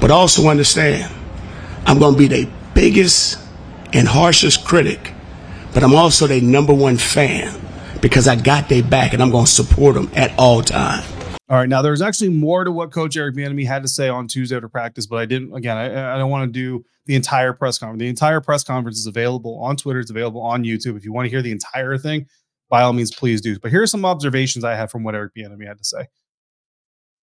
but 0.00 0.10
also 0.10 0.48
understand 0.48 1.12
I'm 1.86 1.98
going 1.98 2.14
to 2.14 2.18
be 2.18 2.28
the 2.28 2.50
biggest 2.74 3.38
and 3.92 4.06
harshest 4.06 4.64
critic, 4.64 5.12
but 5.74 5.82
I'm 5.82 5.94
also 5.94 6.26
their 6.26 6.40
number 6.40 6.74
one 6.74 6.96
fan 6.96 7.58
because 8.00 8.28
I 8.28 8.36
got 8.36 8.68
their 8.68 8.82
back 8.82 9.12
and 9.12 9.22
I'm 9.22 9.30
going 9.30 9.46
to 9.46 9.50
support 9.50 9.94
them 9.94 10.10
at 10.14 10.32
all 10.38 10.62
times. 10.62 11.06
All 11.50 11.56
right. 11.56 11.68
Now, 11.68 11.80
there's 11.80 12.02
actually 12.02 12.28
more 12.28 12.62
to 12.62 12.70
what 12.70 12.92
Coach 12.92 13.16
Eric 13.16 13.34
Bieniemy 13.34 13.66
had 13.66 13.82
to 13.82 13.88
say 13.88 14.08
on 14.08 14.28
Tuesday 14.28 14.56
after 14.56 14.68
practice, 14.68 15.06
but 15.06 15.16
I 15.16 15.24
didn't. 15.24 15.54
Again, 15.54 15.78
I, 15.78 16.14
I 16.14 16.18
don't 16.18 16.30
want 16.30 16.46
to 16.46 16.52
do 16.52 16.84
the 17.06 17.14
entire 17.14 17.54
press 17.54 17.78
conference. 17.78 18.00
The 18.00 18.08
entire 18.08 18.42
press 18.42 18.62
conference 18.62 18.98
is 18.98 19.06
available 19.06 19.58
on 19.60 19.76
Twitter. 19.76 19.98
It's 19.98 20.10
available 20.10 20.42
on 20.42 20.62
YouTube. 20.62 20.96
If 20.98 21.06
you 21.06 21.12
want 21.12 21.24
to 21.24 21.30
hear 21.30 21.40
the 21.40 21.52
entire 21.52 21.96
thing, 21.96 22.26
by 22.68 22.82
all 22.82 22.92
means, 22.92 23.14
please 23.14 23.40
do. 23.40 23.58
But 23.58 23.70
here 23.70 23.82
are 23.82 23.86
some 23.86 24.04
observations 24.04 24.64
I 24.64 24.74
have 24.74 24.90
from 24.90 25.04
what 25.04 25.14
Eric 25.14 25.34
Bieniemy 25.34 25.66
had 25.66 25.78
to 25.78 25.84
say. 25.84 26.06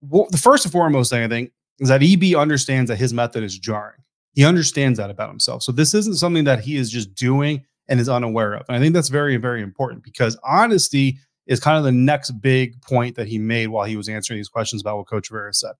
Well, 0.01 0.27
the 0.29 0.37
first 0.37 0.65
and 0.65 0.71
foremost 0.71 1.11
thing 1.11 1.23
I 1.23 1.27
think 1.27 1.51
is 1.79 1.89
that 1.89 2.03
EB 2.03 2.35
understands 2.35 2.89
that 2.89 2.97
his 2.97 3.13
method 3.13 3.43
is 3.43 3.57
jarring. 3.57 4.01
He 4.33 4.45
understands 4.45 4.97
that 4.97 5.09
about 5.09 5.29
himself. 5.29 5.63
So 5.63 5.71
this 5.71 5.93
isn't 5.93 6.15
something 6.15 6.43
that 6.43 6.59
he 6.59 6.75
is 6.75 6.89
just 6.89 7.13
doing 7.15 7.63
and 7.87 7.99
is 7.99 8.09
unaware 8.09 8.53
of. 8.53 8.65
And 8.67 8.75
I 8.75 8.79
think 8.79 8.93
that's 8.93 9.09
very, 9.09 9.37
very 9.37 9.61
important 9.61 10.03
because 10.03 10.37
honesty 10.43 11.17
is 11.47 11.59
kind 11.59 11.77
of 11.77 11.83
the 11.83 11.91
next 11.91 12.31
big 12.31 12.81
point 12.81 13.15
that 13.15 13.27
he 13.27 13.37
made 13.37 13.67
while 13.67 13.85
he 13.85 13.95
was 13.95 14.09
answering 14.09 14.39
these 14.39 14.49
questions 14.49 14.81
about 14.81 14.97
what 14.97 15.07
Coach 15.07 15.29
Rivera 15.29 15.53
said. 15.53 15.73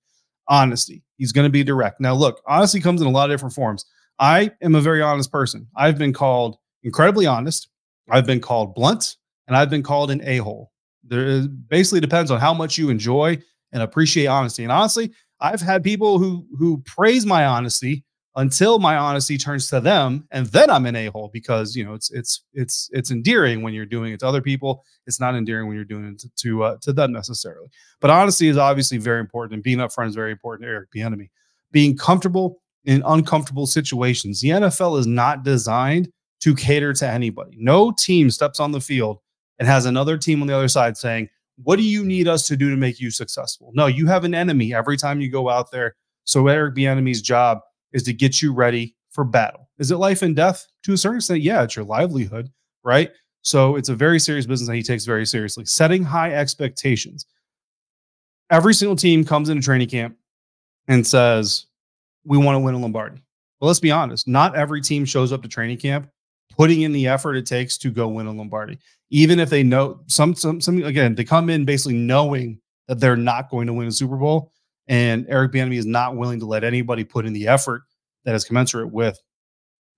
Honesty. 0.47 1.04
He's 1.17 1.32
going 1.32 1.45
to 1.45 1.51
be 1.51 1.63
direct. 1.63 1.99
Now, 1.99 2.13
look, 2.13 2.41
honesty 2.47 2.80
comes 2.80 3.01
in 3.01 3.08
a 3.08 3.12
lot 3.12 3.30
of 3.30 3.34
different 3.34 3.56
forms. 3.56 3.86
I 4.19 4.51
am 4.62 4.75
a 4.75 4.82
very 4.82 5.01
honest 5.01 5.32
person. 5.32 5.67
I've 5.75 5.97
been 5.97 6.13
called 6.13 6.58
incredibly 6.84 7.25
honest. 7.25 7.67
I've 8.10 8.28
been 8.28 8.39
called 8.39 8.75
blunt, 8.75 9.17
and 9.47 9.55
I've 9.55 9.69
been 9.69 9.84
called 9.84 10.12
an 10.12 10.21
a 10.23 10.38
hole. 10.38 10.71
There 11.03 11.41
basically 11.47 11.99
depends 11.99 12.31
on 12.31 12.39
how 12.39 12.53
much 12.53 12.77
you 12.77 12.89
enjoy 12.89 13.38
and 13.71 13.84
appreciate 13.84 14.27
honesty. 14.27 14.63
And 14.63 14.71
honestly, 14.71 15.12
I've 15.39 15.62
had 15.62 15.84
people 15.84 16.17
who 16.17 16.47
who 16.58 16.81
praise 16.86 17.25
my 17.25 17.45
honesty 17.45 18.03
until 18.38 18.79
my 18.79 18.97
honesty 18.97 19.38
turns 19.38 19.69
to 19.69 19.79
them 19.79 20.27
and 20.31 20.47
then 20.47 20.69
i'm 20.69 20.86
an 20.86 20.95
a-hole 20.95 21.29
because 21.31 21.75
you 21.75 21.84
know 21.84 21.93
it's 21.93 22.12
it's 22.12 22.43
it's 22.53 22.89
it's 22.91 23.12
endearing 23.12 23.62
when 23.62 23.73
you're 23.73 23.86
doing 23.86 24.13
it 24.13 24.19
to 24.19 24.27
other 24.27 24.41
people 24.41 24.84
it's 25.08 25.19
not 25.19 25.36
endearing 25.36 25.67
when 25.67 25.75
you're 25.75 25.86
doing 25.86 26.05
it 26.05 26.19
to 26.19 26.29
to, 26.36 26.63
uh, 26.63 26.77
to 26.81 26.93
them 26.93 27.12
necessarily 27.12 27.69
but 28.01 28.10
honesty 28.10 28.47
is 28.47 28.58
obviously 28.58 28.97
very 28.97 29.19
important 29.19 29.53
and 29.53 29.63
being 29.63 29.77
upfront 29.77 30.08
is 30.08 30.15
very 30.15 30.31
important 30.31 30.67
eric 30.67 30.89
Bieniemy. 30.95 31.29
being 31.71 31.97
comfortable 31.97 32.62
in 32.86 33.01
uncomfortable 33.05 33.65
situations 33.65 34.41
the 34.41 34.49
nfl 34.49 34.99
is 34.99 35.08
not 35.08 35.43
designed 35.43 36.10
to 36.41 36.53
cater 36.53 36.93
to 36.93 37.08
anybody 37.08 37.55
no 37.58 37.91
team 37.97 38.29
steps 38.29 38.60
on 38.60 38.71
the 38.71 38.81
field 38.81 39.19
and 39.59 39.67
has 39.67 39.85
another 39.85 40.17
team 40.17 40.41
on 40.41 40.47
the 40.47 40.55
other 40.55 40.67
side 40.67 40.97
saying 40.97 41.29
what 41.63 41.77
do 41.77 41.83
you 41.83 42.03
need 42.03 42.27
us 42.27 42.47
to 42.47 42.57
do 42.57 42.69
to 42.69 42.75
make 42.75 42.99
you 42.99 43.09
successful 43.09 43.71
no 43.73 43.87
you 43.87 44.07
have 44.07 44.23
an 44.23 44.33
enemy 44.33 44.73
every 44.73 44.97
time 44.97 45.21
you 45.21 45.29
go 45.29 45.49
out 45.49 45.71
there 45.71 45.95
so 46.23 46.47
eric 46.47 46.75
Bieniemy's 46.75 47.21
job 47.21 47.59
is 47.93 48.03
to 48.03 48.13
get 48.13 48.41
you 48.41 48.53
ready 48.53 48.95
for 49.15 49.23
battle. 49.23 49.69
Is 49.79 49.89
it 49.89 49.97
life 49.97 50.21
and 50.21 50.35
death? 50.35 50.67
To 50.83 50.93
a 50.93 50.97
certain 50.97 51.17
extent, 51.17 51.41
yeah, 51.41 51.63
it's 51.63 51.75
your 51.75 51.85
livelihood, 51.85 52.51
right? 52.83 53.09
So 53.41 53.77
it's 53.77 53.89
a 53.89 53.95
very 53.95 54.19
serious 54.19 54.45
business 54.45 54.67
that 54.67 54.75
he 54.75 54.83
takes 54.83 55.05
very 55.05 55.25
seriously. 55.25 55.65
Setting 55.65 56.03
high 56.03 56.33
expectations. 56.33 57.25
Every 58.51 58.73
single 58.73 58.97
team 58.97 59.23
comes 59.23 59.49
into 59.49 59.63
training 59.63 59.87
camp 59.87 60.17
and 60.87 61.07
says, 61.07 61.67
We 62.25 62.37
want 62.37 62.55
to 62.55 62.59
win 62.59 62.75
a 62.75 62.77
Lombardi. 62.77 63.21
But 63.59 63.67
let's 63.67 63.79
be 63.79 63.91
honest, 63.91 64.27
not 64.27 64.55
every 64.55 64.81
team 64.81 65.05
shows 65.05 65.31
up 65.31 65.41
to 65.43 65.47
training 65.47 65.77
camp 65.77 66.09
putting 66.51 66.81
in 66.81 66.91
the 66.91 67.07
effort 67.07 67.35
it 67.35 67.45
takes 67.45 67.77
to 67.79 67.91
go 67.91 68.07
win 68.07 68.27
a 68.27 68.31
Lombardi. 68.31 68.77
Even 69.09 69.39
if 69.39 69.49
they 69.49 69.63
know 69.63 70.01
some, 70.07 70.35
some, 70.35 70.59
some 70.59 70.83
again, 70.83 71.15
they 71.15 71.23
come 71.23 71.49
in 71.49 71.65
basically 71.65 71.95
knowing 71.95 72.59
that 72.87 72.99
they're 72.99 73.15
not 73.15 73.49
going 73.49 73.67
to 73.67 73.73
win 73.73 73.87
a 73.87 73.91
Super 73.91 74.17
Bowl 74.17 74.51
and 74.87 75.25
Eric 75.29 75.51
Bieniemy 75.51 75.77
is 75.77 75.85
not 75.85 76.15
willing 76.15 76.39
to 76.39 76.45
let 76.45 76.63
anybody 76.63 77.03
put 77.03 77.25
in 77.25 77.33
the 77.33 77.47
effort 77.47 77.83
that 78.23 78.35
is 78.35 78.43
commensurate 78.43 78.91
with 78.91 79.19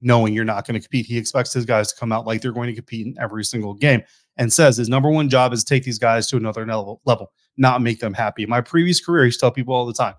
knowing 0.01 0.33
you're 0.33 0.45
not 0.45 0.65
going 0.65 0.79
to 0.79 0.85
compete. 0.85 1.05
He 1.05 1.17
expects 1.17 1.53
his 1.53 1.65
guys 1.65 1.91
to 1.91 1.99
come 1.99 2.11
out 2.11 2.27
like 2.27 2.41
they're 2.41 2.51
going 2.51 2.69
to 2.69 2.75
compete 2.75 3.07
in 3.07 3.15
every 3.19 3.43
single 3.43 3.73
game 3.73 4.03
and 4.37 4.51
says 4.53 4.77
his 4.77 4.89
number 4.89 5.09
one 5.09 5.29
job 5.29 5.53
is 5.53 5.63
to 5.63 5.73
take 5.73 5.83
these 5.83 5.99
guys 5.99 6.27
to 6.27 6.37
another 6.37 6.65
level, 6.65 7.01
level 7.05 7.31
not 7.57 7.81
make 7.81 7.99
them 7.99 8.13
happy. 8.13 8.43
In 8.43 8.49
my 8.49 8.61
previous 8.61 9.03
career, 9.03 9.23
I 9.23 9.25
used 9.25 9.39
to 9.39 9.45
tell 9.45 9.51
people 9.51 9.73
all 9.73 9.85
the 9.85 9.93
time 9.93 10.13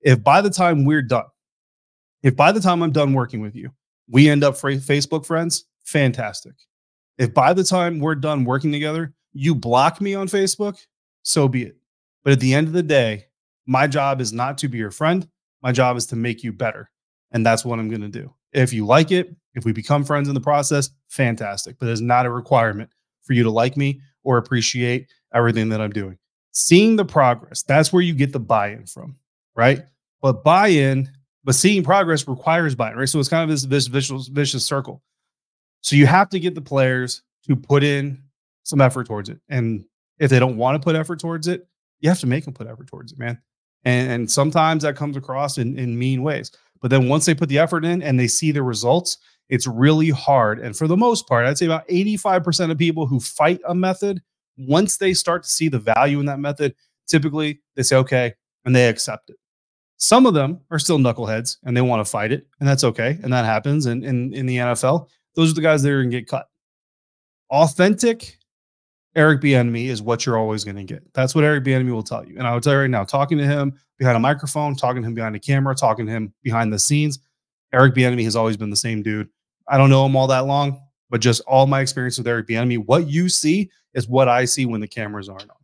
if 0.00 0.22
by 0.22 0.40
the 0.40 0.50
time 0.50 0.84
we're 0.84 1.02
done, 1.02 1.24
if 2.22 2.36
by 2.36 2.52
the 2.52 2.60
time 2.60 2.82
I'm 2.82 2.92
done 2.92 3.12
working 3.12 3.40
with 3.40 3.56
you, 3.56 3.70
we 4.08 4.28
end 4.28 4.44
up 4.44 4.54
Facebook 4.54 5.26
friends, 5.26 5.64
fantastic. 5.84 6.54
If 7.18 7.32
by 7.32 7.52
the 7.52 7.64
time 7.64 8.00
we're 8.00 8.14
done 8.14 8.44
working 8.44 8.72
together, 8.72 9.14
you 9.32 9.54
block 9.54 10.00
me 10.00 10.14
on 10.14 10.28
Facebook, 10.28 10.78
so 11.22 11.48
be 11.48 11.64
it. 11.64 11.76
But 12.22 12.32
at 12.32 12.40
the 12.40 12.54
end 12.54 12.66
of 12.66 12.72
the 12.72 12.82
day, 12.82 13.26
my 13.66 13.86
job 13.86 14.20
is 14.20 14.32
not 14.32 14.58
to 14.58 14.68
be 14.68 14.78
your 14.78 14.90
friend. 14.90 15.28
My 15.62 15.72
job 15.72 15.96
is 15.96 16.06
to 16.06 16.16
make 16.16 16.42
you 16.42 16.52
better. 16.52 16.90
And 17.32 17.44
that's 17.44 17.64
what 17.64 17.78
I'm 17.78 17.88
going 17.88 18.00
to 18.00 18.08
do. 18.08 18.32
If 18.52 18.72
you 18.72 18.86
like 18.86 19.10
it, 19.10 19.34
if 19.54 19.64
we 19.64 19.72
become 19.72 20.04
friends 20.04 20.28
in 20.28 20.34
the 20.34 20.40
process, 20.40 20.90
fantastic. 21.08 21.76
But 21.78 21.88
it's 21.88 22.00
not 22.00 22.26
a 22.26 22.30
requirement 22.30 22.90
for 23.22 23.32
you 23.32 23.42
to 23.42 23.50
like 23.50 23.76
me 23.76 24.00
or 24.22 24.38
appreciate 24.38 25.08
everything 25.32 25.68
that 25.70 25.80
I'm 25.80 25.90
doing. 25.90 26.18
Seeing 26.52 26.96
the 26.96 27.04
progress, 27.04 27.62
that's 27.62 27.92
where 27.92 28.02
you 28.02 28.14
get 28.14 28.32
the 28.32 28.40
buy 28.40 28.70
in 28.70 28.86
from, 28.86 29.16
right? 29.56 29.84
But 30.22 30.44
buy 30.44 30.68
in, 30.68 31.10
but 31.42 31.54
seeing 31.54 31.82
progress 31.82 32.28
requires 32.28 32.74
buy 32.74 32.92
in, 32.92 32.96
right? 32.96 33.08
So 33.08 33.18
it's 33.18 33.28
kind 33.28 33.50
of 33.50 33.68
this, 33.68 33.86
vicious, 33.86 34.28
vicious 34.28 34.64
circle. 34.64 35.02
So 35.84 35.96
you 35.96 36.06
have 36.06 36.30
to 36.30 36.40
get 36.40 36.54
the 36.54 36.62
players 36.62 37.22
to 37.46 37.54
put 37.54 37.84
in 37.84 38.22
some 38.62 38.80
effort 38.80 39.06
towards 39.06 39.28
it. 39.28 39.38
And 39.50 39.84
if 40.18 40.30
they 40.30 40.38
don't 40.38 40.56
want 40.56 40.80
to 40.80 40.84
put 40.84 40.96
effort 40.96 41.20
towards 41.20 41.46
it, 41.46 41.68
you 42.00 42.08
have 42.08 42.20
to 42.20 42.26
make 42.26 42.46
them 42.46 42.54
put 42.54 42.66
effort 42.66 42.86
towards 42.86 43.12
it, 43.12 43.18
man. 43.18 43.38
And, 43.84 44.10
and 44.10 44.30
sometimes 44.30 44.82
that 44.82 44.96
comes 44.96 45.14
across 45.14 45.58
in, 45.58 45.78
in 45.78 45.98
mean 45.98 46.22
ways. 46.22 46.50
But 46.80 46.90
then 46.90 47.10
once 47.10 47.26
they 47.26 47.34
put 47.34 47.50
the 47.50 47.58
effort 47.58 47.84
in 47.84 48.02
and 48.02 48.18
they 48.18 48.28
see 48.28 48.50
the 48.50 48.62
results, 48.62 49.18
it's 49.50 49.66
really 49.66 50.08
hard. 50.08 50.58
And 50.58 50.74
for 50.74 50.88
the 50.88 50.96
most 50.96 51.28
part, 51.28 51.44
I'd 51.44 51.58
say 51.58 51.66
about 51.66 51.86
85% 51.88 52.70
of 52.70 52.78
people 52.78 53.06
who 53.06 53.20
fight 53.20 53.60
a 53.68 53.74
method, 53.74 54.22
once 54.56 54.96
they 54.96 55.12
start 55.12 55.42
to 55.42 55.50
see 55.50 55.68
the 55.68 55.78
value 55.78 56.18
in 56.18 56.26
that 56.26 56.40
method, 56.40 56.74
typically 57.06 57.60
they 57.76 57.82
say, 57.82 57.96
okay, 57.96 58.32
and 58.64 58.74
they 58.74 58.88
accept 58.88 59.28
it. 59.28 59.36
Some 59.98 60.24
of 60.24 60.32
them 60.32 60.60
are 60.70 60.78
still 60.78 60.98
knuckleheads 60.98 61.58
and 61.62 61.76
they 61.76 61.82
want 61.82 62.04
to 62.04 62.10
fight 62.10 62.32
it, 62.32 62.46
and 62.58 62.66
that's 62.66 62.84
okay. 62.84 63.18
And 63.22 63.34
that 63.34 63.44
happens 63.44 63.84
in, 63.84 64.02
in, 64.02 64.32
in 64.32 64.46
the 64.46 64.56
NFL. 64.56 65.08
Those 65.34 65.50
are 65.50 65.54
the 65.54 65.60
guys 65.60 65.82
that 65.82 65.90
are 65.90 66.00
going 66.02 66.10
to 66.10 66.20
get 66.20 66.28
cut. 66.28 66.48
Authentic 67.50 68.38
Eric 69.16 69.40
Bieniemy 69.40 69.86
is 69.86 70.02
what 70.02 70.26
you're 70.26 70.38
always 70.38 70.64
going 70.64 70.76
to 70.76 70.84
get. 70.84 71.02
That's 71.14 71.34
what 71.34 71.44
Eric 71.44 71.64
Bieniemy 71.64 71.92
will 71.92 72.02
tell 72.02 72.24
you. 72.24 72.36
And 72.38 72.46
I 72.46 72.52
will 72.52 72.60
tell 72.60 72.72
you 72.72 72.80
right 72.80 72.90
now, 72.90 73.04
talking 73.04 73.38
to 73.38 73.44
him 73.44 73.78
behind 73.98 74.16
a 74.16 74.20
microphone, 74.20 74.74
talking 74.74 75.02
to 75.02 75.08
him 75.08 75.14
behind 75.14 75.36
a 75.36 75.40
camera, 75.40 75.74
talking 75.74 76.06
to 76.06 76.12
him 76.12 76.32
behind 76.42 76.72
the 76.72 76.78
scenes, 76.78 77.20
Eric 77.72 77.94
Bieniemy 77.94 78.24
has 78.24 78.36
always 78.36 78.56
been 78.56 78.70
the 78.70 78.76
same 78.76 79.02
dude. 79.02 79.28
I 79.68 79.76
don't 79.78 79.90
know 79.90 80.06
him 80.06 80.16
all 80.16 80.28
that 80.28 80.46
long, 80.46 80.80
but 81.10 81.20
just 81.20 81.42
all 81.46 81.66
my 81.66 81.80
experience 81.80 82.18
with 82.18 82.28
Eric 82.28 82.46
Bieniemy, 82.46 82.84
what 82.86 83.08
you 83.08 83.28
see 83.28 83.70
is 83.94 84.08
what 84.08 84.28
I 84.28 84.44
see 84.44 84.66
when 84.66 84.80
the 84.80 84.88
cameras 84.88 85.28
aren't 85.28 85.50
on. 85.50 85.56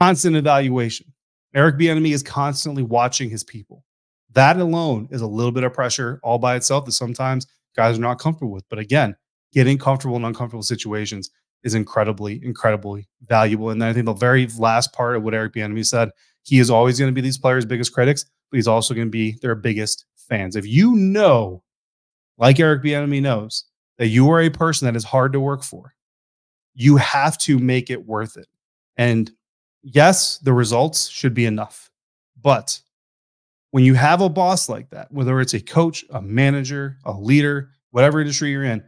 Constant 0.00 0.36
evaluation. 0.36 1.12
Eric 1.54 1.76
Bieniemy 1.76 2.12
is 2.12 2.22
constantly 2.22 2.82
watching 2.82 3.30
his 3.30 3.44
people. 3.44 3.84
That 4.32 4.58
alone 4.58 5.08
is 5.12 5.20
a 5.20 5.26
little 5.26 5.52
bit 5.52 5.62
of 5.62 5.72
pressure 5.72 6.18
all 6.24 6.38
by 6.38 6.56
itself 6.56 6.84
that 6.86 6.92
sometimes 6.92 7.46
guys 7.76 7.98
are 7.98 8.02
not 8.02 8.18
comfortable 8.18 8.52
with. 8.52 8.64
But 8.68 8.78
again, 8.78 9.16
getting 9.52 9.78
comfortable 9.78 10.16
in 10.16 10.24
uncomfortable 10.24 10.62
situations 10.62 11.30
is 11.62 11.74
incredibly, 11.74 12.44
incredibly 12.44 13.08
valuable. 13.26 13.70
And 13.70 13.82
I 13.82 13.92
think 13.92 14.06
the 14.06 14.12
very 14.12 14.46
last 14.58 14.92
part 14.92 15.16
of 15.16 15.22
what 15.22 15.34
Eric 15.34 15.54
Bieniemy 15.54 15.86
said, 15.86 16.10
he 16.42 16.58
is 16.58 16.70
always 16.70 16.98
going 16.98 17.10
to 17.10 17.14
be 17.14 17.22
these 17.22 17.38
players' 17.38 17.64
biggest 17.64 17.92
critics, 17.92 18.26
but 18.50 18.56
he's 18.56 18.68
also 18.68 18.94
going 18.94 19.06
to 19.06 19.10
be 19.10 19.38
their 19.40 19.54
biggest 19.54 20.04
fans. 20.16 20.56
If 20.56 20.66
you 20.66 20.94
know, 20.94 21.62
like 22.36 22.60
Eric 22.60 22.82
Bieniemy 22.82 23.22
knows, 23.22 23.64
that 23.98 24.08
you 24.08 24.28
are 24.30 24.40
a 24.40 24.50
person 24.50 24.86
that 24.86 24.96
is 24.96 25.04
hard 25.04 25.32
to 25.32 25.40
work 25.40 25.62
for, 25.62 25.94
you 26.74 26.96
have 26.96 27.38
to 27.38 27.58
make 27.58 27.90
it 27.90 28.06
worth 28.06 28.36
it. 28.36 28.48
And 28.96 29.30
yes, 29.82 30.38
the 30.38 30.52
results 30.52 31.08
should 31.08 31.32
be 31.32 31.46
enough. 31.46 31.90
But 32.42 32.80
when 33.74 33.82
you 33.82 33.94
have 33.94 34.20
a 34.20 34.28
boss 34.28 34.68
like 34.68 34.88
that, 34.90 35.10
whether 35.10 35.40
it's 35.40 35.54
a 35.54 35.60
coach, 35.60 36.04
a 36.10 36.22
manager, 36.22 36.96
a 37.06 37.12
leader, 37.12 37.70
whatever 37.90 38.20
industry 38.20 38.50
you're 38.52 38.62
in, 38.62 38.80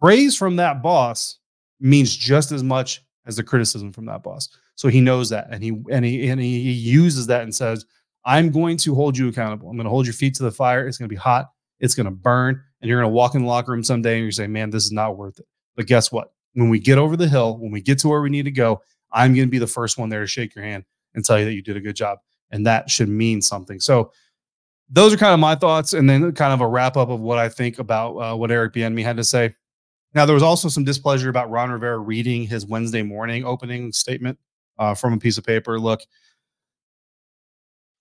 praise 0.00 0.34
from 0.34 0.56
that 0.56 0.82
boss 0.82 1.40
means 1.78 2.16
just 2.16 2.50
as 2.50 2.62
much 2.62 3.02
as 3.26 3.36
the 3.36 3.42
criticism 3.42 3.92
from 3.92 4.06
that 4.06 4.22
boss. 4.22 4.48
So 4.76 4.88
he 4.88 5.02
knows 5.02 5.28
that, 5.28 5.48
and 5.50 5.62
he 5.62 5.78
and 5.90 6.06
he 6.06 6.30
and 6.30 6.40
he 6.40 6.72
uses 6.72 7.26
that 7.26 7.42
and 7.42 7.54
says, 7.54 7.84
"I'm 8.24 8.50
going 8.50 8.78
to 8.78 8.94
hold 8.94 9.18
you 9.18 9.28
accountable. 9.28 9.68
I'm 9.68 9.76
going 9.76 9.84
to 9.84 9.90
hold 9.90 10.06
your 10.06 10.14
feet 10.14 10.36
to 10.36 10.42
the 10.42 10.50
fire. 10.50 10.88
It's 10.88 10.96
going 10.96 11.10
to 11.10 11.14
be 11.14 11.20
hot. 11.20 11.50
It's 11.78 11.94
going 11.94 12.06
to 12.06 12.10
burn, 12.10 12.62
and 12.80 12.88
you're 12.88 12.98
going 12.98 13.12
to 13.12 13.14
walk 13.14 13.34
in 13.34 13.42
the 13.42 13.46
locker 13.46 13.72
room 13.72 13.84
someday 13.84 14.16
and 14.16 14.24
you 14.24 14.32
say, 14.32 14.46
"Man, 14.46 14.70
this 14.70 14.86
is 14.86 14.92
not 14.92 15.18
worth 15.18 15.38
it." 15.38 15.46
But 15.76 15.86
guess 15.86 16.10
what? 16.10 16.32
When 16.54 16.70
we 16.70 16.78
get 16.78 16.96
over 16.96 17.14
the 17.14 17.28
hill, 17.28 17.58
when 17.58 17.72
we 17.72 17.82
get 17.82 17.98
to 17.98 18.08
where 18.08 18.22
we 18.22 18.30
need 18.30 18.46
to 18.46 18.50
go, 18.50 18.80
I'm 19.12 19.34
going 19.34 19.48
to 19.48 19.50
be 19.50 19.58
the 19.58 19.66
first 19.66 19.98
one 19.98 20.08
there 20.08 20.20
to 20.20 20.26
shake 20.26 20.54
your 20.54 20.64
hand 20.64 20.84
and 21.14 21.22
tell 21.22 21.38
you 21.38 21.44
that 21.44 21.52
you 21.52 21.60
did 21.60 21.76
a 21.76 21.80
good 21.80 21.94
job, 21.94 22.20
and 22.50 22.64
that 22.64 22.88
should 22.88 23.10
mean 23.10 23.42
something. 23.42 23.80
So. 23.80 24.12
Those 24.90 25.14
are 25.14 25.16
kind 25.16 25.32
of 25.32 25.40
my 25.40 25.54
thoughts, 25.54 25.92
and 25.92 26.10
then 26.10 26.32
kind 26.32 26.52
of 26.52 26.60
a 26.60 26.66
wrap 26.66 26.96
up 26.96 27.08
of 27.08 27.20
what 27.20 27.38
I 27.38 27.48
think 27.48 27.78
about 27.78 28.16
uh, 28.16 28.36
what 28.36 28.50
Eric 28.50 28.74
Bieniemy 28.74 29.04
had 29.04 29.16
to 29.16 29.24
say. 29.24 29.54
Now, 30.14 30.26
there 30.26 30.34
was 30.34 30.42
also 30.42 30.68
some 30.68 30.84
displeasure 30.84 31.28
about 31.28 31.50
Ron 31.50 31.70
Rivera 31.70 31.98
reading 31.98 32.44
his 32.44 32.66
Wednesday 32.66 33.02
morning 33.02 33.44
opening 33.44 33.92
statement 33.92 34.38
uh, 34.78 34.94
from 34.94 35.12
a 35.12 35.18
piece 35.18 35.38
of 35.38 35.44
paper. 35.44 35.78
Look, 35.78 36.00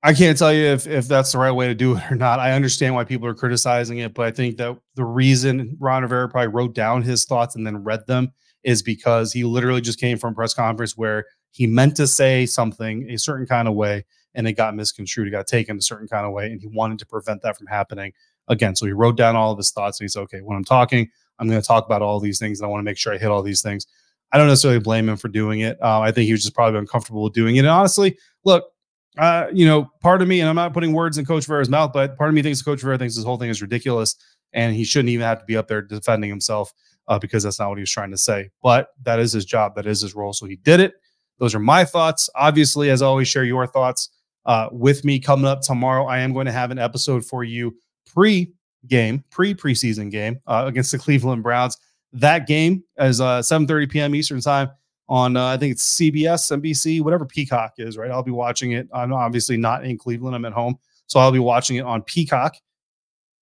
I 0.02 0.14
can't 0.14 0.38
tell 0.38 0.54
you 0.54 0.66
if, 0.66 0.88
if 0.88 1.08
that's 1.08 1.34
the 1.34 1.38
right 1.38 1.52
way 1.52 1.68
to 1.68 1.76
do 1.76 1.98
it 1.98 2.12
or 2.12 2.16
not. 2.16 2.40
I 2.40 2.54
understand 2.54 2.96
why 2.96 3.04
people 3.04 3.28
are 3.28 3.36
criticizing 3.36 4.00
it, 4.00 4.14
but 4.14 4.26
I 4.26 4.32
think 4.32 4.58
that 4.58 4.78
the 4.96 5.04
reason 5.04 5.76
Ron 5.80 6.04
Rivera 6.04 6.30
probably 6.30 6.48
wrote 6.48 6.74
down 6.74 7.02
his 7.02 7.26
thoughts 7.26 7.56
and 7.56 7.68
then 7.68 7.84
read 7.84 8.08
them 8.08 8.32
is 8.64 8.82
because 8.82 9.34
he 9.34 9.44
literally 9.44 9.82
just 9.82 10.00
came 10.00 10.18
from 10.18 10.34
a 10.34 10.36
press 10.36 10.54
conference 10.54 10.98
where 10.98 11.26
he 11.52 11.68
meant 11.68 11.96
to 11.98 12.08
say 12.08 12.46
something 12.46 13.10
a 13.10 13.18
certain 13.18 13.46
kind 13.46 13.68
of 13.68 13.74
way 13.74 14.06
and 14.40 14.48
it 14.48 14.54
got 14.54 14.74
misconstrued. 14.74 15.28
It 15.28 15.32
got 15.32 15.48
taken 15.48 15.78
a 15.78 15.82
certain 15.82 16.08
kind 16.08 16.26
of 16.26 16.32
way, 16.32 16.50
and 16.50 16.62
he 16.62 16.68
wanted 16.68 16.98
to 17.00 17.06
prevent 17.06 17.42
that 17.42 17.58
from 17.58 17.68
happening 17.68 18.14
again. 18.48 18.74
So 18.74 18.86
he 18.86 18.94
wrote 18.94 19.18
down 19.18 19.36
all 19.36 19.52
of 19.52 19.58
his 19.58 19.70
thoughts 19.72 20.00
and 20.00 20.06
he 20.06 20.08
said, 20.08 20.22
okay, 20.22 20.40
when 20.40 20.58
I'm 20.58 20.64
talking, 20.64 21.10
I'm 21.38 21.50
going 21.50 21.62
to 21.62 21.68
talk 21.68 21.86
about 21.86 22.02
all 22.02 22.22
these 22.22 22.40
things 22.40 22.60
and 22.60 22.66
I 22.66 22.70
want 22.70 22.80
to 22.80 22.86
make 22.86 22.98
sure 22.98 23.14
I 23.14 23.18
hit 23.18 23.30
all 23.30 23.44
these 23.44 23.62
things. 23.62 23.86
I 24.32 24.38
don't 24.38 24.48
necessarily 24.48 24.80
blame 24.80 25.10
him 25.10 25.18
for 25.18 25.28
doing 25.28 25.60
it. 25.60 25.78
Uh, 25.82 26.00
I 26.00 26.12
think 26.12 26.26
he 26.26 26.32
was 26.32 26.42
just 26.42 26.56
probably 26.56 26.80
uncomfortable 26.80 27.24
with 27.24 27.34
doing 27.34 27.58
it. 27.58 27.60
And 27.60 27.68
honestly, 27.68 28.18
look, 28.46 28.72
uh, 29.18 29.48
you 29.52 29.66
know, 29.66 29.92
part 30.02 30.22
of 30.22 30.30
me, 30.30 30.40
and 30.40 30.48
I'm 30.48 30.56
not 30.56 30.74
putting 30.74 30.94
words 30.94 31.18
in 31.18 31.26
Coach 31.26 31.48
Rivera's 31.48 31.70
mouth, 31.70 31.92
but 31.94 32.18
part 32.18 32.30
of 32.30 32.34
me 32.34 32.42
thinks 32.42 32.62
Coach 32.62 32.82
Rivera 32.82 32.98
thinks 32.98 33.16
this 33.16 33.26
whole 33.26 33.38
thing 33.38 33.50
is 33.50 33.62
ridiculous 33.62 34.16
and 34.54 34.74
he 34.74 34.86
shouldn't 34.86 35.10
even 35.10 35.26
have 35.26 35.40
to 35.40 35.46
be 35.46 35.58
up 35.58 35.68
there 35.68 35.82
defending 35.82 36.30
himself 36.30 36.72
uh, 37.10 37.20
because 37.20 37.44
that's 37.44 37.60
not 37.60 37.70
what 37.70 37.78
he 37.78 37.82
was 37.82 37.92
trying 37.92 38.12
to 38.12 38.18
say. 38.18 38.50
But 38.64 38.90
that 39.04 39.20
is 39.20 39.34
his 39.34 39.46
job, 39.46 39.76
that 39.76 39.86
is 39.86 40.02
his 40.02 40.16
role. 40.16 40.32
So 40.32 40.46
he 40.46 40.56
did 40.56 40.80
it. 40.80 40.94
Those 41.40 41.54
are 41.56 41.60
my 41.60 41.86
thoughts. 41.86 42.30
Obviously, 42.36 42.90
as 42.90 43.02
always, 43.02 43.28
share 43.28 43.44
your 43.44 43.68
thoughts 43.68 44.10
uh, 44.46 44.70
with 44.72 45.06
me 45.06 45.20
coming 45.20 45.46
up 45.46 45.62
tomorrow. 45.62 46.06
I 46.06 46.20
am 46.20 46.34
going 46.34 46.46
to 46.46 46.52
have 46.52 46.72
an 46.72 46.80
episode 46.80 47.26
for 47.26 47.44
you 47.44 47.76
pre 48.06 48.52
game, 48.88 49.24
pre 49.30 49.54
preseason 49.54 50.10
game 50.12 50.40
uh, 50.48 50.64
against 50.68 50.92
the 50.92 51.00
Cleveland 51.00 51.44
Browns. 51.44 51.78
That 52.14 52.48
game 52.48 52.84
is 52.98 53.22
uh, 53.22 53.40
7:30 53.40 53.90
p.m. 53.90 54.16
Eastern 54.16 54.42
time 54.42 54.70
on 55.08 55.36
uh, 55.36 55.46
I 55.48 55.58
think 55.58 55.74
it's 55.74 56.00
CBS, 56.00 56.52
NBC, 56.52 57.02
whatever 57.02 57.26
Peacock 57.26 57.74
is. 57.78 57.98
Right, 57.98 58.12
I'll 58.12 58.24
be 58.24 58.32
watching 58.32 58.72
it. 58.72 58.88
I'm 58.94 59.14
obviously 59.14 59.58
not 59.58 59.86
in 59.86 59.98
Cleveland. 59.98 60.36
I'm 60.36 60.46
at 60.46 60.54
home, 60.54 60.78
so 61.08 61.20
I'll 61.20 61.32
be 61.32 61.40
watching 61.40 61.78
it 61.78 61.86
on 61.86 62.02
Peacock, 62.04 62.56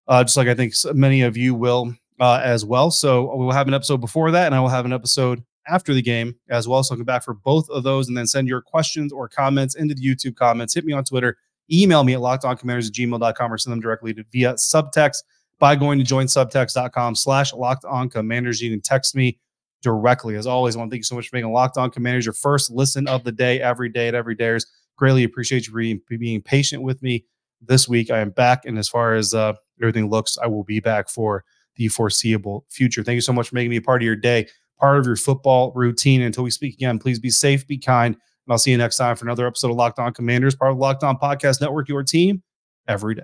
uh, 0.08 0.24
just 0.24 0.38
like 0.38 0.48
I 0.48 0.56
think 0.56 0.74
many 0.94 1.22
of 1.22 1.38
you 1.38 1.56
will 1.56 1.94
uh, 2.20 2.42
as 2.44 2.66
well. 2.66 2.92
So 2.92 3.36
we'll 3.36 3.52
have 3.52 3.68
an 3.68 3.74
episode 3.74 4.02
before 4.02 4.32
that, 4.32 4.48
and 4.48 4.56
I 4.56 4.60
will 4.60 4.70
have 4.70 4.86
an 4.86 4.94
episode 4.94 5.44
after 5.68 5.94
the 5.94 6.02
game 6.02 6.36
as 6.50 6.68
well. 6.68 6.84
So 6.84 6.96
come 6.96 7.04
back 7.04 7.24
for 7.24 7.34
both 7.34 7.70
of 7.70 7.84
those 7.84 8.08
and 8.08 8.18
then 8.18 8.28
send 8.28 8.48
your 8.48 8.62
questions 8.62 9.12
or 9.12 9.28
comments 9.28 9.76
into 9.76 9.94
the 9.94 10.02
YouTube 10.02 10.36
comments. 10.36 10.74
Hit 10.74 10.86
me 10.86 10.94
on 10.94 11.04
Twitter, 11.04 11.38
email 11.72 12.04
me 12.04 12.14
at 12.14 12.20
lockedoncommanders 12.20 12.88
at 12.88 12.94
gmail.com 12.94 13.54
or 13.54 13.58
send 13.58 13.72
them 13.72 13.82
directly 13.82 14.14
to 14.14 14.24
via 14.32 14.54
subtext 14.54 15.24
by 15.60 15.76
going 15.76 16.00
to 16.00 16.06
joinsubtext.com 16.06 17.16
slash 17.16 17.54
locked 17.54 17.86
on 17.86 18.10
commanders. 18.10 18.62
You 18.62 18.72
can 18.72 18.82
text 18.82 19.16
me 19.16 19.40
directly. 19.82 20.36
As 20.36 20.48
always, 20.48 20.76
I 20.76 20.80
want 20.80 20.92
to 20.92 20.96
thank 20.96 21.00
you 21.00 21.04
so 21.04 21.16
much 21.16 21.30
for 21.30 21.36
making 21.36 21.52
Locked 21.52 21.78
On 21.78 21.90
Commanders 21.90 22.26
your 22.26 22.34
first 22.34 22.72
listen 22.72 23.08
of 23.08 23.24
the 23.24 23.32
day 23.32 23.62
every 23.62 23.90
day 23.90 24.08
at 24.08 24.16
every 24.16 24.36
dayers. 24.36 24.66
Greatly 24.96 25.24
appreciate 25.24 25.68
you 25.68 25.74
being, 25.74 26.02
being 26.10 26.42
patient 26.42 26.82
with 26.84 27.02
me 27.02 27.26
this 27.62 27.88
week. 27.88 28.10
I 28.10 28.20
am 28.20 28.32
back, 28.32 28.66
and 28.66 28.78
as 28.78 28.90
far 28.90 29.14
as 29.14 29.34
uh, 29.34 29.54
everything 29.82 30.10
looks, 30.10 30.38
I 30.38 30.48
will 30.48 30.64
be 30.64 30.80
back 30.80 31.10
for 31.10 31.44
the 31.76 31.88
foreseeable 31.88 32.66
future. 32.70 33.04
Thank 33.04 33.16
you 33.16 33.22
so 33.22 33.34
much 33.34 33.50
for 33.50 33.56
making 33.56 33.70
me 33.70 33.78
a 33.78 33.82
part 33.82 34.02
of 34.02 34.06
your 34.06 34.16
day 34.16 34.48
part 34.80 35.00
of 35.00 35.06
your 35.06 35.16
football 35.16 35.72
routine. 35.76 36.22
Until 36.22 36.44
we 36.44 36.52
speak 36.52 36.74
again, 36.74 37.00
please 37.00 37.20
be 37.20 37.30
safe, 37.30 37.68
be 37.68 37.78
kind, 37.78 38.16
and 38.16 38.52
I'll 38.52 38.58
see 38.58 38.72
you 38.72 38.78
next 38.78 38.98
time 38.98 39.16
for 39.16 39.26
another 39.26 39.48
episode 39.48 39.72
of 39.72 39.78
Locked 39.78 40.00
On 40.00 40.14
Commanders, 40.14 40.56
part 40.56 40.72
of 40.72 40.78
the 40.78 40.82
Locked 40.82 41.04
On 41.04 41.18
Podcast 41.18 41.62
Network, 41.62 41.90
your 41.90 42.04
team 42.04 42.44
every 42.88 43.16
day. 43.16 43.24